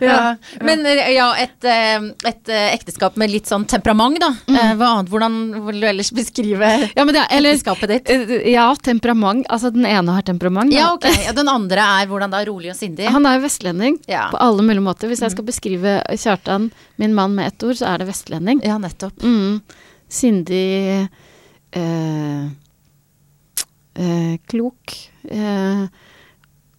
Ja. 0.00 0.36
Men 0.60 0.86
eh, 0.86 1.10
ja, 1.14 1.26
et, 1.40 1.64
eh, 1.64 2.04
et 2.28 2.48
eh, 2.52 2.66
ekteskap 2.74 3.16
med 3.18 3.30
litt 3.32 3.48
sånn 3.48 3.64
temperament, 3.68 4.18
da. 4.20 4.28
Eh, 4.52 4.72
Hva 4.78 4.90
annet, 4.96 5.10
hvordan 5.10 5.36
vil 5.66 5.80
du 5.82 5.86
ellers 5.88 6.10
beskrive 6.14 6.68
Ja, 6.94 7.04
men 7.04 7.14
det 7.16 7.22
er, 7.24 7.30
eller, 7.38 7.56
ekteskapet 7.56 7.92
ditt? 7.94 8.12
ja, 8.52 8.66
temperament. 8.84 9.46
Altså, 9.52 9.70
den 9.74 9.86
ene 9.88 10.16
har 10.18 10.26
temperament. 10.26 10.70
da. 10.72 10.76
Ja, 10.78 10.90
ok. 10.94 11.08
Ja, 11.26 11.32
den 11.36 11.48
andre 11.50 11.86
er 12.00 12.10
hvordan 12.10 12.34
da? 12.34 12.42
Rolig 12.46 12.70
og 12.74 12.78
sindig? 12.78 13.08
Han 13.12 13.26
er 13.26 13.38
jo 13.38 13.46
vestlending 13.46 13.98
på 14.06 14.42
alle 14.42 14.66
mulige 14.66 14.84
måter. 14.84 15.10
Hvis 15.10 15.24
jeg 15.24 15.34
skal 15.34 15.48
beskrive 15.48 15.96
Kjartan, 16.20 16.70
min 17.00 17.16
mann, 17.16 17.34
med 17.36 17.50
ett 17.54 17.66
ord, 17.66 17.76
så 17.80 17.88
er 17.90 18.02
det 18.04 18.10
vestlending. 18.10 18.60
Ja, 18.66 18.76
nettopp. 18.80 19.16
Mm. 19.24 19.62
Sindig 20.12 21.08
eh, 21.72 22.44
eh, 23.96 24.36
Klok. 24.48 24.94
Eh, 25.28 25.86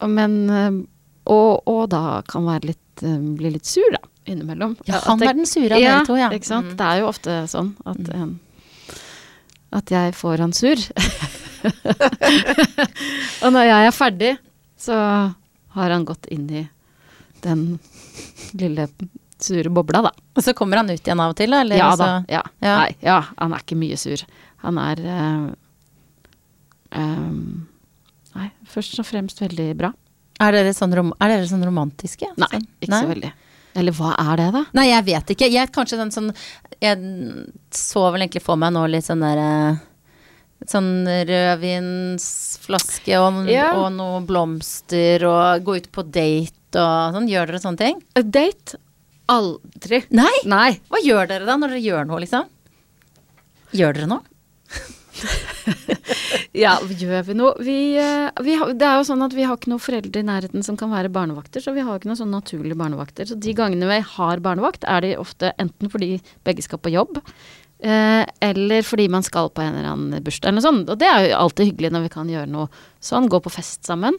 men 0.08 0.38
eh, 0.50 0.72
og, 1.28 1.62
og 1.68 1.90
da 1.92 2.22
kan 2.30 2.46
være 2.48 2.70
litt, 2.72 3.04
eh, 3.04 3.18
bli 3.40 3.52
litt 3.58 3.66
sur, 3.68 3.90
da, 3.92 4.00
innimellom. 4.30 4.78
Ja, 4.88 5.02
han 5.06 5.20
jeg- 5.20 5.30
er 5.34 5.40
den 5.42 5.46
sure 5.50 5.76
av 5.76 5.82
dere 5.82 6.06
to, 6.08 6.16
ja. 6.20 6.30
Ikke 6.32 6.48
sant? 6.50 6.72
Mm. 6.74 6.78
Det 6.80 6.88
er 6.92 7.00
jo 7.02 7.10
ofte 7.12 7.40
sånn 7.52 7.74
at, 7.86 8.10
eh, 8.16 8.28
at 9.82 9.92
jeg 9.92 10.16
får 10.16 10.38
han 10.46 10.54
sur. 10.56 10.78
og 13.44 13.52
når 13.54 13.68
jeg 13.68 13.88
er 13.90 13.96
ferdig, 13.96 14.32
så 14.80 14.96
har 15.78 15.94
han 15.94 16.06
gått 16.08 16.26
inn 16.34 16.48
i 16.50 16.64
den 17.44 17.78
lille 18.58 18.88
sure 19.42 19.70
bobla, 19.70 20.02
da. 20.08 20.12
Og 20.38 20.44
så 20.46 20.54
kommer 20.58 20.80
han 20.82 20.90
ut 20.90 20.98
igjen 21.02 21.20
av 21.22 21.34
og 21.34 21.38
til, 21.38 21.52
da? 21.54 21.62
Eller 21.66 21.78
Ja 21.78 21.90
altså- 21.92 22.06
da. 22.06 22.26
Ja. 22.34 22.42
Ja. 22.62 22.76
Nei, 22.82 22.96
ja, 23.06 23.20
han 23.38 23.54
er 23.54 23.60
ikke 23.66 23.78
mye 23.78 23.98
sur. 23.98 24.24
Han 24.64 24.78
er 24.82 24.96
eh, 25.06 25.48
ehm, 26.92 27.68
Nei, 28.38 28.52
først 28.70 29.00
og 29.02 29.06
fremst 29.08 29.40
veldig 29.42 29.72
bra. 29.80 29.90
Er 30.40 30.52
dere 30.54 30.74
sånn, 30.78 30.94
rom 30.94 31.10
er 31.20 31.28
dere 31.34 31.48
sånn 31.50 31.64
romantiske? 31.66 32.28
Nei, 32.38 32.48
Sånn? 32.52 32.68
ikke 32.82 32.94
så 33.02 33.08
veldig. 33.10 33.32
Eller 33.78 33.92
hva 33.98 34.12
er 34.22 34.36
det, 34.38 34.52
da? 34.54 34.62
Nei, 34.78 34.88
jeg 34.92 35.04
vet 35.06 35.30
ikke. 35.34 35.50
Jeg, 35.52 35.72
kanskje 35.74 35.98
den 35.98 36.12
sånn 36.14 36.30
Jeg 36.82 36.98
så 37.74 38.06
vel 38.14 38.22
egentlig 38.26 38.42
for 38.46 38.56
meg 38.58 38.74
nå 38.74 38.86
litt 38.90 39.06
sånn 39.06 39.22
derre 39.26 39.80
Sånn 40.66 41.06
rødvinsflaske 41.06 43.14
og, 43.22 43.46
Ja. 43.50 43.74
og 43.78 43.92
noe 43.94 44.22
blomster 44.26 45.22
og 45.30 45.62
gå 45.66 45.76
ut 45.78 45.90
på 45.94 46.02
date 46.10 46.80
og 46.82 47.14
sånn. 47.18 47.28
Gjør 47.30 47.46
dere 47.52 47.60
sånne 47.62 47.78
ting? 47.78 48.02
A 48.16 48.22
date? 48.22 48.76
Aldri. 49.30 50.04
Nei! 50.12 50.34
Nei. 50.46 50.80
Hva 50.90 51.02
gjør 51.04 51.28
dere 51.28 51.46
da 51.46 51.58
når 51.58 51.68
dere 51.76 51.82
gjør 51.86 52.06
noe, 52.08 52.20
liksom? 52.24 52.46
Gjør 53.74 53.94
dere 53.98 54.08
noe? 54.08 54.22
Ja, 56.58 56.78
gjør 56.82 57.26
vi 57.28 57.36
noe? 57.38 57.54
Vi, 57.62 57.78
eh, 58.02 58.30
vi 58.42 58.56
det 58.80 58.88
er 58.88 58.98
jo 58.98 59.06
sånn 59.06 59.22
at 59.26 59.36
vi 59.36 59.46
har 59.46 59.60
ikke 59.60 59.72
noen 59.72 59.84
foreldre 59.84 60.24
i 60.24 60.26
nærheten 60.26 60.66
som 60.66 60.78
kan 60.80 60.90
være 60.94 61.12
barnevakter, 61.14 61.62
så 61.62 61.74
vi 61.76 61.84
har 61.86 62.00
ikke 62.00 62.10
noen 62.10 62.20
sånn 62.20 62.34
naturlige 62.34 62.80
barnevakter. 62.80 63.30
Så 63.30 63.38
de 63.42 63.54
gangene 63.58 63.90
vi 63.90 64.00
har 64.16 64.42
barnevakt, 64.44 64.88
er 64.90 65.06
de 65.06 65.14
ofte 65.22 65.54
enten 65.62 65.92
fordi 65.94 66.16
begge 66.48 66.66
skal 66.66 66.82
på 66.82 66.94
jobb, 66.96 67.20
eh, 67.86 68.24
eller 68.50 68.88
fordi 68.88 69.08
man 69.14 69.26
skal 69.28 69.52
på 69.54 69.62
en 69.62 69.76
eller 69.76 69.92
annen 69.92 70.26
bursdag 70.26 70.50
eller 70.50 70.62
noe 70.62 70.68
sånt. 70.70 70.90
Og 70.94 71.02
det 71.04 71.12
er 71.12 71.28
jo 71.28 71.38
alltid 71.44 71.72
hyggelig 71.72 71.94
når 71.94 72.08
vi 72.08 72.14
kan 72.16 72.34
gjøre 72.34 72.52
noe 72.56 72.84
sånn, 73.12 73.30
gå 73.30 73.42
på 73.44 73.54
fest 73.54 73.86
sammen. 73.86 74.18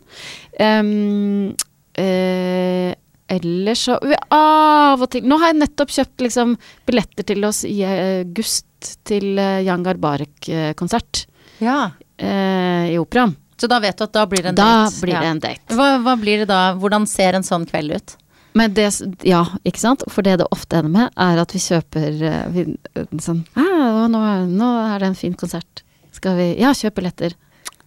Um, 0.60 1.56
eh, 1.98 2.94
Ellers 3.28 3.82
så 3.88 3.98
Av 4.32 5.02
og 5.04 5.10
til 5.12 5.26
Nå 5.28 5.36
har 5.42 5.50
jeg 5.52 5.58
nettopp 5.60 5.90
kjøpt 5.92 6.22
liksom 6.24 6.54
billetter 6.88 7.26
til 7.28 7.44
oss 7.44 7.62
i 7.68 7.76
august 7.84 8.64
til 9.08 9.36
eh, 9.38 9.60
Jan 9.66 9.82
Garbarek-konsert 9.84 11.26
Ja. 11.60 11.90
eh, 12.16 12.92
i 12.94 12.98
operaen. 12.98 13.34
Så 13.58 13.66
da 13.66 13.80
vet 13.82 13.98
du 13.98 14.04
at 14.06 14.12
da 14.14 14.22
blir 14.30 14.42
det 14.42 14.48
en 14.52 14.54
Da 14.54 14.68
date? 14.86 15.00
blir 15.02 15.14
ja. 15.14 15.20
det 15.20 15.28
en 15.34 15.40
date. 15.42 15.74
Hva, 15.74 15.88
hva 16.04 16.14
blir 16.20 16.38
det 16.44 16.48
da? 16.48 16.74
Hvordan 16.78 17.06
ser 17.10 17.34
en 17.34 17.42
sånn 17.46 17.66
kveld 17.66 17.96
ut? 17.96 18.16
Men 18.54 18.72
det, 18.74 18.86
ja, 19.26 19.42
ikke 19.66 19.78
sant? 19.82 20.02
For 20.08 20.22
det 20.24 20.38
det 20.40 20.46
ofte 20.54 20.78
ender 20.78 20.90
med, 20.94 21.10
er 21.20 21.38
at 21.42 21.52
vi 21.54 21.58
kjøper 21.62 22.22
eh, 22.22 22.46
vi, 22.54 22.64
eh, 22.94 23.10
sånn 23.22 23.42
ah, 23.58 24.06
nå, 24.10 24.22
nå 24.54 24.70
er 24.94 25.02
det 25.02 25.10
en 25.12 25.18
fin 25.18 25.34
konsert. 25.38 25.82
Skal 26.14 26.38
vi 26.38 26.48
Ja, 26.62 26.70
kjøp 26.74 26.96
billetter. 27.02 27.34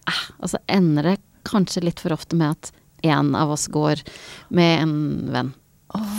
Ah, 0.06 0.22
og 0.40 0.52
så 0.52 0.60
ender 0.68 1.02
det 1.12 1.16
kanskje 1.48 1.82
litt 1.82 2.00
for 2.00 2.12
ofte 2.14 2.36
med 2.38 2.50
at 2.54 2.70
en 3.02 3.34
av 3.38 3.52
oss 3.54 3.66
går 3.72 4.02
med 4.54 4.82
en 4.84 4.96
venn. 5.34 5.52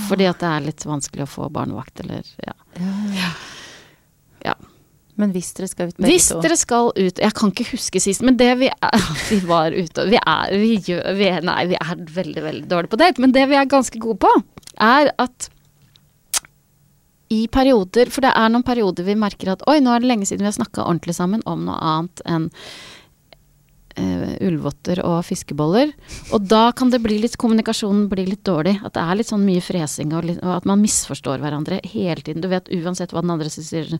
Fordi 0.09 0.27
at 0.29 0.43
det 0.43 0.51
er 0.51 0.67
litt 0.67 0.85
vanskelig 0.85 1.25
å 1.25 1.31
få 1.31 1.49
barnevakt, 1.53 2.03
eller 2.03 2.27
ja. 2.45 2.53
ja. 4.45 4.55
Men 5.19 5.33
hvis 5.33 5.51
dere 5.57 5.69
skal 5.69 5.89
ut 5.89 5.97
begge 5.97 6.09
Hvis 6.09 6.27
to 6.31 6.39
dere 6.41 6.55
skal 6.57 6.87
ut 6.97 7.19
Jeg 7.21 7.35
kan 7.37 7.51
ikke 7.53 7.67
huske 7.69 7.99
sist, 8.01 8.23
men 8.25 8.37
det 8.39 8.49
vi 8.57 8.69
er 8.73 9.03
Vi 9.29 9.37
var 9.45 9.75
ute 9.75 10.07
Vi 10.09 10.17
er, 10.17 10.53
vi 10.57 10.71
gjør, 10.81 11.03
vi 11.19 11.27
Nei, 11.45 11.59
vi 11.69 11.77
er 11.77 12.05
veldig, 12.15 12.45
veldig 12.47 12.69
dårlige 12.71 12.93
på 12.93 13.01
date. 13.01 13.21
Men 13.21 13.35
det 13.35 13.43
vi 13.51 13.59
er 13.59 13.69
ganske 13.69 14.01
gode 14.01 14.23
på, 14.25 14.31
er 14.81 15.11
at 15.21 15.49
i 17.33 17.45
perioder 17.49 18.09
For 18.13 18.25
det 18.25 18.33
er 18.37 18.49
noen 18.51 18.65
perioder 18.65 19.05
vi 19.07 19.17
merker 19.17 19.53
at 19.53 19.63
oi, 19.69 19.79
nå 19.81 19.93
er 19.93 20.03
det 20.03 20.09
lenge 20.09 20.27
siden 20.29 20.45
vi 20.45 20.49
har 20.49 20.57
snakka 20.57 20.85
ordentlig 20.85 21.15
sammen 21.17 21.45
om 21.49 21.65
noe 21.67 21.77
annet 21.77 22.25
enn 22.29 22.49
uh, 23.99 24.33
ullvotter 24.43 25.01
og 25.05 25.21
fiskeboller. 25.27 25.93
Og 26.33 26.45
da 26.49 26.65
kan 26.75 26.91
det 26.93 27.01
bli 27.03 27.19
litt 27.23 27.37
kommunikasjonen 27.41 28.07
blir 28.11 28.29
litt 28.29 28.43
dårlig. 28.47 28.77
At 28.83 28.95
det 28.97 29.05
er 29.05 29.19
litt 29.19 29.31
sånn 29.31 29.45
mye 29.47 29.63
fresing, 29.63 30.13
og, 30.15 30.27
litt, 30.29 30.43
og 30.43 30.59
at 30.59 30.69
man 30.69 30.83
misforstår 30.83 31.43
hverandre 31.43 31.81
hele 31.93 32.21
tiden. 32.21 32.43
Du 32.43 32.49
vet 32.51 32.71
uansett 32.73 33.15
hva 33.15 33.23
den 33.25 33.33
andre 33.35 33.51
sier, 33.53 33.97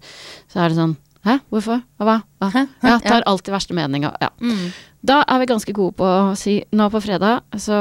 så 0.52 0.64
er 0.64 0.72
det 0.72 0.80
sånn 0.82 0.98
Hæ, 1.24 1.38
hvorfor? 1.48 1.80
Hva? 2.04 2.18
hva? 2.36 2.48
Hæ? 2.52 2.66
Hæ? 2.82 2.90
Ja, 2.90 2.98
tar 3.00 3.24
alltid 3.32 3.54
verste 3.54 3.76
meninga. 3.78 4.10
ja. 4.20 4.28
Mm. 4.44 4.74
Da 5.04 5.22
er 5.28 5.40
vi 5.40 5.48
ganske 5.52 5.74
gode 5.76 5.96
på 6.00 6.08
å 6.08 6.36
si 6.40 6.58
nå 6.72 6.88
på 6.92 7.02
fredag 7.04 7.44
så 7.60 7.76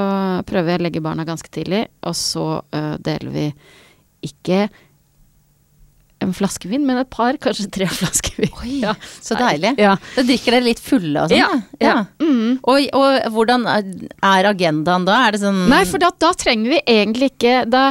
prøver 0.46 0.72
jeg 0.72 0.80
å 0.80 0.82
legge 0.82 1.02
barna 1.02 1.26
ganske 1.26 1.50
tidlig, 1.54 1.84
og 2.02 2.16
så 2.18 2.46
uh, 2.62 2.94
deler 2.98 3.30
vi 3.34 3.44
ikke 4.26 4.68
en 6.22 6.32
flaske 6.36 6.68
vin, 6.70 6.84
men 6.86 6.98
et 7.02 7.10
par, 7.12 7.36
kanskje 7.42 7.68
tre 7.74 7.86
flasker 8.00 8.38
vin. 8.44 8.52
Oi, 8.62 8.72
Ja. 8.82 8.94
så 9.22 9.36
deilig. 9.38 9.74
Ja. 9.82 9.96
Da 10.16 10.24
drikker 10.26 10.56
dere 10.56 10.66
litt 10.66 10.82
fulle 10.82 11.24
og 11.26 11.30
sånn? 11.32 11.38
Ja, 11.38 11.50
ja. 11.82 11.92
ja. 11.92 11.94
Mm. 12.24 12.58
Og, 12.62 12.88
og 12.98 13.30
hvordan 13.36 13.66
er 13.68 14.48
agendaen 14.52 15.06
da? 15.08 15.18
Er 15.28 15.36
det 15.36 15.42
sånn 15.44 15.62
Nei, 15.70 15.82
for 15.88 16.02
da, 16.02 16.10
da 16.22 16.32
trenger 16.38 16.74
vi 16.76 16.80
egentlig 16.88 17.32
ikke 17.34 17.62
da, 17.70 17.84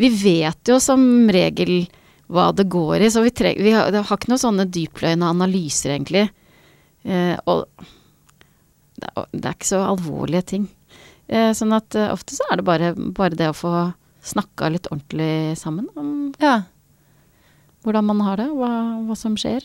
Vi 0.00 0.10
vet 0.22 0.72
jo 0.72 0.78
som 0.82 1.02
regel 1.34 1.86
hva 2.28 2.50
det 2.52 2.66
går 2.68 3.06
i, 3.06 3.10
så 3.12 3.22
vi, 3.24 3.30
treng, 3.32 3.56
vi 3.64 3.70
har, 3.72 3.88
har 3.88 4.18
ikke 4.18 4.28
noen 4.28 4.40
sånne 4.42 4.66
dypløyende 4.68 5.30
analyser, 5.32 5.94
egentlig. 5.94 6.26
Eh, 7.08 7.38
og 7.48 7.64
det 9.00 9.08
er, 9.14 9.28
det 9.32 9.46
er 9.48 9.54
ikke 9.56 9.68
så 9.70 9.78
alvorlige 9.88 10.44
ting. 10.50 10.66
Eh, 11.28 11.54
sånn 11.56 11.72
at 11.76 11.96
eh, 11.96 12.10
ofte 12.12 12.36
så 12.36 12.44
er 12.52 12.60
det 12.60 12.66
bare, 12.68 12.90
bare 13.16 13.38
det 13.38 13.48
å 13.48 13.56
få 13.56 13.72
snakka 14.28 14.68
litt 14.74 14.90
ordentlig 14.92 15.56
sammen 15.56 15.86
om 15.96 16.10
Ja. 16.42 16.58
Hvordan 17.84 18.04
man 18.10 18.20
har 18.26 18.36
det, 18.42 18.48
hva, 18.50 18.72
hva 19.06 19.16
som 19.16 19.36
skjer. 19.38 19.62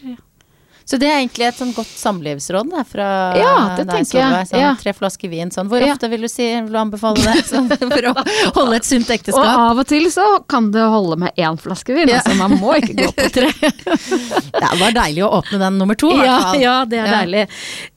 Så 0.84 0.98
det 1.00 1.08
er 1.08 1.22
egentlig 1.22 1.46
et 1.48 1.56
sånn 1.56 1.70
godt 1.72 1.88
samlivsråd 1.88 2.68
der, 2.74 2.84
fra 2.84 3.06
Ja, 3.40 3.52
det 3.78 3.86
deg. 3.88 4.04
Solveig. 4.04 4.50
Sånn, 4.50 4.60
Ja. 4.60 4.74
Tre 4.76 4.92
flasker 4.92 5.30
vin 5.32 5.48
sånn. 5.50 5.70
Hvor 5.72 5.80
Ja. 5.80 5.94
ofte 5.94 6.10
vil 6.12 6.26
du 6.26 6.28
si, 6.28 6.44
vil 6.60 6.74
du 6.74 6.78
anbefale 6.78 7.24
det 7.24 7.46
sånn, 7.54 7.70
for 7.72 8.10
å 8.10 8.14
holde 8.58 8.76
et 8.76 8.84
sunt 8.84 9.08
ekteskap? 9.16 9.40
Og 9.48 9.62
av 9.72 9.80
og 9.80 9.88
til 9.88 10.10
så 10.12 10.26
kan 10.46 10.72
det 10.76 10.84
holde 10.84 11.16
med 11.24 11.32
én 11.40 11.56
flaske 11.58 11.96
vin, 11.96 12.10
Ja. 12.12 12.20
altså 12.20 12.36
man 12.36 12.58
må 12.60 12.76
ikke 12.82 12.98
gå 13.00 13.14
på 13.16 13.30
tre. 13.32 13.48
Det 14.64 14.80
var 14.82 14.92
deilig 14.92 15.24
å 15.24 15.32
åpne 15.40 15.60
den 15.64 15.78
nummer 15.80 15.96
to, 15.96 16.12
i 16.12 16.20
hvert 16.20 16.42
fall. 16.50 16.60
ja, 16.62 16.76
det 16.86 17.00
er 17.00 17.08
deilig. 17.16 17.46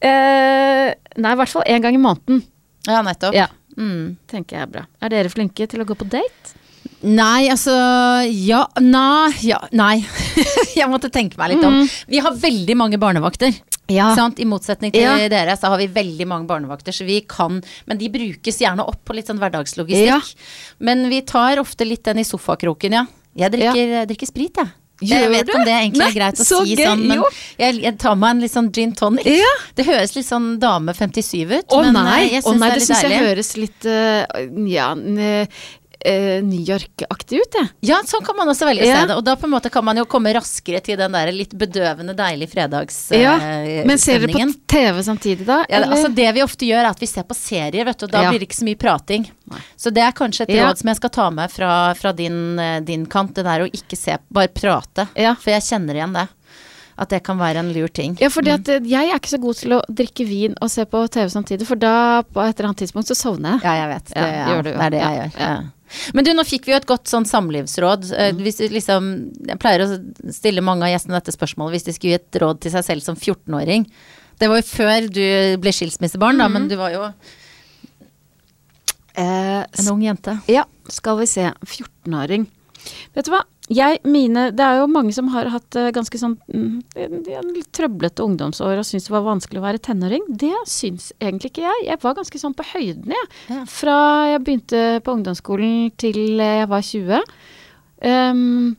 Eh, 0.00 0.94
nei, 1.18 1.32
i 1.32 1.40
hvert 1.42 1.48
fall 1.56 1.66
én 1.66 1.82
gang 1.82 1.94
i 1.98 2.02
måneden. 2.02 2.42
Ja, 2.86 3.02
nettopp. 3.02 3.34
Ja. 3.34 3.48
Mm. 3.76 4.14
tenker 4.30 4.56
jeg 4.56 4.62
er 4.62 4.70
bra. 4.72 4.86
Er 5.04 5.10
dere 5.12 5.28
flinke 5.28 5.66
til 5.68 5.82
å 5.82 5.84
gå 5.84 5.94
på 6.00 6.06
date? 6.08 6.54
Nei, 7.04 7.48
altså 7.52 7.74
Ja, 8.30 8.62
nei, 8.80 9.32
ja, 9.44 9.60
nei. 9.76 10.00
jeg 10.78 10.88
måtte 10.90 11.10
tenke 11.12 11.38
meg 11.40 11.54
litt 11.54 11.66
om. 11.66 11.82
Vi 12.08 12.22
har 12.24 12.36
veldig 12.40 12.76
mange 12.78 13.00
barnevakter. 13.00 13.52
Ja. 13.92 14.08
Sant? 14.18 14.40
I 14.42 14.46
motsetning 14.48 14.94
til 14.94 15.04
Ja. 15.04 15.28
dere, 15.30 15.56
så 15.56 15.70
har 15.70 15.78
vi 15.78 15.86
veldig 15.86 16.26
mange 16.26 16.48
barnevakter, 16.48 16.92
så 16.92 17.06
vi 17.06 17.20
kan 17.20 17.62
Men 17.86 17.98
de 17.98 18.08
brukes 18.08 18.58
gjerne 18.58 18.82
opp 18.82 19.04
på 19.04 19.14
litt 19.14 19.28
sånn 19.28 19.38
hverdagslogistikk. 19.38 20.34
Men 20.80 21.08
vi 21.08 21.20
tar 21.22 21.58
ofte 21.58 21.86
litt 21.86 22.04
den 22.04 22.18
i 22.18 22.24
sofakroken, 22.24 22.92
ja. 22.92 23.06
Jeg 23.36 23.52
drikker, 23.52 24.06
drikker 24.08 24.26
sprit, 24.26 24.56
jeg. 24.56 24.72
Jeg 25.04 25.28
vet 25.28 25.44
du? 25.44 25.52
om 25.52 25.64
det 25.66 25.72
egentlig 25.76 26.00
Nei, 26.00 26.08
er 26.08 26.14
greit 26.16 26.38
å 26.40 26.44
si 26.46 26.72
gøy, 26.72 26.86
sånn, 26.86 27.02
men 27.04 27.20
jeg, 27.60 27.80
jeg 27.84 27.98
tar 28.00 28.14
meg 28.16 28.30
en 28.32 28.38
litt 28.40 28.52
sånn 28.54 28.70
gin 28.72 28.94
tonic. 28.96 29.26
Ja. 29.28 29.50
Det 29.76 29.84
høres 29.84 30.14
litt 30.16 30.24
sånn 30.24 30.54
dame 30.62 30.94
57 30.96 31.52
ut, 31.52 31.66
Å 31.68 31.80
men 31.84 31.98
nei, 31.98 32.22
eh, 32.22 32.38
jeg 32.38 32.46
syns 32.46 32.62
det 32.62 32.70
er 32.70 32.80
det 32.80 32.86
syns 32.86 33.04
jeg 33.04 33.20
høres 33.26 33.50
litt 33.60 33.88
uh, 33.92 34.22
ja, 34.72 34.88
eh, 36.06 36.40
New 36.46 36.60
York-aktig 36.62 37.40
ut, 37.42 37.56
jeg. 37.58 37.68
Ja, 37.90 37.98
sånn 38.06 38.22
kan 38.24 38.36
man 38.38 38.48
også 38.52 38.66
velge 38.68 38.84
å 38.84 38.86
Ja. 38.86 39.00
se 39.02 39.06
det. 39.10 39.16
Og 39.18 39.24
da 39.26 39.34
på 39.36 39.44
en 39.48 39.52
måte 39.52 39.70
kan 39.74 39.84
man 39.84 39.96
jo 39.98 40.04
komme 40.06 40.32
raskere 40.36 40.80
til 40.86 40.96
den 41.00 41.12
der 41.12 41.32
litt 41.34 41.50
bedøvende 41.58 42.14
deilige 42.16 42.52
fredags 42.54 43.10
Ja, 43.12 43.34
eh, 43.36 43.84
Men 43.84 43.98
ser 43.98 44.20
dere 44.20 44.32
på. 44.32 44.54
TV 44.68 45.02
samtidig, 45.02 45.44
da? 45.46 45.64
Ja, 45.68 45.82
altså 45.84 46.08
det 46.14 46.32
vi 46.34 46.42
ofte 46.46 46.66
gjør 46.68 46.84
er 46.84 46.90
at 46.90 47.00
vi 47.00 47.06
ser 47.10 47.24
på 47.24 47.34
serier, 47.34 47.84
vet 47.84 47.98
du. 47.98 48.06
og 48.06 48.12
Da 48.12 48.22
Ja. 48.22 48.30
blir 48.30 48.38
det 48.40 48.48
ikke 48.48 48.60
så 48.62 48.68
mye 48.70 48.78
prating. 48.78 49.28
Nei. 49.50 49.58
Så 49.76 49.92
det 49.92 50.02
er 50.02 50.12
kanskje 50.12 50.42
et 50.42 50.50
Ja. 50.56 50.68
råd 50.70 50.78
som 50.78 50.88
jeg 50.88 50.96
skal 50.96 51.10
ta 51.10 51.30
med 51.30 51.50
fra, 51.50 51.92
fra 51.94 52.12
din, 52.12 52.58
eh, 52.58 52.80
din 52.80 53.06
kant. 53.06 53.34
Det 53.34 53.44
der 53.44 53.60
å 53.66 53.70
ikke 53.70 53.96
se, 53.98 54.16
bare 54.32 54.48
prate. 54.48 55.08
Ja. 55.16 55.34
For 55.34 55.50
jeg 55.50 55.62
kjenner 55.62 55.94
igjen 55.94 56.12
det. 56.14 56.28
At 56.98 57.10
det 57.10 57.22
kan 57.24 57.36
være 57.38 57.56
en 57.58 57.74
lur 57.74 57.88
ting. 57.88 58.16
Ja, 58.18 58.28
fordi 58.30 58.48
at 58.54 58.66
eh, 58.70 58.80
jeg 58.80 59.10
er 59.12 59.18
ikke 59.18 59.28
så 59.36 59.38
god 59.38 59.54
til 59.56 59.70
å 59.76 59.82
drikke 59.92 60.26
vin 60.26 60.54
og 60.62 60.70
se 60.70 60.82
på 60.86 61.06
TV 61.10 61.28
samtidig, 61.28 61.66
for 61.66 61.74
da, 61.76 62.22
på 62.22 62.40
et 62.48 62.58
eller 62.58 62.70
annet 62.70 62.78
tidspunkt, 62.78 63.04
så 63.04 63.14
sovner 63.14 63.60
jeg. 63.60 63.64
Ja, 63.64 63.74
jeg 63.84 63.88
vet. 63.94 64.04
Det, 64.06 64.16
Ja, 64.16 64.26
ja, 64.48 64.56
jo. 64.56 64.62
det 64.62 64.74
er 64.80 64.90
det 64.90 65.00
jeg 65.02 65.12
Ja, 65.12 65.20
gjør. 65.20 65.38
ja. 65.38 65.62
Men 66.14 66.24
du, 66.24 66.32
nå 66.34 66.44
fikk 66.44 66.66
vi 66.66 66.72
jo 66.72 66.76
et 66.80 66.86
godt 66.88 67.06
sånn 67.10 67.24
samlivsråd. 67.28 68.10
Eh, 68.12 68.32
Mm. 68.32 68.42
Hvis 68.42 68.58
liksom, 68.72 69.08
jeg 69.46 69.58
pleier 69.62 69.84
å 69.86 70.32
stille 70.32 70.60
mange 70.64 70.82
av 70.84 70.90
gjestene 70.94 71.18
dette 71.20 71.32
spørsmålet 71.36 71.76
hvis 71.76 71.84
de 71.88 71.92
skulle 71.96 72.12
gi 72.16 72.20
et 72.20 72.40
råd 72.42 72.60
til 72.60 72.70
seg 72.74 72.84
selv 72.84 73.02
som 73.06 73.16
14-åring. 73.16 73.86
Det 74.38 74.48
var 74.50 74.60
jo 74.60 74.66
før 74.68 75.06
du 75.08 75.22
ble 75.62 75.72
skilsmissebarn, 75.72 76.38
da, 76.38 76.48
Mm. 76.48 76.52
men 76.52 76.68
du 76.68 76.76
var 76.76 76.90
jo 76.92 77.12
Eh, 79.16 79.62
en 79.80 79.88
ung 79.92 80.02
jente. 80.04 80.38
Ja, 80.46 80.64
skal 80.92 81.16
vi 81.22 81.26
se. 81.26 81.46
14-åring. 81.64 82.46
Vet 83.16 83.24
du 83.24 83.30
hva? 83.32 83.40
Jeg, 83.66 83.98
mine, 84.06 84.52
det 84.54 84.62
er 84.62 84.78
jo 84.78 84.86
mange 84.86 85.10
som 85.14 85.26
har 85.34 85.48
hatt 85.50 85.74
eh, 85.74 85.88
ganske 85.94 86.18
sånn 86.20 86.36
mm, 86.46 86.74
litt 87.50 87.70
trøblete 87.74 88.22
ungdomsår 88.22 88.78
og 88.78 88.86
syns 88.86 89.08
det 89.08 89.14
var 89.14 89.24
vanskelig 89.26 89.58
å 89.58 89.64
være 89.64 89.82
tenåring. 89.82 90.22
Det 90.30 90.54
syns 90.70 91.08
egentlig 91.18 91.50
ikke 91.50 91.64
jeg. 91.64 91.86
Jeg 91.88 92.00
var 92.04 92.14
ganske 92.14 92.40
sånn 92.42 92.54
på 92.54 92.66
høyden, 92.70 93.10
jeg. 93.16 93.28
Ja. 93.50 93.64
Fra 93.70 93.98
jeg 94.30 94.44
begynte 94.46 94.84
på 95.02 95.16
ungdomsskolen 95.18 95.90
til 95.98 96.38
jeg 96.38 96.70
var 96.70 96.86
20. 96.86 97.34
Um, 98.06 98.76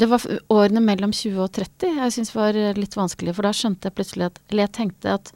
det 0.00 0.08
var 0.08 0.24
årene 0.50 0.80
mellom 0.82 1.12
20 1.12 1.44
og 1.44 1.52
30 1.54 2.00
jeg 2.00 2.14
syns 2.16 2.32
var 2.34 2.56
litt 2.78 2.96
vanskelig, 2.96 3.36
for 3.36 3.46
da 3.46 3.52
skjønte 3.54 3.90
jeg 3.90 3.96
plutselig 3.98 4.30
at 4.30 4.40
Eller 4.48 4.64
jeg 4.64 4.76
tenkte 4.78 5.18
at 5.18 5.34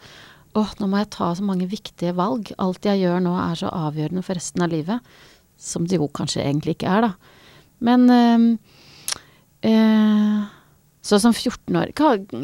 åh, 0.57 0.71
nå 0.81 0.89
må 0.89 1.03
jeg 1.03 1.13
ta 1.13 1.29
så 1.37 1.45
mange 1.45 1.69
viktige 1.69 2.17
valg. 2.17 2.55
Alt 2.57 2.89
jeg 2.89 3.05
gjør 3.05 3.21
nå 3.23 3.37
er 3.43 3.59
så 3.61 3.69
avgjørende 3.69 4.25
for 4.25 4.39
resten 4.39 4.65
av 4.65 4.73
livet. 4.73 5.19
Som 5.61 5.85
det 5.85 6.01
jo 6.01 6.09
kanskje 6.09 6.41
egentlig 6.47 6.79
ikke 6.79 6.89
er, 6.89 7.11
da. 7.11 7.38
Men 7.81 8.09
ehm, 8.11 8.47
eh, 9.63 10.39
Så 11.03 11.21
som 11.23 11.33
14 11.33 11.77
år 11.79 11.93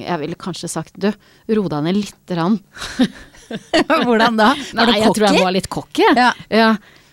Jeg 0.00 0.18
ville 0.20 0.34
kanskje 0.40 0.68
sagt 0.70 0.94
du, 1.00 1.10
ro 1.54 1.64
deg 1.68 1.82
ned 1.84 1.96
lite 1.98 2.34
grann. 2.36 2.60
Hvordan 4.06 4.38
da? 4.40 4.52
Var 4.72 4.86
Nei, 4.86 4.86
du 4.86 5.00
jeg 5.02 5.14
tror 5.14 5.26
jeg 5.26 5.34
cocky? 5.34 5.42
var 5.44 5.52
litt 5.52 5.68
cocky. 5.68 6.06
Ja. 6.16 6.30
Ja. 6.48 6.70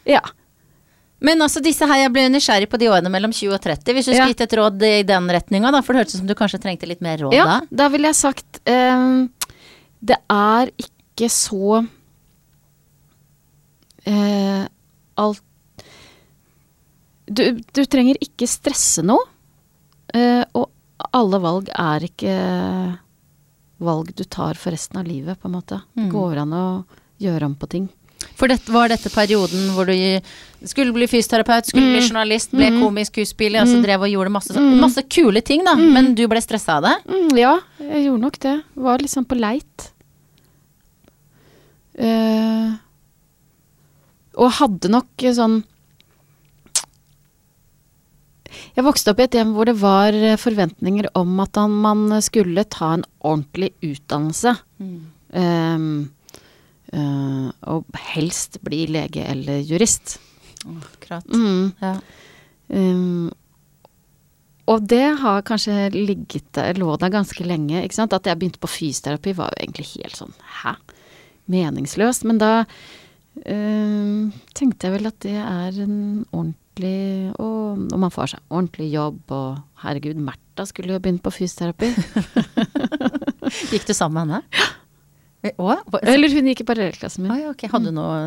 ja. 0.08 0.22
Men 1.22 1.42
altså 1.44 1.62
disse 1.62 1.86
her, 1.86 2.00
jeg 2.06 2.14
ble 2.16 2.24
nysgjerrig 2.34 2.70
på 2.72 2.80
de 2.82 2.88
årene 2.90 3.12
mellom 3.14 3.34
20 3.36 3.54
og 3.58 3.62
30. 3.62 3.94
Hvis 3.98 4.08
du 4.10 4.16
Ja. 4.16 4.26
gitt 4.32 4.42
et 4.42 4.56
råd 4.58 4.82
i 4.88 5.04
den 5.06 5.28
retninga, 5.30 5.70
da, 5.76 5.82
for 5.86 5.94
det 5.94 6.02
hørtes 6.06 6.16
ut 6.16 6.22
som 6.24 6.30
du 6.32 6.34
kanskje 6.40 6.62
trengte 6.64 6.88
litt 6.90 7.02
mer 7.06 7.20
råd 7.22 7.36
Ja, 7.36 7.46
da? 7.46 7.58
da 7.84 7.90
ville 7.94 8.10
jeg 8.10 8.18
sagt 8.18 8.62
eh, 8.66 9.28
Det 10.02 10.18
er 10.34 10.72
ikke 10.82 11.30
så 11.30 11.84
eh, 14.06 14.66
alt 15.22 15.44
du, 17.32 17.62
du 17.74 17.82
trenger 17.86 18.20
ikke 18.22 18.48
stresse 18.50 19.04
noe. 19.06 19.24
Uh, 20.16 20.44
og 20.58 20.70
alle 21.16 21.40
valg 21.42 21.70
er 21.72 22.04
ikke 22.10 22.36
valg 23.82 24.12
du 24.16 24.24
tar 24.30 24.60
for 24.60 24.72
resten 24.76 25.00
av 25.02 25.08
livet, 25.10 25.40
på 25.42 25.48
en 25.50 25.56
måte. 25.56 25.80
Det 25.98 26.10
går 26.12 26.44
an 26.44 26.52
å 26.54 26.66
gjøre 27.22 27.48
om 27.50 27.56
på 27.58 27.70
ting. 27.72 27.88
For 28.38 28.50
dette, 28.52 28.70
var 28.74 28.92
dette 28.92 29.10
perioden 29.10 29.72
hvor 29.74 29.90
du 29.90 29.96
skulle 30.70 30.94
bli 30.94 31.08
fysioterapeut, 31.10 31.66
skulle 31.72 31.88
Mm. 31.88 31.96
bli 31.96 32.04
journalist, 32.08 32.52
ble 32.54 32.68
komisk 32.78 33.16
skuespiller, 33.16 33.64
altså 33.64 33.80
drev 33.82 34.04
og 34.06 34.12
gjorde 34.14 34.34
masse, 34.36 34.54
sånn- 34.54 34.78
masse 34.80 35.02
kule 35.10 35.42
ting, 35.42 35.64
da. 35.66 35.74
Men 35.76 36.14
du 36.14 36.28
ble 36.30 36.38
stressa 36.42 36.78
av 36.78 36.84
det? 36.86 36.94
Mm, 37.10 37.34
ja, 37.40 37.56
jeg 37.80 38.06
gjorde 38.06 38.22
nok 38.28 38.38
det. 38.46 38.56
Var 38.76 38.98
liksom 39.02 39.26
på 39.26 39.40
leit. 39.42 39.88
Uh, 41.98 42.78
og 44.40 44.54
hadde 44.62 44.90
nok 44.94 45.26
sånn 45.36 45.60
Jeg 48.76 48.86
vokste 48.86 49.14
opp 49.14 49.22
i 49.22 49.28
et 49.28 49.38
hjem 49.38 49.54
hvor 49.56 49.70
det 49.70 49.78
var 49.82 50.16
eh, 50.16 50.40
forventninger 50.40 51.12
om 51.20 51.40
at 51.44 51.60
man 51.72 52.08
skulle 52.24 52.66
ta 52.70 52.96
en 52.98 53.06
ordentlig 53.20 53.74
utdannelse. 53.86 54.56
Mm. 54.82 54.98
Um, 55.32 55.86
uh, 56.92 57.48
og 57.72 58.02
helst 58.12 58.60
bli 58.66 58.84
lege 58.92 59.24
eller 59.24 59.62
jurist. 59.64 60.18
Akkurat. 60.66 61.28
Mm. 61.32 61.72
Ja. 61.82 61.96
Um, 62.72 63.30
og 64.72 64.88
det 64.88 65.04
har 65.20 65.44
kanskje 65.44 65.90
ligget 65.94 66.48
der, 66.56 66.78
lå 66.80 66.96
der 67.00 67.12
ganske 67.12 67.44
lenge. 67.44 67.82
Ikke 67.84 67.98
sant? 67.98 68.14
At 68.14 68.28
jeg 68.28 68.40
begynte 68.40 68.62
på 68.62 68.72
fysioterapi 68.72 69.36
var 69.36 69.52
jo 69.52 69.64
egentlig 69.66 69.88
helt 69.96 70.20
sånn 70.20 70.36
hæ? 70.62 70.76
Meningsløst. 71.52 72.24
Men 72.30 72.40
da 72.40 72.52
um, 72.62 74.32
tenkte 74.56 74.88
jeg 74.88 74.96
vel 75.00 75.10
at 75.10 75.20
det 75.26 75.38
er 75.40 75.82
en 75.84 76.02
ordentlig 76.32 76.61
Og 76.80 77.36
og, 77.42 77.78
man 78.00 78.10
får 78.12 78.28
seg 78.34 78.40
ordentlig 78.50 78.92
jobb, 78.94 79.20
og 79.36 79.58
herregud, 79.84 80.16
Märtha 80.24 80.66
skulle 80.66 80.94
jo 80.96 81.00
begynt 81.04 81.22
på 81.24 81.32
fysioterapi. 81.34 81.90
Gikk 83.74 83.86
du 83.88 83.94
sammen 83.94 84.28
med 84.28 84.40
henne? 84.40 84.44
Å? 85.58 85.76
hva- 85.90 86.02
Eller 86.06 86.30
hun 86.36 86.46
gikk 86.52 86.62
i 86.62 86.66
parallellklassen 86.70 87.24
min. 87.26 87.32
Oi, 87.34 87.48
ok, 87.50 87.64
hadde 87.72 87.90
du 87.90 87.96
noe 87.98 88.18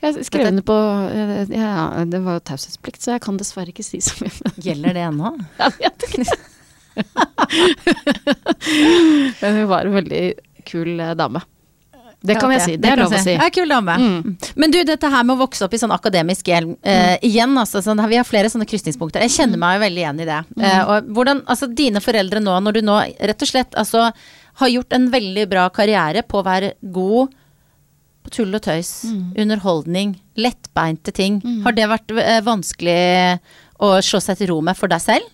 Jeg 0.00 0.24
skrev 0.24 0.46
henne 0.48 0.62
på 0.64 0.72
eh, 1.12 1.44
ja, 1.52 1.92
Det 2.08 2.22
var 2.24 2.38
jo 2.38 2.44
taushetsplikt, 2.48 3.02
så 3.04 3.12
jeg 3.18 3.22
kan 3.26 3.36
dessverre 3.40 3.68
ikke 3.74 3.84
si 3.84 4.00
så 4.00 4.16
mye. 4.24 4.32
Gjelder 4.64 4.92
det 4.96 5.04
ennå? 5.10 5.28
Jeg 5.60 5.70
vet 5.82 5.98
ikke. 6.08 6.24
Men 9.42 9.50
hun 9.60 9.68
var 9.70 9.84
en 9.86 9.94
veldig 10.00 10.24
kul 10.68 10.90
eh, 11.00 11.14
dame. 11.18 11.40
Det 12.22 12.36
kan 12.38 12.52
jeg 12.54 12.62
si. 12.62 12.76
Det 12.78 12.90
er 12.92 13.00
lov 13.02 13.14
å 13.14 13.20
si. 13.22 13.34
Ja, 13.34 13.48
kul 13.54 13.72
dame. 13.72 13.96
Mm. 13.98 14.36
Men 14.62 14.74
du, 14.74 14.78
dette 14.86 15.10
her 15.10 15.24
med 15.26 15.34
å 15.34 15.42
vokse 15.42 15.66
opp 15.66 15.74
i 15.74 15.80
sånn 15.80 15.94
akademisk 15.94 16.48
hjelm, 16.52 16.76
eh, 16.86 17.16
igjen, 17.26 17.56
altså, 17.58 17.82
sånn, 17.82 18.02
vi 18.10 18.18
har 18.20 18.28
flere 18.28 18.50
sånne 18.52 18.68
krysningspunkter. 18.70 19.24
Jeg 19.26 19.34
kjenner 19.34 19.60
meg 19.60 19.76
jo 19.76 19.84
veldig 19.84 20.02
igjen 20.04 20.22
i 20.22 20.28
det. 20.28 20.38
Eh, 20.62 20.80
og 20.86 21.10
hvordan, 21.16 21.42
altså 21.50 21.68
dine 21.82 22.02
foreldre 22.04 22.42
nå, 22.44 22.54
når 22.62 22.78
du 22.78 22.82
nå 22.86 23.00
rett 23.02 23.42
og 23.42 23.50
slett 23.50 23.78
altså 23.78 24.10
har 24.60 24.72
gjort 24.72 24.94
en 24.94 25.08
veldig 25.12 25.46
bra 25.50 25.66
karriere 25.74 26.22
på 26.28 26.40
å 26.40 26.46
være 26.46 26.74
god 26.94 27.34
på 28.22 28.30
tull 28.36 28.54
og 28.54 28.62
tøys, 28.62 28.92
underholdning, 29.34 30.14
lettbeinte 30.38 31.10
ting. 31.16 31.40
Har 31.64 31.74
det 31.74 31.88
vært 31.90 32.12
eh, 32.22 32.38
vanskelig 32.46 33.00
å 33.82 33.96
slå 34.04 34.20
seg 34.22 34.38
til 34.38 34.52
ro 34.52 34.60
med 34.62 34.78
for 34.78 34.92
deg 34.92 35.02
selv? 35.02 35.26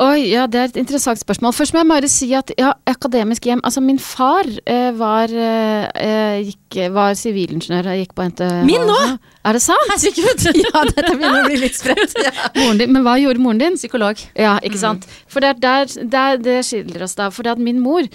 Oi, 0.00 0.30
ja, 0.30 0.46
det 0.48 0.56
er 0.56 0.70
et 0.70 0.76
interessant 0.80 1.20
spørsmål. 1.20 1.52
Først 1.52 1.74
må 1.74 1.82
jeg 1.82 1.88
bare 1.90 2.08
si 2.08 2.30
at 2.32 2.48
ja, 2.56 2.70
akademisk 2.88 3.44
hjem 3.44 3.60
Altså, 3.60 3.82
min 3.84 3.98
far 4.00 4.48
eh, 4.64 4.88
var, 4.96 5.28
eh, 5.28 5.90
eh, 6.00 6.46
gikk, 6.48 6.78
var 6.94 7.12
sivilingeniør 7.18 7.90
og 7.92 7.98
gikk 8.00 8.14
på 8.16 8.24
NTH. 8.30 8.62
Min 8.64 8.86
nå? 8.88 8.96
Er 9.44 9.58
det 9.58 9.60
sant? 9.60 9.92
Herregud! 9.92 10.46
ja, 10.64 10.84
dette 10.88 11.12
begynner 11.12 11.42
å 11.42 11.50
bli 11.50 11.60
litt 11.60 11.76
spredt. 11.76 12.16
Ja. 12.22 12.32
Din, 12.78 12.88
men 12.94 13.04
hva 13.04 13.18
gjorde 13.20 13.42
moren 13.42 13.60
din? 13.60 13.76
Psykolog. 13.76 14.20
Ja, 14.38 14.54
ikke 14.64 14.80
sant. 14.80 15.04
For 15.28 15.44
det 15.44 15.52
er 15.52 15.60
der, 15.60 15.92
der 16.08 16.40
det 16.40 16.58
skiller 16.64 17.04
oss 17.04 17.18
da. 17.18 17.28
For 17.34 17.44
det 17.44 17.58
at 17.58 17.62
min 17.62 17.82
mor 17.82 18.06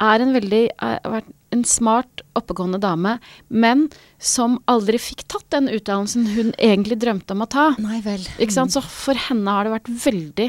er 0.00 0.24
en 0.24 0.32
veldig 0.34 0.62
er, 0.80 1.22
en 1.50 1.64
smart, 1.66 2.22
oppegående 2.38 2.78
dame, 2.82 3.16
men 3.48 3.88
som 4.22 4.58
aldri 4.70 5.00
fikk 5.02 5.24
tatt 5.30 5.48
den 5.54 5.70
utdannelsen 5.72 6.28
hun 6.34 6.52
egentlig 6.56 7.00
drømte 7.02 7.34
om 7.34 7.44
å 7.44 7.48
ta. 7.50 7.66
Nei 7.82 8.00
vel. 8.04 8.22
Ikke 8.38 8.54
sant? 8.54 8.74
Så 8.74 8.82
for 8.84 9.18
henne 9.28 9.56
har 9.56 9.66
det 9.66 9.74
vært 9.74 9.90
veldig 10.04 10.48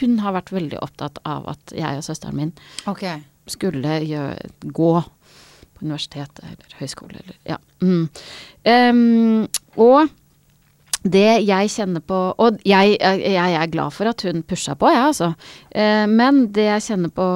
Hun 0.00 0.18
har 0.24 0.36
vært 0.36 0.52
veldig 0.54 0.80
opptatt 0.84 1.20
av 1.24 1.48
at 1.54 1.74
jeg 1.76 2.00
og 2.00 2.04
søsteren 2.06 2.36
min 2.36 2.52
okay. 2.90 3.24
skulle 3.50 4.00
gjøre, 4.04 4.50
gå 4.60 4.92
på 5.76 5.84
universitet 5.84 6.44
eller 6.44 6.78
høyskole 6.80 7.20
eller 7.22 7.40
Ja. 7.48 7.58
Mm. 7.80 8.06
Um, 8.66 9.48
og 9.76 10.08
det 11.06 11.44
jeg 11.46 11.70
kjenner 11.70 12.02
på 12.02 12.16
Og 12.42 12.56
jeg, 12.66 12.96
jeg 12.98 13.52
er 13.60 13.68
glad 13.70 13.94
for 13.94 14.10
at 14.10 14.24
hun 14.26 14.42
pusha 14.42 14.74
på, 14.74 14.88
jeg, 14.90 14.98
ja, 14.98 15.10
altså. 15.12 15.32
Uh, 15.70 16.06
men 16.10 16.46
det 16.52 16.68
jeg 16.70 16.86
kjenner 16.90 17.12
på 17.14 17.26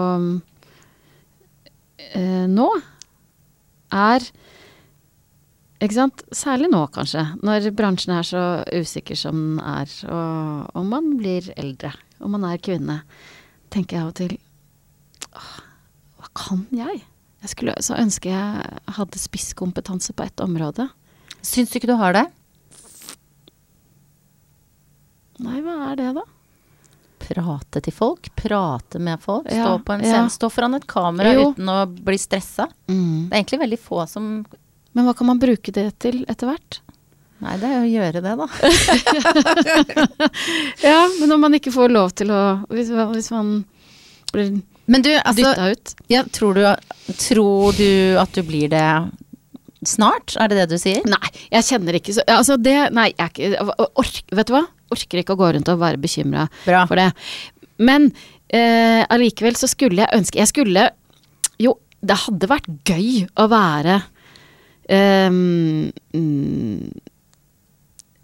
eh, 2.17 2.47
nå, 2.51 2.69
er 3.91 4.27
ikke 5.81 5.97
sant? 5.97 6.23
Særlig 6.37 6.69
nå, 6.73 6.83
kanskje, 6.93 7.23
når 7.47 7.71
bransjen 7.77 8.13
er 8.13 8.27
så 8.27 8.45
usikker 8.69 9.17
som 9.17 9.39
den 9.57 9.61
er, 9.65 9.93
og, 10.13 10.67
om 10.77 10.91
man 10.93 11.15
blir 11.21 11.49
eldre, 11.57 11.95
og 12.21 12.35
man 12.35 12.45
er 12.49 12.61
kvinne, 12.61 13.01
tenker 13.73 13.97
jeg 13.97 14.05
av 14.05 14.11
og 14.11 14.19
til 14.19 14.35
åh, 15.31 15.55
Hva 16.21 16.33
kan 16.37 16.67
jeg? 16.75 17.01
Jeg 17.41 17.53
skulle 17.55 17.77
så 17.81 17.97
ønske 17.97 18.29
jeg 18.29 18.81
hadde 18.99 19.23
spisskompetanse 19.23 20.13
på 20.13 20.27
ett 20.27 20.43
område. 20.45 20.91
Syns 21.41 21.73
du 21.73 21.79
ikke 21.79 21.89
du 21.89 21.97
har 21.97 22.13
det? 22.19 22.27
Nei, 25.41 25.63
hva 25.65 25.79
er 25.89 25.97
det, 25.97 26.11
da? 26.19 26.27
Prate 27.31 27.79
til 27.87 27.95
folk, 27.95 28.27
prate 28.35 28.99
med 28.99 29.21
folk, 29.23 29.47
stå, 29.47 29.77
på 29.87 29.93
en 29.95 30.03
scene, 30.03 30.27
stå 30.35 30.49
foran 30.51 30.75
et 30.81 30.87
kamera 30.91 31.31
Jo. 31.37 31.53
uten 31.55 31.69
å 31.71 31.85
bli 31.87 32.19
stressa. 32.19 32.67
Det 32.91 33.31
er 33.31 33.39
egentlig 33.45 33.61
veldig 33.63 33.79
få 33.79 34.03
som 34.11 34.43
Men 34.95 35.05
hva 35.07 35.15
kan 35.15 35.27
man 35.31 35.39
bruke 35.39 35.71
det 35.73 35.93
til 36.03 36.25
etter 36.29 36.47
hvert? 36.51 36.81
Nei, 37.41 37.55
det 37.57 37.65
er 37.71 37.79
jo 37.79 37.87
å 37.87 37.95
gjøre 37.95 38.21
det, 38.21 38.35
da. 38.37 38.47
Ja, 40.83 41.09
men 41.21 41.33
om 41.33 41.41
man 41.41 41.55
ikke 41.57 41.73
får 41.73 41.89
lov 41.95 42.11
til 42.19 42.31
å 42.35 42.41
Hvis, 42.69 42.91
hvis 43.15 43.31
man 43.35 43.53
blir 44.35 44.51
Men 44.91 45.03
du, 45.07 45.11
altså 45.17 45.45
dytta 45.55 45.71
ut. 45.73 45.95
ja, 46.11 46.23
tror, 46.35 46.55
du, 46.59 46.63
tror 47.21 47.73
du 47.79 48.19
at 48.21 48.35
du 48.37 48.43
blir 48.47 48.69
det 48.73 48.85
snart? 49.87 50.35
Er 50.37 50.49
det 50.53 50.57
det 50.65 50.69
du 50.75 50.79
sier? 50.83 51.01
Nei, 51.09 51.31
jeg 51.55 51.65
kjenner 51.71 51.93
ikke 52.01 52.13
så 52.19 52.23
Altså, 52.29 52.57
det 52.61 52.77
Nei, 52.97 53.09
jeg 53.15 53.25
er 53.25 53.31
ikke 53.33 53.49
ork, 53.95 54.21
Vet 54.37 54.49
du 54.51 54.55
hva? 54.59 54.65
Orker 54.91 55.23
ikke 55.23 55.37
å 55.37 55.41
gå 55.41 55.53
rundt 55.57 55.69
og 55.73 55.81
være 55.83 56.01
bekymra 56.03 56.49
for 56.89 56.97
det. 56.99 57.09
Men 57.79 58.11
eh, 58.49 59.05
allikevel 59.09 59.57
så 59.57 59.69
skulle 59.71 60.03
jeg 60.03 60.19
ønske 60.19 60.39
Jeg 60.43 60.51
skulle 60.51 60.89
Jo, 61.63 61.77
det 62.03 62.17
hadde 62.27 62.49
vært 62.51 62.69
gøy 62.89 63.27
å 63.41 63.47
være 63.53 64.01
eh, 64.91 65.31
mm, 65.31 66.91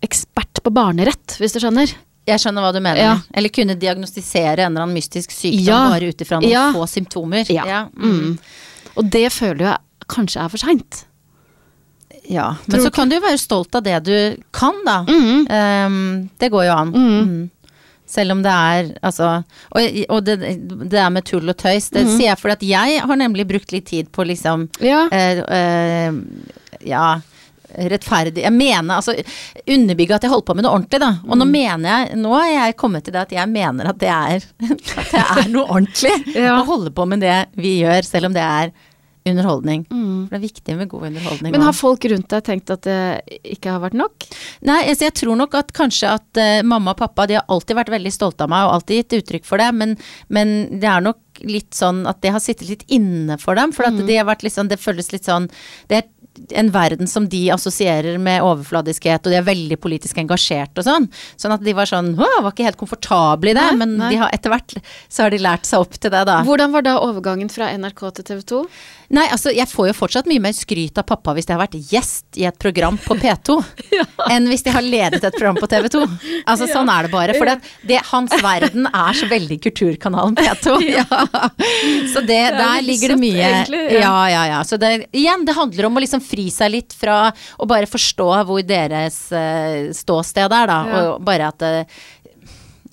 ekspert 0.07 0.61
på 0.62 0.71
barnerett, 0.75 1.37
hvis 1.41 1.55
du 1.57 1.61
skjønner. 1.62 1.93
Jeg 2.27 2.43
skjønner 2.43 2.64
hva 2.64 2.73
du 2.75 2.81
mener. 2.83 2.99
Ja. 3.01 3.14
Eller 3.39 3.53
kunne 3.55 3.77
diagnostisere 3.79 4.64
en 4.67 4.73
eller 4.73 4.87
annen 4.87 4.97
mystisk 4.99 5.31
sykdom 5.35 5.67
Ja. 5.69 5.81
bare 5.93 6.09
ut 6.11 6.21
ifra 6.25 6.41
noen 6.41 6.51
Ja. 6.51 6.73
få 6.75 6.87
symptomer. 6.91 7.47
Ja. 7.51 7.85
Mm. 7.95 8.11
Mm. 8.11 8.39
Og 8.97 9.11
det 9.11 9.31
føler 9.33 9.64
jeg 9.71 9.79
kanskje 10.09 10.43
er 10.45 10.49
for 10.49 10.59
seint. 10.59 11.05
Ja. 12.29 12.47
Men 12.66 12.83
så 12.83 12.91
kan 12.95 13.09
du 13.11 13.16
jo 13.18 13.22
være 13.24 13.39
stolt 13.39 13.74
av 13.79 13.85
det 13.87 13.99
du 14.07 14.16
kan, 14.57 14.79
da. 14.87 15.01
Mm. 15.09 15.47
Um, 15.51 16.01
det 16.41 16.49
går 16.53 16.66
jo 16.68 16.72
an. 16.77 16.91
Mm. 16.95 17.51
Selv 18.07 18.37
om 18.37 18.43
det 18.45 18.53
er 18.55 18.91
altså 19.03 19.29
Og, 19.74 19.97
og 20.14 20.20
det, 20.22 20.37
det 20.87 20.99
er 21.03 21.09
med 21.11 21.24
tull 21.27 21.49
og 21.51 21.57
tøys, 21.59 21.89
det 21.91 22.05
sier 22.07 22.29
jeg 22.29 22.39
fordi 22.39 22.55
at 22.55 22.62
jeg 22.95 23.01
har 23.03 23.18
nemlig 23.18 23.49
brukt 23.51 23.72
litt 23.74 23.89
tid 23.91 24.12
på 24.14 24.22
liksom 24.29 24.68
Ja. 24.79 25.09
Uh, 25.11 25.41
uh, 25.43 26.79
Ja, 26.87 27.16
rettferdig 27.91 28.45
Jeg 28.45 28.55
mener 28.55 29.01
altså 29.01 29.16
Underbygge 29.66 30.14
at 30.20 30.22
jeg 30.22 30.31
holder 30.31 30.47
på 30.47 30.55
med 30.55 30.68
noe 30.68 30.77
ordentlig, 30.79 31.01
da. 31.03 31.11
Og 31.27 31.41
nå 31.41 31.49
mener 31.51 31.89
jeg 31.91 32.20
Nå 32.22 32.31
har 32.37 32.51
jeg 32.53 32.77
kommet 32.79 33.09
til 33.09 33.16
det 33.16 33.24
at 33.27 33.35
jeg 33.41 33.51
mener 33.51 33.91
at 33.91 33.99
det 33.99 34.12
er 34.14 34.47
At 35.03 35.11
det 35.11 35.24
er 35.24 35.51
noe 35.51 35.66
ordentlig 35.66 36.14
Ja. 36.37 36.61
å 36.61 36.66
holde 36.68 36.95
på 36.95 37.09
med 37.11 37.27
det 37.27 37.41
vi 37.59 37.81
gjør, 37.83 38.07
selv 38.07 38.31
om 38.31 38.37
det 38.39 38.47
er 38.47 38.70
underholdning. 39.31 39.85
Mm. 39.91 40.27
For 40.27 40.35
det 40.35 40.39
er 40.39 40.45
viktig 40.47 40.77
med 40.79 40.89
god 40.93 41.07
underholdning. 41.11 41.53
Men 41.53 41.61
også. 41.61 41.66
har 41.68 41.77
folk 41.81 42.07
rundt 42.12 42.29
deg 42.33 42.47
tenkt 42.47 42.72
at 42.74 42.87
det 42.87 43.01
ikke 43.57 43.74
har 43.74 43.83
vært 43.85 43.99
nok? 43.99 44.27
Nei, 44.68 44.81
altså 44.89 45.09
jeg 45.09 45.16
tror 45.22 45.37
nok 45.43 45.55
at 45.59 45.72
kanskje 45.77 46.14
at 46.16 46.41
uh, 46.41 46.62
mamma 46.66 46.95
og 46.95 47.01
pappa 47.03 47.27
de 47.31 47.39
har 47.41 47.47
alltid 47.49 47.77
vært 47.81 47.93
veldig 47.97 48.12
stolte 48.14 48.47
av 48.47 48.53
meg 48.53 48.66
og 48.66 48.79
alltid 48.79 49.03
gitt 49.03 49.18
uttrykk 49.20 49.49
for 49.49 49.62
det, 49.62 49.70
men, 49.77 49.97
men 50.29 50.57
det 50.81 50.91
er 50.91 51.05
nok 51.05 51.18
litt 51.45 51.77
sånn 51.77 52.07
at 52.09 52.22
det 52.24 52.31
har 52.33 52.41
sittet 52.41 52.68
litt 52.70 52.85
inne 52.89 53.37
for 53.39 53.59
dem. 53.59 53.74
For 53.77 53.85
Mm. 53.87 54.07
de 54.09 54.16
har 54.16 54.24
vært 54.27 54.43
litt 54.43 54.55
sånn, 54.57 54.68
det 54.72 54.81
føles 54.81 55.12
litt 55.12 55.24
sånn 55.29 55.51
Det 55.89 55.99
er 55.99 56.07
en 56.51 56.70
verden 56.74 57.11
som 57.11 57.28
de 57.30 57.43
assosierer 57.55 58.18
med 58.22 58.45
overfladiskhet, 58.45 59.26
og 59.26 59.32
de 59.32 59.39
er 59.41 59.47
veldig 59.47 59.78
politisk 59.82 60.18
engasjert 60.22 60.76
og 60.78 60.87
sånn. 60.87 61.09
Sånn 61.41 61.55
at 61.57 61.64
de 61.64 61.74
var 61.76 61.89
sånn 61.91 62.14
Å, 62.16 62.28
var 62.45 62.53
ikke 62.53 62.66
helt 62.66 62.80
komfortable 62.80 63.53
i 63.53 63.57
det, 63.57 63.64
Nei, 63.72 63.78
men 63.80 63.97
nei. 64.01 64.12
de 64.14 64.20
har 64.22 64.34
etter 64.34 64.53
hvert 64.53 64.76
så 65.09 65.26
har 65.26 65.34
de 65.34 65.41
lært 65.43 65.66
seg 65.68 65.84
opp 65.84 65.97
til 65.99 66.12
det, 66.12 66.22
da. 66.28 66.41
Hvordan 66.47 66.74
var 66.74 66.87
da 66.87 66.97
overgangen 67.05 67.51
fra 67.53 67.70
NRK 67.76 68.03
til 68.18 68.28
TV 68.30 68.45
2? 68.53 68.62
Nei, 69.16 69.26
altså 69.30 69.53
jeg 69.55 69.70
får 69.70 69.91
jo 69.91 69.95
fortsatt 69.97 70.26
mye 70.30 70.43
mer 70.43 70.55
skryt 70.57 70.99
av 70.99 71.07
pappa 71.07 71.34
hvis 71.37 71.47
jeg 71.47 71.55
har 71.55 71.62
vært 71.62 71.76
gjest 71.93 72.41
i 72.41 72.47
et 72.49 72.57
program 72.59 72.99
på 72.99 73.14
P2, 73.20 73.59
enn 74.34 74.49
hvis 74.51 74.66
de 74.66 74.74
har 74.74 74.82
ledet 74.82 75.22
et 75.22 75.37
program 75.37 75.59
på 75.61 75.68
TV 75.70 75.89
2. 75.95 76.03
Altså 76.47 76.66
sånn 76.70 76.91
er 76.91 77.07
det 77.07 77.12
bare. 77.14 77.37
For 77.39 77.49
det, 77.49 77.57
det, 77.87 78.01
hans 78.11 78.34
verden 78.43 78.89
er 78.91 79.18
så 79.18 79.28
veldig 79.30 79.61
kulturkanalen 79.68 80.37
P2. 80.39 80.76
Så 82.12 82.22
det, 82.26 82.37
er 82.49 82.57
der 82.57 82.82
ligger 82.84 83.12
det 83.12 83.16
mye 83.20 83.47
egentlig, 83.47 83.80
ja. 83.95 84.01
Ja, 84.07 84.14
ja, 84.30 84.43
ja. 84.51 84.61
Så 84.66 84.78
det, 84.80 84.91
igjen, 85.16 85.45
det 85.47 85.55
handler 85.57 85.89
om 85.89 85.99
å 85.99 86.03
liksom 86.03 86.22
fri 86.27 86.49
seg 86.53 86.72
litt 86.74 86.97
fra 86.97 87.31
å 87.33 87.68
bare 87.70 87.89
forstå 87.91 88.29
hvor 88.49 88.64
deres 88.66 89.20
uh, 89.35 89.93
ståsted 89.97 90.51
er, 90.51 90.70
da. 90.72 90.79
Ja. 90.91 91.05
Og 91.14 91.24
bare 91.27 91.53
at 91.53 91.62
eh, 91.66 91.97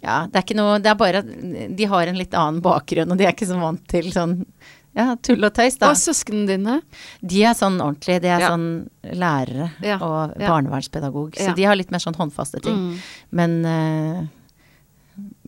ja, 0.03 0.21
det 0.27 0.35
er 0.35 0.43
ikke 0.43 0.57
noe 0.59 0.79
Det 0.83 0.89
er 0.91 0.97
bare 0.99 1.21
at 1.23 1.27
de 1.77 1.85
har 1.87 2.09
en 2.11 2.17
litt 2.19 2.33
annen 2.35 2.63
bakgrunn, 2.63 3.11
og 3.13 3.19
de 3.19 3.27
er 3.27 3.35
ikke 3.35 3.47
så 3.49 3.59
vant 3.61 3.83
til 3.91 4.09
sånn 4.13 4.41
ja, 4.93 5.15
tull 5.25 5.41
og 5.41 5.53
tøys, 5.57 5.79
da. 5.81 5.89
Og 5.89 5.97
søsknene 5.97 6.45
dine? 6.51 6.75
De 7.25 7.39
er 7.41 7.55
sånn 7.57 7.79
ordentlig, 7.81 8.19
de 8.21 8.29
er 8.29 8.43
Ja. 8.43 8.51
sånn 8.53 8.67
lærere 9.17 9.71
Ja, 9.81 9.97
og 9.97 10.35
barnevernspedagog, 10.37 11.33
så 11.33 11.55
de 11.57 11.65
har 11.65 11.75
litt 11.79 11.89
mer 11.89 12.03
sånn 12.03 12.13
håndfaste 12.19 12.61
ting. 12.61 12.77
Mm. 12.77 12.99
Men, 13.31 13.55
eh, 13.65 14.27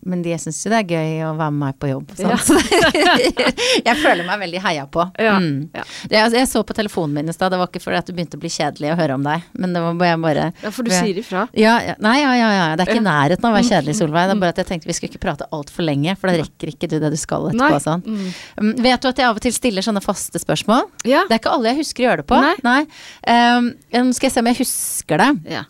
men 0.06 0.22
de 0.24 0.32
syns 0.38 0.60
jo 0.64 0.70
det 0.72 0.78
er 0.84 0.92
gøy 0.96 1.24
å 1.26 1.32
være 1.38 1.52
med 1.54 1.60
meg 1.66 1.78
på 1.82 1.90
jobb. 1.90 2.12
Ja. 2.22 2.36
Jeg 3.86 3.96
føler 4.00 4.24
meg 4.26 4.40
veldig 4.44 4.60
heia 4.64 4.86
på. 4.90 5.04
Ja, 5.20 5.36
Mm. 5.36 5.68
ja. 5.74 5.82
Det, 6.08 6.16
altså, 6.20 6.36
jeg 6.38 6.48
så 6.48 6.62
på 6.64 6.74
telefonen 6.76 7.12
min 7.18 7.28
i 7.28 7.34
stad, 7.34 7.50
det 7.52 7.58
var 7.60 7.68
ikke 7.68 7.82
fordi 7.82 7.98
at 7.98 8.06
det 8.08 8.14
begynte 8.16 8.38
å 8.38 8.40
bli 8.40 8.48
kjedelig 8.52 8.92
å 8.94 8.96
høre 8.98 9.16
om 9.18 9.24
deg, 9.26 9.42
men 9.60 9.74
det 9.76 9.82
var 9.84 9.96
bare, 10.00 10.16
bare 10.22 10.44
Ja, 10.62 10.70
for 10.72 10.86
du 10.86 10.90
jeg, 10.92 11.02
sier 11.04 11.20
ifra. 11.20 11.42
ja, 11.58 11.74
nei, 12.02 12.14
ja, 12.22 12.32
ja, 12.38 12.48
ja. 12.56 12.64
Det 12.78 12.86
er 12.86 12.92
ikke 12.94 13.02
i 13.02 13.06
nærheten 13.06 13.44
av 13.44 13.52
å 13.52 13.56
være 13.58 13.68
kjedelig, 13.68 13.96
Solveig. 13.98 14.30
Det 14.30 14.36
er 14.36 14.40
bare 14.46 14.54
at 14.56 14.62
jeg 14.62 14.68
tenkte 14.70 14.90
vi 14.90 14.96
skulle 14.96 15.12
ikke 15.12 15.22
prate 15.26 15.48
altfor 15.52 15.86
lenge, 15.86 16.16
for 16.16 16.30
da 16.32 16.38
rekker 16.40 16.72
ikke 16.72 16.90
du 16.92 16.96
det 17.02 17.12
du 17.12 17.18
skal 17.20 17.50
etterpå. 17.52 17.82
Sånn. 17.84 18.04
Mm. 18.06 18.72
Vet 18.86 19.04
du 19.04 19.08
at 19.12 19.20
jeg 19.22 19.28
av 19.28 19.36
og 19.40 19.44
til 19.44 19.54
stiller 19.56 19.84
sånne 19.84 20.02
faste 20.04 20.40
spørsmål? 20.42 20.86
Det 21.04 21.36
er 21.36 21.40
ikke 21.42 21.52
alle 21.52 21.72
jeg 21.74 21.82
husker 21.84 22.04
å 22.04 22.08
gjøre 22.10 22.24
det 22.24 22.28
på. 22.32 22.42
Nei. 22.66 22.80
Um, 23.28 23.72
um, 23.92 24.12
skal 24.16 24.30
jeg 24.30 24.36
se 24.38 24.42
om 24.44 24.50
jeg 24.52 24.60
husker 24.64 25.22
det. 25.26 25.30
ja. 25.58 25.64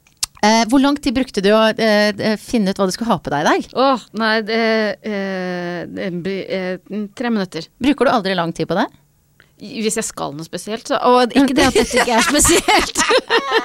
Eh, 0.47 0.63
hvor 0.71 0.83
lang 0.83 0.99
tid 1.03 1.17
brukte 1.17 1.43
du 1.43 1.49
å 1.55 1.63
eh, 1.73 2.13
eh, 2.13 2.37
finne 2.41 2.71
ut 2.71 2.79
hva 2.79 2.87
du 2.87 2.95
skulle 2.95 3.11
ha 3.11 3.19
på 3.23 3.33
deg 3.33 3.43
i 3.43 3.49
dag? 3.49 3.67
Åh, 3.87 4.05
nei, 4.21 4.35
det, 4.47 4.61
eh, 5.09 6.11
det 6.23 6.37
eh, 6.47 7.03
tre 7.19 7.33
minutter. 7.33 7.67
Bruker 7.83 8.07
du 8.07 8.13
aldri 8.13 8.37
lang 8.39 8.55
tid 8.55 8.69
på 8.71 8.77
det? 8.79 8.87
Hvis 9.57 9.97
jeg 9.97 10.05
skal 10.05 10.35
noe 10.37 10.45
spesielt, 10.45 10.85
så 10.85 10.99
Og 11.09 11.33
ikke 11.33 11.55
det 11.57 11.65
at 11.65 11.77
dette 11.79 12.03
ikke 12.03 12.19
er 12.19 12.25
spesielt. 12.31 12.99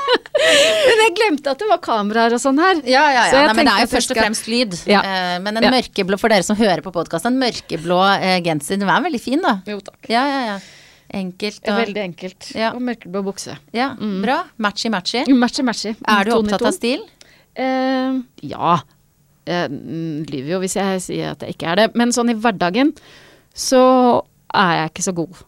Men 0.88 1.02
jeg 1.04 1.16
glemte 1.20 1.52
at 1.52 1.60
det 1.60 1.68
var 1.68 1.82
kameraer 1.84 2.38
og 2.38 2.42
sånn 2.42 2.62
her. 2.64 2.80
Ja, 2.88 3.04
ja, 3.12 3.26
ja. 3.28 3.42
Nei, 3.50 3.56
men 3.60 3.68
det 3.68 3.74
er 3.76 3.84
jo 3.84 3.90
først 3.92 4.14
og 4.14 4.22
fremst 4.22 4.48
lyd. 4.50 4.78
Ja. 4.90 5.02
Uh, 5.04 5.36
men 5.44 5.60
en 5.60 5.68
Ja. 5.68 5.74
mørkeblå, 5.76 6.18
for 6.20 6.34
dere 6.34 6.48
som 6.48 6.58
hører 6.58 6.82
på 6.86 6.94
podkast, 6.96 7.28
en 7.30 7.38
mørkeblå 7.40 8.00
uh, 8.00 8.38
genser, 8.44 8.80
den 8.82 8.90
er 8.90 9.04
veldig 9.06 9.22
fin, 9.22 9.44
da. 9.44 9.60
Jo 9.70 9.78
takk. 9.86 10.00
Ja, 10.10 10.24
ja, 10.32 10.40
ja. 10.54 10.56
Enkelt 11.12 11.68
og 11.68 11.78
veldig 11.82 12.01
enkelt. 12.05 12.49
Ja. 12.55 12.72
Og 12.76 12.84
mørkeblå 12.88 13.24
bukse. 13.26 13.57
Ja, 13.76 13.91
bra. 13.99 14.38
Matchy-matchy. 14.64 15.26
Matchy, 15.36 15.66
matchy. 15.68 15.93
Er 16.07 16.28
du 16.28 16.36
opptatt 16.38 16.64
av 16.70 16.76
stil? 16.76 17.03
Uh, 17.59 18.22
ja. 18.47 18.78
Jeg 19.49 19.72
mm, 19.74 20.28
lyver 20.30 20.53
jo 20.53 20.59
hvis 20.64 20.78
jeg 20.78 21.01
sier 21.03 21.34
at 21.34 21.43
jeg 21.43 21.57
ikke 21.57 21.72
er 21.74 21.82
det. 21.82 21.88
Men 21.99 22.14
sånn 22.16 22.32
i 22.32 22.38
hverdagen 22.38 22.93
så 23.51 23.82
er 24.55 24.78
jeg 24.78 24.93
ikke 24.93 25.07
så 25.09 25.16
god. 25.18 25.41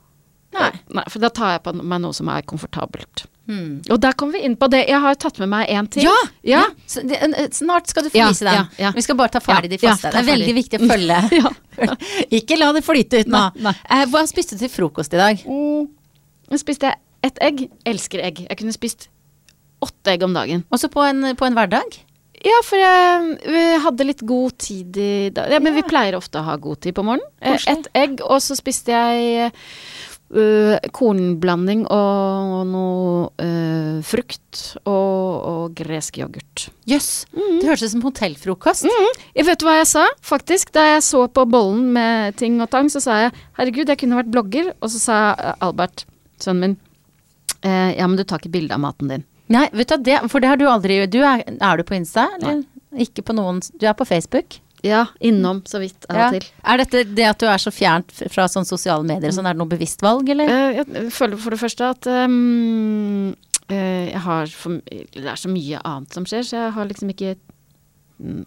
Nei. 0.58 0.72
Nei. 1.00 1.06
For 1.10 1.24
da 1.24 1.32
tar 1.34 1.56
jeg 1.56 1.64
på 1.66 1.76
meg 1.80 2.04
noe 2.04 2.16
som 2.16 2.30
er 2.34 2.46
komfortabelt. 2.50 3.26
Hmm. 3.44 3.82
Og 3.92 4.00
der 4.00 4.16
kommer 4.16 4.38
vi 4.38 4.46
inn 4.48 4.54
på 4.56 4.70
det. 4.72 4.86
Jeg 4.88 5.00
har 5.04 5.18
tatt 5.20 5.40
med 5.42 5.50
meg 5.52 5.72
én 5.74 5.88
ting. 5.92 6.06
Ja! 6.08 6.16
Ja. 6.48 6.62
ja. 6.64 7.02
Det, 7.10 7.50
snart 7.58 7.90
skal 7.92 8.06
du 8.06 8.12
få 8.14 8.30
vise 8.30 8.46
den. 8.48 8.56
ja, 8.56 8.86
ja. 8.86 8.92
Vi 8.96 9.04
skal 9.04 9.18
bare 9.20 9.34
ta 9.36 9.42
ferdig 9.44 9.74
de 9.74 9.80
faste. 9.82 10.14
det 10.14 10.22
er 10.22 10.30
veldig 10.30 10.48
ferdig. 10.48 10.56
viktig 10.62 10.80
å 10.80 10.92
følge. 10.94 11.98
Ikke 12.40 12.60
la 12.60 12.72
det 12.78 12.86
flyte 12.88 13.24
ut 13.26 13.34
nå. 13.34 13.42
Nei, 13.58 13.66
nei. 13.68 13.76
Eh, 13.92 14.06
hva 14.14 14.24
spiste 14.30 14.56
du 14.56 14.64
til 14.64 14.72
frokost 14.72 15.16
i 15.18 15.20
dag? 15.20 15.44
Mm. 15.44 15.92
Nå 16.54 16.62
spiste 16.62 16.92
jeg 16.92 17.02
ett 17.28 17.44
egg. 17.44 17.68
Elsker 17.90 18.24
egg. 18.24 18.46
Jeg 18.48 18.62
kunne 18.62 18.76
spist 18.76 19.10
åtte 19.84 20.16
egg 20.16 20.24
om 20.24 20.36
dagen. 20.36 20.64
Også 20.72 20.88
på 20.94 21.04
en, 21.04 21.34
på 21.36 21.48
en 21.48 21.60
hverdag? 21.60 22.00
Ja, 22.44 22.58
for 22.68 22.76
jeg, 22.76 23.36
vi 23.48 23.64
hadde 23.86 24.06
litt 24.08 24.22
god 24.28 24.56
tid 24.60 24.98
i 25.00 25.30
dag. 25.32 25.52
Ja, 25.52 25.60
men 25.64 25.76
vi 25.78 25.84
pleier 25.88 26.18
ofte 26.18 26.42
å 26.42 26.48
ha 26.48 26.58
god 26.60 26.82
tid 26.84 26.96
på 26.98 27.06
morgenen. 27.08 27.28
Eh, 27.40 27.56
Ett 27.72 27.88
egg, 27.96 28.20
og 28.24 28.42
så 28.44 28.58
spiste 28.60 28.92
jeg 28.92 29.52
øh, 30.32 30.76
kornblanding 30.96 31.84
og 31.92 32.64
noe 32.70 33.28
uh, 33.42 34.00
frukt 34.06 34.62
og, 34.84 34.94
og 34.94 35.76
gresk 35.78 36.20
yoghurt. 36.22 36.68
Jøss, 36.90 37.26
det 37.34 37.68
hørtes 37.68 37.92
ut 37.92 37.96
som 37.96 38.06
hotellfrokost. 38.06 38.88
Jeg 39.36 39.48
vet 39.48 39.62
du 39.62 39.68
hva 39.68 39.80
jeg 39.80 39.90
sa, 39.94 40.06
faktisk? 40.26 40.74
Da 40.76 40.86
jeg 40.96 41.04
så 41.06 41.26
på 41.28 41.46
bollen 41.50 41.92
med 41.96 42.38
ting 42.40 42.60
og 42.64 42.72
tang, 42.74 42.92
så 42.92 43.02
sa 43.04 43.20
jeg 43.26 43.36
herregud, 43.60 43.90
jeg 43.90 44.02
kunne 44.02 44.20
vært 44.20 44.34
blogger. 44.34 44.74
Og 44.82 44.92
så 44.94 45.02
sa 45.02 45.20
eh, 45.34 45.54
Albert, 45.66 46.06
sønnen 46.44 46.64
min, 46.64 46.76
uh, 47.66 47.92
ja, 47.94 48.08
men 48.08 48.18
du 48.20 48.26
tar 48.28 48.42
ikke 48.42 48.54
bilde 48.58 48.76
av 48.76 48.84
maten 48.84 49.12
din. 49.12 49.26
Nei, 49.54 49.68
vet 49.76 49.92
du 49.92 50.06
det, 50.08 50.22
for 50.32 50.44
det 50.44 50.50
har 50.50 50.60
du 50.60 50.68
aldri 50.70 51.02
gjort. 51.02 51.18
er, 51.20 51.44
er 51.54 51.80
du 51.80 51.86
på 51.88 51.98
Insta? 51.98 52.30
Eller? 52.40 52.64
Ikke 53.04 53.24
på 53.26 53.34
noen 53.36 53.60
Du 53.82 53.88
er 53.90 53.96
på 53.98 54.06
Facebook? 54.06 54.60
Ja, 54.84 55.06
innom 55.24 55.62
så 55.66 55.80
vidt 55.80 56.04
av 56.10 56.18
Ja. 56.18 56.26
og 56.28 56.34
til. 56.36 56.44
Er 56.68 56.78
dette 56.82 57.04
det 57.16 57.24
at 57.30 57.40
du 57.40 57.46
er 57.48 57.58
så 57.62 57.72
fjernt 57.72 58.12
fra 58.30 58.48
sånne 58.52 58.68
sosiale 58.68 59.04
medier, 59.08 59.32
sånn, 59.32 59.46
er 59.48 59.54
det 59.56 59.60
noe 59.62 59.68
bevisst 59.72 60.02
valg, 60.04 60.28
eller? 60.30 60.50
Eh, 60.50 60.84
Jeg 60.84 61.12
føler 61.16 61.38
for 61.40 61.50
det 61.56 61.60
første 61.62 61.88
at 61.90 62.08
eh, 62.08 64.10
jeg 64.12 64.20
har 64.26 64.46
for, 64.52 64.82
Det 64.86 65.24
er 65.24 65.36
så 65.40 65.50
mye 65.50 65.80
annet 65.88 66.12
som 66.14 66.26
skjer, 66.28 66.44
så 66.44 66.58
jeg 66.66 66.72
har 66.76 66.86
liksom 66.90 67.10
ikke 67.14 67.36
mm, 68.20 68.44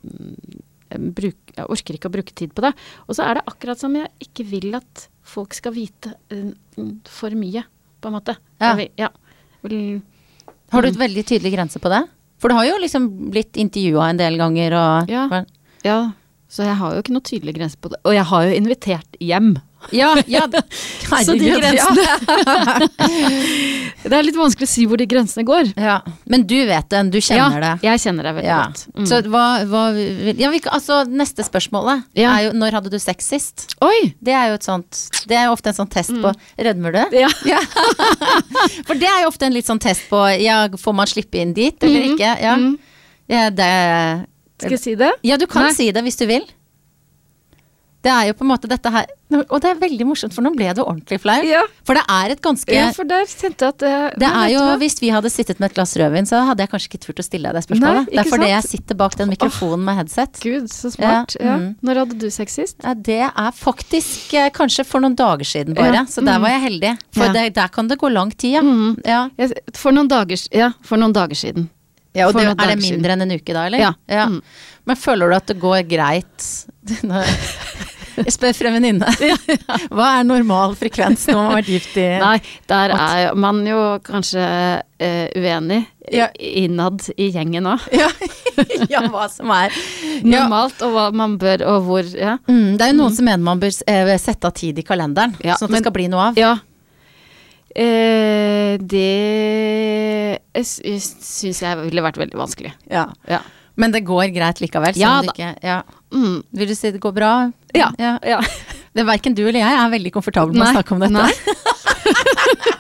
jeg, 0.93 1.01
bruk, 1.17 1.55
jeg 1.57 1.67
orker 1.73 1.95
ikke 1.99 2.11
å 2.11 2.15
bruke 2.15 2.35
tid 2.37 2.53
på 2.55 2.63
det. 2.67 2.75
Og 3.09 3.17
så 3.17 3.25
er 3.27 3.35
det 3.41 3.47
akkurat 3.51 3.81
som 3.81 3.97
jeg 3.97 4.11
ikke 4.29 4.45
vil 4.47 4.77
at 4.79 5.07
folk 5.27 5.55
skal 5.57 5.73
vite 5.75 6.13
eh, 6.31 6.53
for 7.09 7.31
mye, 7.35 7.65
på 8.01 8.09
en 8.13 8.19
måte. 8.19 8.37
Ja. 8.61 8.75
Vil, 8.79 8.91
ja. 9.01 9.09
Vil, 9.65 10.03
Har 10.71 10.83
du 10.85 10.89
et 10.93 11.01
veldig 11.01 11.25
tydelig 11.27 11.55
grense 11.57 11.81
på 11.83 11.91
det? 11.91 12.05
For 12.39 12.53
du 12.53 12.59
har 12.59 12.67
jo 12.69 12.77
liksom 12.83 13.09
blitt 13.33 13.57
intervjua 13.57 14.11
en 14.13 14.19
del 14.21 14.37
ganger 14.37 14.75
og 14.77 15.09
Ja. 15.11 15.25
ja, 15.83 15.99
så 16.49 16.63
jeg 16.63 16.77
har 16.79 16.95
jo 16.95 17.03
ikke 17.03 17.15
noe 17.17 17.27
tydelig 17.27 17.57
grense 17.57 17.79
på 17.81 17.91
det. 17.91 17.99
Og 18.07 18.15
jeg 18.15 18.27
har 18.31 18.45
jo 18.47 18.59
invitert 18.61 19.19
hjem. 19.19 19.57
Ja, 19.91 20.17
ja. 20.27 20.47
Så 21.25 21.35
de 21.37 21.51
grensene 21.53 22.03
grensene 22.03 22.89
Det 24.07 24.15
er 24.15 24.25
litt 24.25 24.39
vanskelig 24.39 24.67
å 24.67 24.71
si 24.71 24.87
hvor 24.89 24.99
de 24.99 25.07
grensene 25.11 25.45
går. 25.47 25.73
Ja. 25.79 25.99
Men 26.31 26.47
du 26.49 26.57
vet 26.69 26.89
den, 26.91 27.11
du 27.13 27.19
kjenner 27.21 27.59
ja, 27.61 27.73
det. 27.77 27.87
jeg 27.87 28.03
kjenner 28.03 28.29
det 28.29 28.33
veldig 28.39 28.49
Ja. 28.51 28.59
godt. 28.65 28.83
Mm. 28.97 29.07
Så 29.11 29.21
hva, 29.31 29.45
hva 29.71 29.83
ja, 30.39 30.51
vi, 30.55 30.61
altså, 30.71 31.01
Neste 31.07 31.47
spørsmålet 31.47 32.07
Ja. 32.19 32.35
er 32.37 32.49
jo 32.49 32.55
når 32.59 32.79
hadde 32.79 32.93
du 32.95 32.99
sex 33.03 33.31
sist? 33.31 33.67
Oi! 33.85 34.15
Det 34.23 34.35
er 34.35 34.51
jo 34.53 34.59
et 34.59 34.67
sånt 34.67 35.03
Det 35.29 35.39
er 35.39 35.49
jo 35.49 35.57
ofte 35.57 35.73
en 35.73 35.79
sånn 35.81 35.93
test 35.93 36.15
på 36.15 36.35
Rødmer 36.69 36.97
du? 36.97 37.03
Ja. 37.23 37.31
For 38.87 38.99
det 38.99 39.11
er 39.11 39.25
jo 39.25 39.31
ofte 39.31 39.47
en 39.49 39.55
litt 39.57 39.69
sånn 39.69 39.83
test 39.83 40.07
på 40.11 40.23
ja, 40.43 40.65
Får 40.81 40.97
man 40.97 41.11
slippe 41.11 41.43
inn 41.43 41.55
dit, 41.57 41.77
eller 41.83 42.01
mm. 42.03 42.15
ikke? 42.15 42.33
Ja. 42.43 42.57
Mhm. 42.57 42.79
ja, 43.31 43.51
det 43.51 43.71
Skal 44.57 44.77
jeg 44.77 44.83
si 44.83 44.95
det? 44.99 45.13
Ja, 45.27 45.37
du 45.37 45.47
kan 45.51 45.69
Nei. 45.69 45.75
si 45.77 45.91
det 45.93 46.03
hvis 46.07 46.19
du 46.21 46.27
vil. 46.31 46.47
Det 48.07 48.13
er 48.13 48.29
jo 48.29 48.37
på 48.39 48.45
en 48.47 48.53
måte 48.53 48.69
dette 48.71 48.91
her 48.93 49.09
Og 49.51 49.57
det 49.63 49.71
er 49.73 49.79
veldig 49.81 50.07
morsomt, 50.07 50.35
for 50.35 50.45
nå 50.45 50.53
ble 50.55 50.69
du 50.77 50.83
ordentlig 50.85 51.19
flau. 51.23 51.41
Ja. 51.47 51.65
For 51.87 51.99
det 51.99 52.05
er 52.13 52.35
et 52.37 52.43
ganske 52.45 52.75
Ja, 52.75 52.87
for 52.95 53.09
der 53.09 53.27
kjente 53.27 53.67
jeg 53.67 53.75
at 53.75 53.83
det 53.83 53.95
Det 54.23 54.29
er 54.29 54.53
jo, 54.53 54.63
Hvis 54.83 54.99
vi 55.03 55.11
hadde 55.15 55.33
sittet 55.33 55.63
med 55.63 55.73
et 55.73 55.79
glass 55.79 55.97
rødvin, 55.99 56.29
så 56.29 56.45
hadde 56.47 56.63
jeg 56.63 56.73
kanskje 56.73 56.91
ikke 56.93 57.03
turt 57.03 57.23
å 57.23 57.27
stille 57.27 57.51
deg 57.51 57.59
det 57.59 57.65
spørsmålet. 57.67 58.07
Nei, 58.07 58.15
det 58.15 58.23
er 58.23 58.31
fordi 58.31 58.51
jeg 58.53 58.67
sitter 58.69 58.99
bak 59.01 59.17
den 59.19 59.33
mikrofonen 59.33 59.85
med 59.89 59.99
headset. 60.01 60.41
Gud, 60.43 60.69
så 60.71 60.93
smart. 60.95 61.37
Ja, 61.41 61.59
mm. 61.63 61.69
Når 61.87 62.03
hadde 62.03 62.19
du 62.23 62.29
sex 62.35 62.59
sist? 62.61 62.79
Ja, 62.85 62.95
det 62.95 63.23
er 63.27 63.55
faktisk 63.57 64.35
eh, 64.39 64.51
kanskje 64.55 64.87
for 64.87 65.03
noen 65.03 65.17
dager 65.19 65.49
siden 65.49 65.77
bare, 65.79 66.05
så 66.11 66.23
der 66.23 66.39
mm. 66.39 66.47
var 66.47 66.55
jeg 66.55 66.65
heldig. 66.67 66.93
For 67.17 67.39
det, 67.39 67.47
der 67.59 67.73
kan 67.75 67.91
det 67.91 67.99
gå 68.03 68.13
lang 68.13 68.31
tid, 68.35 68.59
ja. 68.59 68.63
Mm. 68.67 68.99
ja. 69.03 69.23
For, 69.75 69.95
noen 69.97 70.11
dager, 70.13 70.47
ja, 70.55 70.71
for 70.87 71.01
noen 71.01 71.17
dager 71.17 71.39
siden. 71.39 71.71
Ja 72.17 72.31
det, 72.33 72.47
er 72.55 72.73
det 72.73 72.79
mindre 72.83 73.13
enn 73.17 73.27
en 73.27 73.35
uke 73.37 73.53
da, 73.57 73.67
eller? 73.69 73.83
Ja. 74.09 74.27
Mm. 74.31 74.41
Men 74.87 74.97
føler 74.99 75.31
du 75.33 75.37
at 75.37 75.51
det 75.51 75.59
går 75.63 75.83
greit 75.91 76.51
Jeg 78.17 78.33
spør 78.33 78.55
fra 78.57 78.71
venninne. 78.73 79.11
Hva 79.93 80.07
er 80.17 80.23
normal 80.25 80.73
frekvens 80.81 81.27
når 81.29 81.37
man 81.37 81.49
har 81.51 81.59
vært 81.59 81.69
gift 81.75 81.99
i 82.01 82.07
Nei, 82.23 82.39
der 82.71 82.95
er 82.97 83.35
man 83.37 83.59
jo 83.69 83.81
kanskje 84.07 84.47
uh, 84.81 85.27
uenig 85.37 85.83
Ja. 86.15 86.31
innad 86.39 87.03
i 87.21 87.27
gjengen 87.35 87.67
òg. 87.69 87.85
ja. 87.93 88.09
ja, 88.89 89.03
hva 89.13 89.27
som 89.29 89.51
er. 89.53 89.75
Normalt, 90.25 90.81
og 90.87 90.95
hva 90.95 91.09
man 91.13 91.35
bør, 91.43 91.67
og 91.75 91.83
hvor. 91.91 92.09
Ja. 92.17 92.39
Mm, 92.49 92.79
det 92.79 92.87
er 92.87 92.93
jo 92.95 92.99
noen 93.03 93.17
som 93.19 93.27
mener 93.29 93.43
man 93.45 93.61
bør 93.61 93.75
eh, 93.91 94.15
sette 94.23 94.49
av 94.49 94.55
tid 94.57 94.79
i 94.81 94.87
kalenderen, 94.87 95.35
Ja, 95.45 95.59
sånn 95.61 95.69
at 95.75 95.77
det 95.77 95.85
skal 95.85 95.97
bli 95.99 96.07
noe 96.13 96.31
av. 96.31 96.41
ja. 96.41 96.55
Eh, 97.75 98.77
det 98.81 100.65
syns 100.65 101.61
jeg 101.63 101.79
ville 101.83 102.05
vært 102.05 102.21
veldig 102.21 102.39
vanskelig. 102.39 102.73
Ja. 102.91 103.09
Ja. 103.29 103.43
Men 103.77 103.93
det 103.93 104.07
går 104.09 104.31
greit 104.33 104.63
likevel? 104.63 104.97
Ja 104.97 105.19
da. 105.25 105.33
Ikke, 105.35 105.51
ja. 105.65 105.83
Mm. 106.15 106.41
Vil 106.57 106.71
du 106.71 106.75
si 106.79 106.93
det 106.95 107.03
går 107.03 107.13
bra? 107.17 107.33
Ja. 107.77 107.91
ja. 108.01 108.17
ja. 108.25 108.41
Det 108.97 109.05
er 109.05 109.09
Verken 109.11 109.37
du 109.37 109.43
eller 109.45 109.61
jeg 109.61 109.77
er 109.83 109.93
veldig 109.93 110.13
komfortable 110.15 110.57
med 110.57 110.63
Nei, 110.63 110.71
å 110.73 110.77
snakke 110.79 110.97
om 110.97 111.05
dette. 111.05 111.13
nei. 111.13 112.73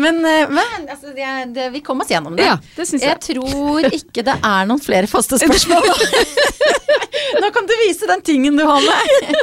men 0.00 0.20
eh, 0.26 0.48
men 0.50 0.88
altså, 0.88 1.12
det, 1.16 1.28
det, 1.56 1.68
vi 1.74 1.80
kom 1.84 2.00
oss 2.04 2.10
gjennom 2.12 2.36
det. 2.38 2.46
Ja, 2.48 2.56
det 2.76 2.86
syns 2.88 3.02
Jeg 3.04 3.12
jeg. 3.14 3.20
tror 3.34 3.88
ikke 3.90 4.24
det 4.26 4.36
er 4.50 4.68
noen 4.70 4.82
flere 4.82 5.10
faste 5.10 5.38
spørsmål. 5.42 5.88
Nå 7.40 7.50
kan 7.54 7.66
du 7.68 7.72
vise 7.86 8.08
den 8.10 8.22
tingen 8.26 8.56
du 8.58 8.64
har 8.66 8.80
med. 8.84 9.36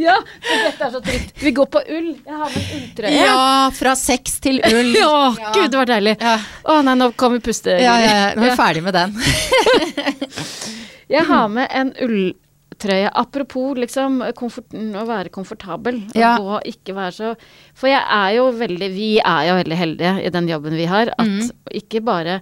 Ja, 0.00 0.14
for 0.22 0.62
dette 0.64 0.86
er 0.86 0.92
så 0.94 1.00
trygt. 1.04 1.32
Vi 1.42 1.50
går 1.56 1.66
på 1.70 1.82
ull. 1.82 2.10
Jeg 2.24 2.36
har 2.42 2.52
med 2.54 2.70
ulltrøye. 2.78 3.14
Ja, 3.18 3.42
fra 3.76 3.94
sex 3.98 4.38
til 4.44 4.60
ull. 4.64 4.92
Ja, 4.96 5.12
gud, 5.54 5.68
det 5.72 5.80
var 5.80 5.90
deilig. 5.90 6.14
Ja. 6.22 6.36
Å 6.72 6.78
nei, 6.86 6.94
nå 7.00 7.10
kan 7.18 7.34
vi 7.36 7.42
puste. 7.44 7.74
Ja, 7.76 7.98
ja, 8.02 8.14
ja. 8.22 8.28
Nå 8.38 8.46
er 8.46 8.52
vi 8.52 8.58
ferdig 8.58 8.84
med 8.86 8.96
den. 8.96 9.16
Jeg 11.14 11.24
har 11.28 11.48
med 11.52 11.68
en 11.72 11.92
ulltrøye. 12.78 13.10
Apropos 13.14 13.76
liksom 13.76 14.22
komforten, 14.34 14.94
å 14.96 15.04
være 15.06 15.30
komfortabel. 15.30 16.02
Ja. 16.14 16.38
Og 16.38 16.62
ikke 16.66 16.94
være 16.94 17.12
så 17.12 17.34
For 17.74 17.88
jeg 17.88 18.02
er 18.02 18.36
jo 18.36 18.50
veldig 18.52 18.90
Vi 18.94 19.18
er 19.20 19.48
jo 19.48 19.58
veldig 19.58 19.76
heldige 19.76 20.16
i 20.24 20.30
den 20.30 20.48
jobben 20.48 20.76
vi 20.76 20.86
har. 20.86 21.12
At 21.18 21.26
mm. 21.26 21.50
ikke 21.72 22.00
bare 22.04 22.40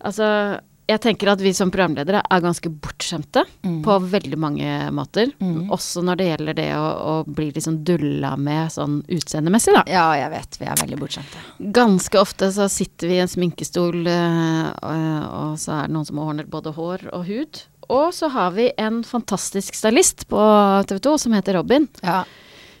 Altså 0.00 0.60
jeg 0.90 0.98
tenker 1.04 1.28
at 1.30 1.38
vi 1.38 1.52
som 1.54 1.70
programledere 1.70 2.18
er 2.18 2.40
ganske 2.42 2.66
bortskjemte 2.82 3.44
Mm. 3.62 3.82
på 3.84 3.94
veldig 4.10 4.38
mange 4.40 4.90
måter. 4.90 5.30
Mm. 5.38 5.70
Også 5.70 6.02
når 6.02 6.16
det 6.16 6.26
gjelder 6.26 6.54
det 6.58 6.68
å, 6.74 6.86
å 6.98 7.12
bli 7.24 7.52
liksom 7.54 7.84
dulla 7.84 8.32
med 8.36 8.72
sånn 8.72 8.96
utseendemessig, 9.06 9.74
da. 9.76 9.84
Ja, 9.86 10.06
jeg 10.18 10.32
vet. 10.32 10.58
Vi 10.58 10.66
er 10.66 10.80
veldig 10.80 10.98
bortskjemte. 10.98 11.42
Ganske 11.76 12.18
ofte 12.18 12.50
så 12.50 12.66
sitter 12.72 13.06
vi 13.06 13.18
i 13.18 13.22
en 13.22 13.30
sminkestol, 13.30 14.00
øh, 14.02 14.64
og, 14.82 15.04
og 15.42 15.60
så 15.62 15.76
er 15.76 15.86
det 15.86 15.94
noen 15.94 16.08
som 16.08 16.22
ordner 16.24 16.50
både 16.50 16.74
hår 16.74 17.06
og 17.12 17.28
hud. 17.28 17.62
Og 17.90 18.12
så 18.14 18.28
har 18.30 18.52
vi 18.54 18.68
en 18.78 19.00
fantastisk 19.06 19.74
stylist 19.74 20.26
på 20.30 20.38
TV 20.86 21.00
2 21.08 21.16
som 21.24 21.34
heter 21.34 21.58
Robin. 21.58 21.88
Ja. 22.06 22.22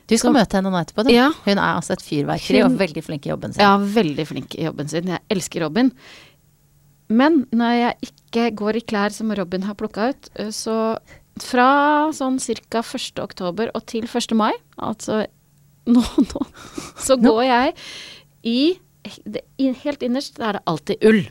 Du 0.06 0.16
skal 0.18 0.30
Så- 0.30 0.36
møte 0.38 0.58
henne 0.58 0.70
nå 0.70 0.78
etterpå. 0.80 1.04
Ja. 1.10 1.28
Hun 1.44 1.58
er 1.58 1.76
altså 1.76 1.92
et 1.94 2.02
fyrverkeri 2.02 2.62
og 2.64 2.76
veldig 2.78 3.02
flink 3.06 3.26
i 3.26 3.30
jobben 3.30 3.52
sin. 3.54 3.62
Ja, 3.62 3.76
veldig 3.78 4.26
flink 4.26 4.54
i 4.58 4.64
jobben 4.66 4.88
sin. 4.90 5.06
Jeg 5.06 5.20
elsker 5.30 5.62
Robin. 5.66 5.92
Men 7.10 7.44
når 7.52 7.74
jeg 7.78 8.10
ikke 8.10 8.44
går 8.56 8.76
i 8.76 8.80
klær 8.86 9.10
som 9.14 9.30
Robin 9.34 9.62
har 9.66 9.74
plukka 9.74 10.10
ut, 10.12 10.28
så 10.54 10.96
fra 11.40 12.10
sånn 12.14 12.38
ca. 12.38 12.82
1. 12.82 13.18
oktober 13.22 13.70
og 13.74 13.86
til 13.86 14.02
1. 14.06 14.34
mai, 14.36 14.52
altså 14.78 15.26
nå, 15.86 16.02
nå, 16.02 16.46
så 16.98 17.16
går 17.18 17.42
jeg 17.46 17.74
i 18.44 18.78
i- 19.58 19.72
Helt 19.72 20.02
innerst 20.04 20.38
er 20.38 20.52
det 20.58 20.62
alltid 20.68 20.98
ull. 21.08 21.22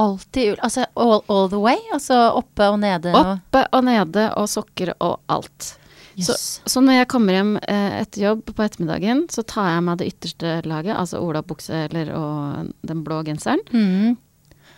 Alltid 0.00 0.54
ull. 0.54 0.60
Altså 0.64 0.86
all, 0.96 1.20
all 1.28 1.50
the 1.52 1.60
way? 1.60 1.76
Altså 1.92 2.16
oppe 2.40 2.66
og 2.72 2.78
nede? 2.80 3.12
og- 3.14 3.34
Oppe 3.36 3.64
og 3.76 3.84
nede 3.84 4.26
og 4.40 4.48
sokker 4.48 4.94
og 5.00 5.18
alt. 5.28 5.74
Så, 6.20 6.34
så 6.68 6.80
når 6.84 6.98
jeg 6.98 7.08
kommer 7.08 7.32
hjem 7.32 7.52
eh, 7.62 8.00
etter 8.02 8.20
jobb 8.26 8.42
på 8.52 8.64
ettermiddagen, 8.64 9.22
så 9.32 9.40
tar 9.48 9.70
jeg 9.72 9.84
meg 9.86 10.00
det 10.02 10.08
ytterste 10.10 10.50
laget, 10.68 10.92
altså 10.98 11.20
olabukse 11.24 11.86
eller 11.86 12.10
og 12.12 12.72
den 12.84 13.04
blå 13.06 13.22
genseren, 13.24 13.62
Mm. 13.72 14.16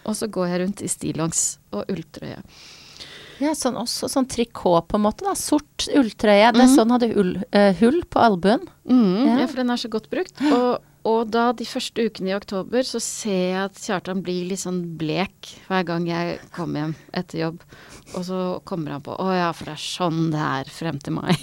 og 0.07 0.15
så 0.15 0.29
går 0.31 0.47
jeg 0.53 0.61
rundt 0.63 0.83
i 0.87 0.91
stillongs 0.93 1.59
og 1.73 1.89
ulltrøye. 1.91 2.39
Ja, 3.43 3.57
sånn 3.59 3.75
også 3.81 4.07
sånn 4.13 4.29
trikot 4.31 4.87
på 4.93 5.01
en 5.01 5.03
måte, 5.03 5.25
da. 5.27 5.33
Sort 5.35 5.89
ulltrøye. 5.91 6.53
Det 6.53 6.63
er 6.63 6.69
Mhm. 6.69 6.77
sånn 6.77 6.91
hadde 6.95 7.13
hull, 7.17 7.33
uh, 7.53 7.73
hull 7.81 8.03
på 8.07 8.21
albuen. 8.23 8.69
Mm, 8.87 9.27
Ja. 9.27 9.39
ja. 9.41 9.47
for 9.49 9.57
den 9.57 9.71
er 9.71 9.77
så 9.83 9.89
godt 9.91 10.09
brukt. 10.11 10.39
Og, 10.53 10.79
og 11.09 11.33
da 11.35 11.49
de 11.57 11.65
første 11.67 12.05
ukene 12.07 12.31
i 12.31 12.37
oktober, 12.37 12.85
så 12.87 13.01
ser 13.03 13.41
jeg 13.41 13.63
at 13.65 13.81
Kjartan 13.81 14.23
blir 14.23 14.47
litt 14.51 14.63
sånn 14.63 14.83
blek 14.99 15.51
hver 15.67 15.83
gang 15.89 16.07
jeg 16.07 16.39
kommer 16.55 16.85
hjem 16.85 16.95
etter 17.19 17.41
jobb. 17.41 17.65
Og 18.13 18.27
så 18.27 18.41
kommer 18.69 18.95
han 18.95 19.03
på 19.05 19.15
Å 19.17 19.29
ja, 19.35 19.51
for 19.57 19.71
det 19.71 19.75
er 19.75 19.83
sånn 19.83 20.31
det 20.35 20.43
er 20.43 20.71
frem 20.71 20.99
til 21.03 21.17
mai. 21.19 21.35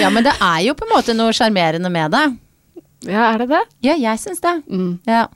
Ja, 0.00 0.08
men 0.12 0.24
det 0.24 0.32
er 0.38 0.60
jo 0.64 0.74
på 0.78 0.86
en 0.86 0.94
måte 0.94 1.14
noe 1.16 1.34
sjarmerende 1.36 1.90
med 1.92 2.14
det. 2.14 2.24
Ja, 3.10 3.30
er 3.32 3.42
det 3.42 3.50
det? 3.52 3.60
Ja, 3.84 3.96
jeg 3.98 4.20
syns 4.22 4.42
det. 4.44 4.54
Mm. 4.70 4.94
Ja. 5.08 5.26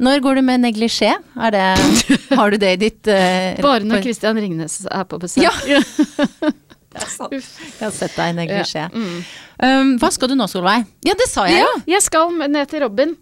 Når 0.00 0.22
går 0.24 0.38
du 0.38 0.42
med 0.46 0.62
neglisjé? 0.64 1.12
Har 1.36 2.50
du 2.50 2.56
det 2.60 2.72
i 2.76 2.80
ditt 2.80 3.10
uh, 3.10 3.58
Bare 3.64 3.84
når 3.84 4.04
Kristian 4.06 4.40
Ringnes 4.40 4.80
er 4.88 5.04
på 5.08 5.20
besøk. 5.20 5.44
Ja. 5.44 6.52
Det 7.02 7.08
sant. 7.12 7.32
Jeg 7.32 7.84
har 7.84 7.92
sett 7.94 8.16
deg 8.16 8.32
i 8.32 8.36
neglisjé. 8.40 8.86
Ja. 8.86 8.88
Mm. 8.92 9.18
Um, 9.58 9.92
hva 10.02 10.10
skal 10.14 10.30
du 10.30 10.34
nå, 10.38 10.46
Solveig? 10.50 10.86
Ja, 11.06 11.14
det 11.18 11.26
sa 11.30 11.46
jeg 11.50 11.58
Ja, 11.60 11.66
jo! 11.66 11.82
jeg 11.94 12.02
skal 12.04 12.32
ned 12.48 12.68
til 12.70 12.82
Robin 12.84 13.14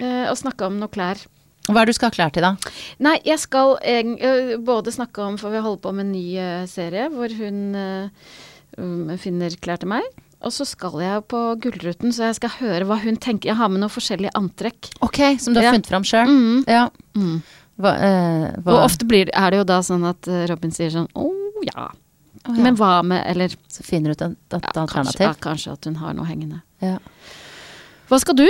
uh, 0.00 0.26
og 0.30 0.36
snakke 0.40 0.66
om 0.68 0.78
noe 0.80 0.88
klær. 0.92 1.20
Hva 1.68 1.80
er 1.80 1.86
det 1.88 1.94
du 1.94 1.96
skal 1.96 2.10
ha 2.10 2.14
klær 2.18 2.32
til, 2.34 2.44
da? 2.44 2.72
Nei, 3.04 3.14
jeg 3.24 3.40
skal 3.40 3.78
ø, 3.80 4.32
både 4.60 4.92
snakke 4.92 5.22
om, 5.24 5.38
for 5.40 5.48
vi 5.54 5.62
holder 5.64 5.80
på 5.86 5.92
med 5.96 6.04
en 6.04 6.12
ny 6.12 6.24
uh, 6.36 6.66
serie 6.68 7.06
hvor 7.12 7.32
hun 7.38 7.60
um, 8.76 9.14
finner 9.20 9.54
klær 9.64 9.80
til 9.80 9.88
meg. 9.94 10.04
Og 10.44 10.52
så 10.52 10.66
skal 10.68 10.98
jeg 11.00 11.22
på 11.32 11.40
Gullruten, 11.64 12.12
så 12.12 12.26
jeg 12.28 12.36
skal 12.36 12.52
høre 12.58 12.84
hva 12.84 12.98
hun 13.00 13.16
tenker. 13.16 13.48
Jeg 13.48 13.56
har 13.56 13.70
med 13.72 13.80
noen 13.80 13.92
forskjellige 13.92 14.34
antrekk. 14.36 14.90
Ok, 15.06 15.22
som 15.40 15.54
du 15.56 15.60
har 15.62 15.70
Ja. 15.70 15.72
funnet 15.72 15.88
fram 15.88 16.04
sjøl? 16.04 16.28
Mm. 16.28 16.64
Ja. 16.68 16.82
Mm. 17.16 17.38
Hva, 17.80 17.92
eh, 17.96 18.44
hva? 18.60 18.74
Og 18.74 18.82
ofte 18.84 19.08
blir, 19.08 19.32
er 19.32 19.50
det 19.54 19.62
jo 19.62 19.64
da 19.72 19.78
sånn 19.82 20.04
at 20.06 20.28
Robin 20.52 20.70
sier 20.70 20.92
sånn 20.92 21.08
Å 21.16 21.24
ja. 21.64 21.86
Å, 22.44 22.52
ja. 22.52 22.62
Men 22.62 22.76
hva 22.76 22.98
med 23.06 23.22
Eller 23.30 23.54
Så 23.72 23.82
finner 23.86 24.12
du 24.12 24.18
ut 24.18 24.22
et, 24.26 24.34
et 24.52 24.54
ja, 24.58 24.72
kanskje, 24.74 24.80
alternativ? 24.90 25.20
ja, 25.24 25.34
kanskje 25.40 25.72
at 25.72 25.84
hun 25.88 25.94
har 26.02 26.14
noe 26.18 26.26
hengende. 26.28 26.60
Ja. 26.84 26.98
Hva 28.10 28.18
skal 28.20 28.36
du? 28.36 28.48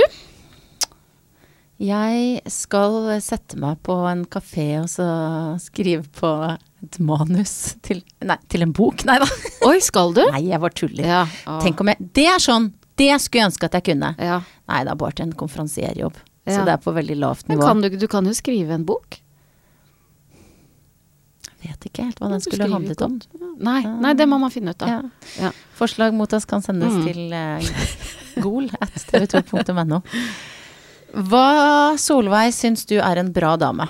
Jeg 1.75 2.39
skal 2.51 3.09
sette 3.23 3.57
meg 3.59 3.81
på 3.83 3.95
en 4.07 4.21
kafé 4.31 4.67
og 4.79 4.87
så 4.91 5.05
skrive 5.59 6.05
på 6.15 6.29
et 6.55 6.99
manus 7.03 7.73
til 7.83 7.99
Nei, 8.23 8.37
til 8.51 8.63
en 8.63 8.71
bok. 8.75 9.03
Nei 9.07 9.17
da. 9.19 9.27
Oi, 9.67 9.77
skal 9.83 10.13
du? 10.15 10.21
Nei, 10.35 10.45
jeg 10.53 10.61
var 10.63 10.71
tuller. 10.75 11.03
Ja. 11.09 11.23
Tenk 11.63 11.83
om 11.83 11.91
jeg 11.91 12.07
Det 12.15 12.27
er 12.31 12.39
sånn! 12.43 12.69
Det 12.95 13.09
skulle 13.19 13.41
jeg 13.43 13.49
ønske 13.51 13.67
at 13.67 13.73
jeg 13.75 13.83
kunne. 13.89 14.13
ja. 14.23 14.37
Nei, 14.71 14.79
det 14.87 14.93
er 14.93 14.97
bare 14.97 15.13
til 15.17 15.27
en 15.27 15.33
konferansierjobb. 15.37 16.15
Så 16.47 16.61
det 16.65 16.71
er 16.77 16.79
på 16.81 16.93
veldig 16.95 17.15
lavt 17.19 17.47
Men 17.49 17.57
nivå. 17.57 17.67
kan 17.67 17.81
du, 17.83 17.89
du 17.99 18.05
kan 18.09 18.25
jo 18.25 18.31
skrive 18.37 18.73
en 18.77 18.85
bok. 18.87 19.17
Vet 21.65 21.87
ikke 21.89 22.05
helt 22.05 22.19
hva 22.21 22.29
den 22.29 22.43
skulle 22.43 22.67
handlet 22.69 23.01
om. 23.05 23.17
Nei, 23.57 23.79
nei, 24.03 24.13
det 24.17 24.27
må 24.29 24.37
man 24.41 24.53
finne 24.53 24.75
ut 24.75 24.85
av. 24.85 24.91
Ja. 24.91 25.01
Ja. 25.47 25.51
Forslag 25.77 26.13
oss 26.21 26.45
kan 26.45 26.61
sendes 26.61 26.93
Mm. 26.93 27.05
til 27.07 27.33
uh, 27.33 28.41
gol 28.45 28.69
at 28.79 28.93
tv2.no. 29.09 30.01
Hva, 31.15 31.95
Solveig, 31.97 32.53
syns 32.53 32.85
du 32.85 32.97
er 32.99 33.21
en 33.21 33.31
bra 33.33 33.55
dame? 33.57 33.87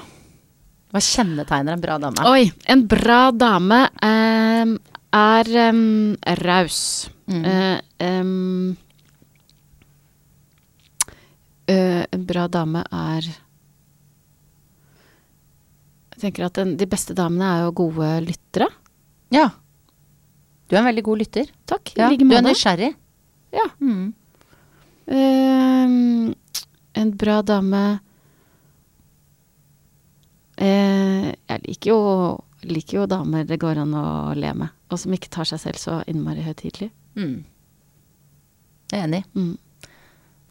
Hva 0.94 1.02
kjennetegner 1.02 1.76
en 1.76 1.82
bra 1.84 1.98
dame? 2.00 2.26
Oi, 2.30 2.52
en 2.72 2.86
bra 2.88 3.32
dame 3.36 3.82
um, 4.06 4.76
er 5.12 5.50
um, 5.70 6.16
raus. 6.46 7.10
Mm. 7.28 7.42
Uh, 7.44 7.80
um, 8.06 8.78
uh, 11.68 12.04
en 12.06 12.26
bra 12.30 12.46
dame 12.48 12.86
er 12.92 13.32
Jeg 16.16 16.30
tenker 16.30 16.48
at 16.48 16.56
den, 16.56 16.76
de 16.80 16.88
beste 16.88 17.16
damene 17.16 17.48
er 17.52 17.64
jo 17.66 17.74
gode 17.76 18.10
lyttere. 18.24 18.70
Ja. 19.36 19.50
Du 20.66 20.76
er 20.76 20.80
en 20.80 20.88
veldig 20.88 21.04
god 21.06 21.22
lytter. 21.22 21.50
Takk. 21.68 21.92
Ja. 21.98 22.08
like 22.10 22.24
Du 22.24 22.36
er 22.36 22.46
nysgjerrig. 22.46 22.94
Ja. 23.56 23.66
Mm. 23.84 24.14
Uh, 25.06 26.34
en 26.98 27.12
bra 27.14 27.36
dame 27.46 27.82
uh, 30.58 31.28
Jeg 31.30 31.60
liker 31.68 31.92
jo, 31.92 32.00
liker 32.66 32.98
jo 32.98 33.06
damer 33.12 33.46
det 33.46 33.60
går 33.62 33.84
an 33.84 33.94
å 33.94 34.08
le 34.34 34.54
med, 34.58 34.74
og 34.90 34.98
som 34.98 35.14
ikke 35.14 35.30
tar 35.30 35.46
seg 35.46 35.62
selv 35.62 35.78
så 35.78 36.00
innmari 36.10 36.42
høytidelig. 36.48 36.90
Mm. 37.20 37.44
Jeg 38.90 38.98
er 38.98 39.06
enig. 39.06 39.22
Mm. 39.38 39.54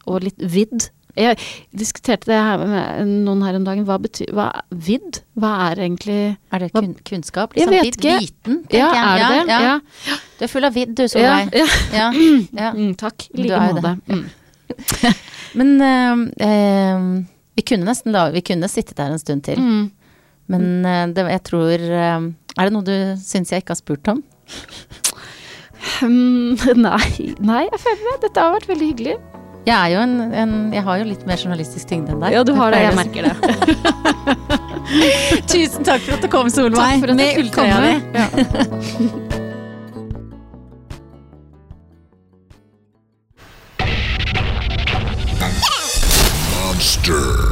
Og 0.07 0.29
litt 0.29 0.39
vidd. 0.39 0.91
Jeg 1.17 1.37
diskuterte 1.79 2.27
det 2.27 2.39
her 2.43 2.59
med 2.67 3.11
noen 3.27 3.43
her 3.47 3.55
om 3.59 3.65
dagen. 3.67 3.85
Hva 3.87 3.99
betyr 4.03 4.33
hva, 4.35 4.49
Vidd? 4.71 5.21
Hva 5.39 5.51
er 5.71 5.83
egentlig 5.85 6.17
Er 6.53 6.59
det 6.65 6.73
kun, 6.75 6.95
kunnskap? 7.07 7.55
Jeg 7.55 7.69
Liksom 7.69 7.75
vet 7.77 7.85
vidt- 7.85 7.99
ikke. 8.01 8.15
Viten, 8.25 8.57
Ja, 8.73 8.89
jeg. 8.93 9.05
er 9.05 9.19
det 9.19 9.29
det? 9.35 9.49
Ja, 9.49 9.61
Ja. 9.63 10.17
Du 10.39 10.45
er 10.45 10.49
full 10.51 10.65
av 10.65 10.75
vidd 10.75 10.95
du, 10.99 11.05
Solveig. 11.09 11.53
ja. 11.55 11.67
Ja. 11.93 12.09
ja. 12.53 12.73
Mm, 12.75 12.95
takk. 12.99 13.29
I 13.35 13.43
like 13.43 13.61
måte. 13.75 13.95
Mm. 14.09 14.25
Men 15.55 15.81
eh, 15.81 16.47
eh, 16.49 17.25
vi 17.55 17.63
kunne 17.63 17.85
nesten 17.87 18.11
la 18.13 18.31
Vi 18.35 18.41
kunne 18.43 18.67
sittet 18.69 18.97
der 18.97 19.13
en 19.15 19.19
stund 19.23 19.45
til. 19.45 19.59
Mm. 19.61 19.91
Men 20.49 20.85
eh, 20.85 21.07
det, 21.15 21.29
jeg 21.31 21.43
tror 21.47 21.73
eh, 21.79 22.27
Er 22.59 22.65
det 22.67 22.73
noe 22.75 22.83
du 22.85 22.97
syns 23.23 23.51
jeg 23.55 23.63
ikke 23.63 23.71
har 23.77 23.81
spurt 23.81 24.09
om? 24.09 24.23
Um, 26.03 26.57
nei, 26.87 27.35
nei, 27.41 27.63
jeg 27.71 27.81
føler 27.83 28.05
det. 28.11 28.19
Dette 28.29 28.41
har 28.41 28.55
vært 28.57 28.69
veldig 28.73 28.89
hyggelig. 28.93 29.17
Jeg 29.65 29.75
er 29.75 29.95
jo 29.95 30.01
en, 30.05 30.21
en, 30.35 30.73
Jeg 30.75 30.83
har 30.85 30.99
jo 31.01 31.05
litt 31.09 31.23
mer 31.29 31.41
journalistisk 31.41 31.89
tyngde 31.89 32.13
enn 32.13 32.21
deg. 32.21 32.35
Ja, 32.37 32.43
du 32.45 32.53
har 32.59 32.75
det. 32.75 32.83
Jeg 32.85 32.95
merker 32.99 33.23
det. 33.25 33.35
Tusen 35.53 35.87
takk 35.87 36.05
for 36.05 36.19
at 36.19 36.23
du 36.25 36.29
kom, 36.33 36.51
Solveig. 36.53 37.01
Takk 37.01 37.01
for 37.01 37.15
at 37.15 37.19
du 37.19 37.25
fulgte 37.25 37.25
Med 37.25 37.39
ulltrøya 37.41 37.79
di. 37.81 37.95
Monster. 46.53 47.44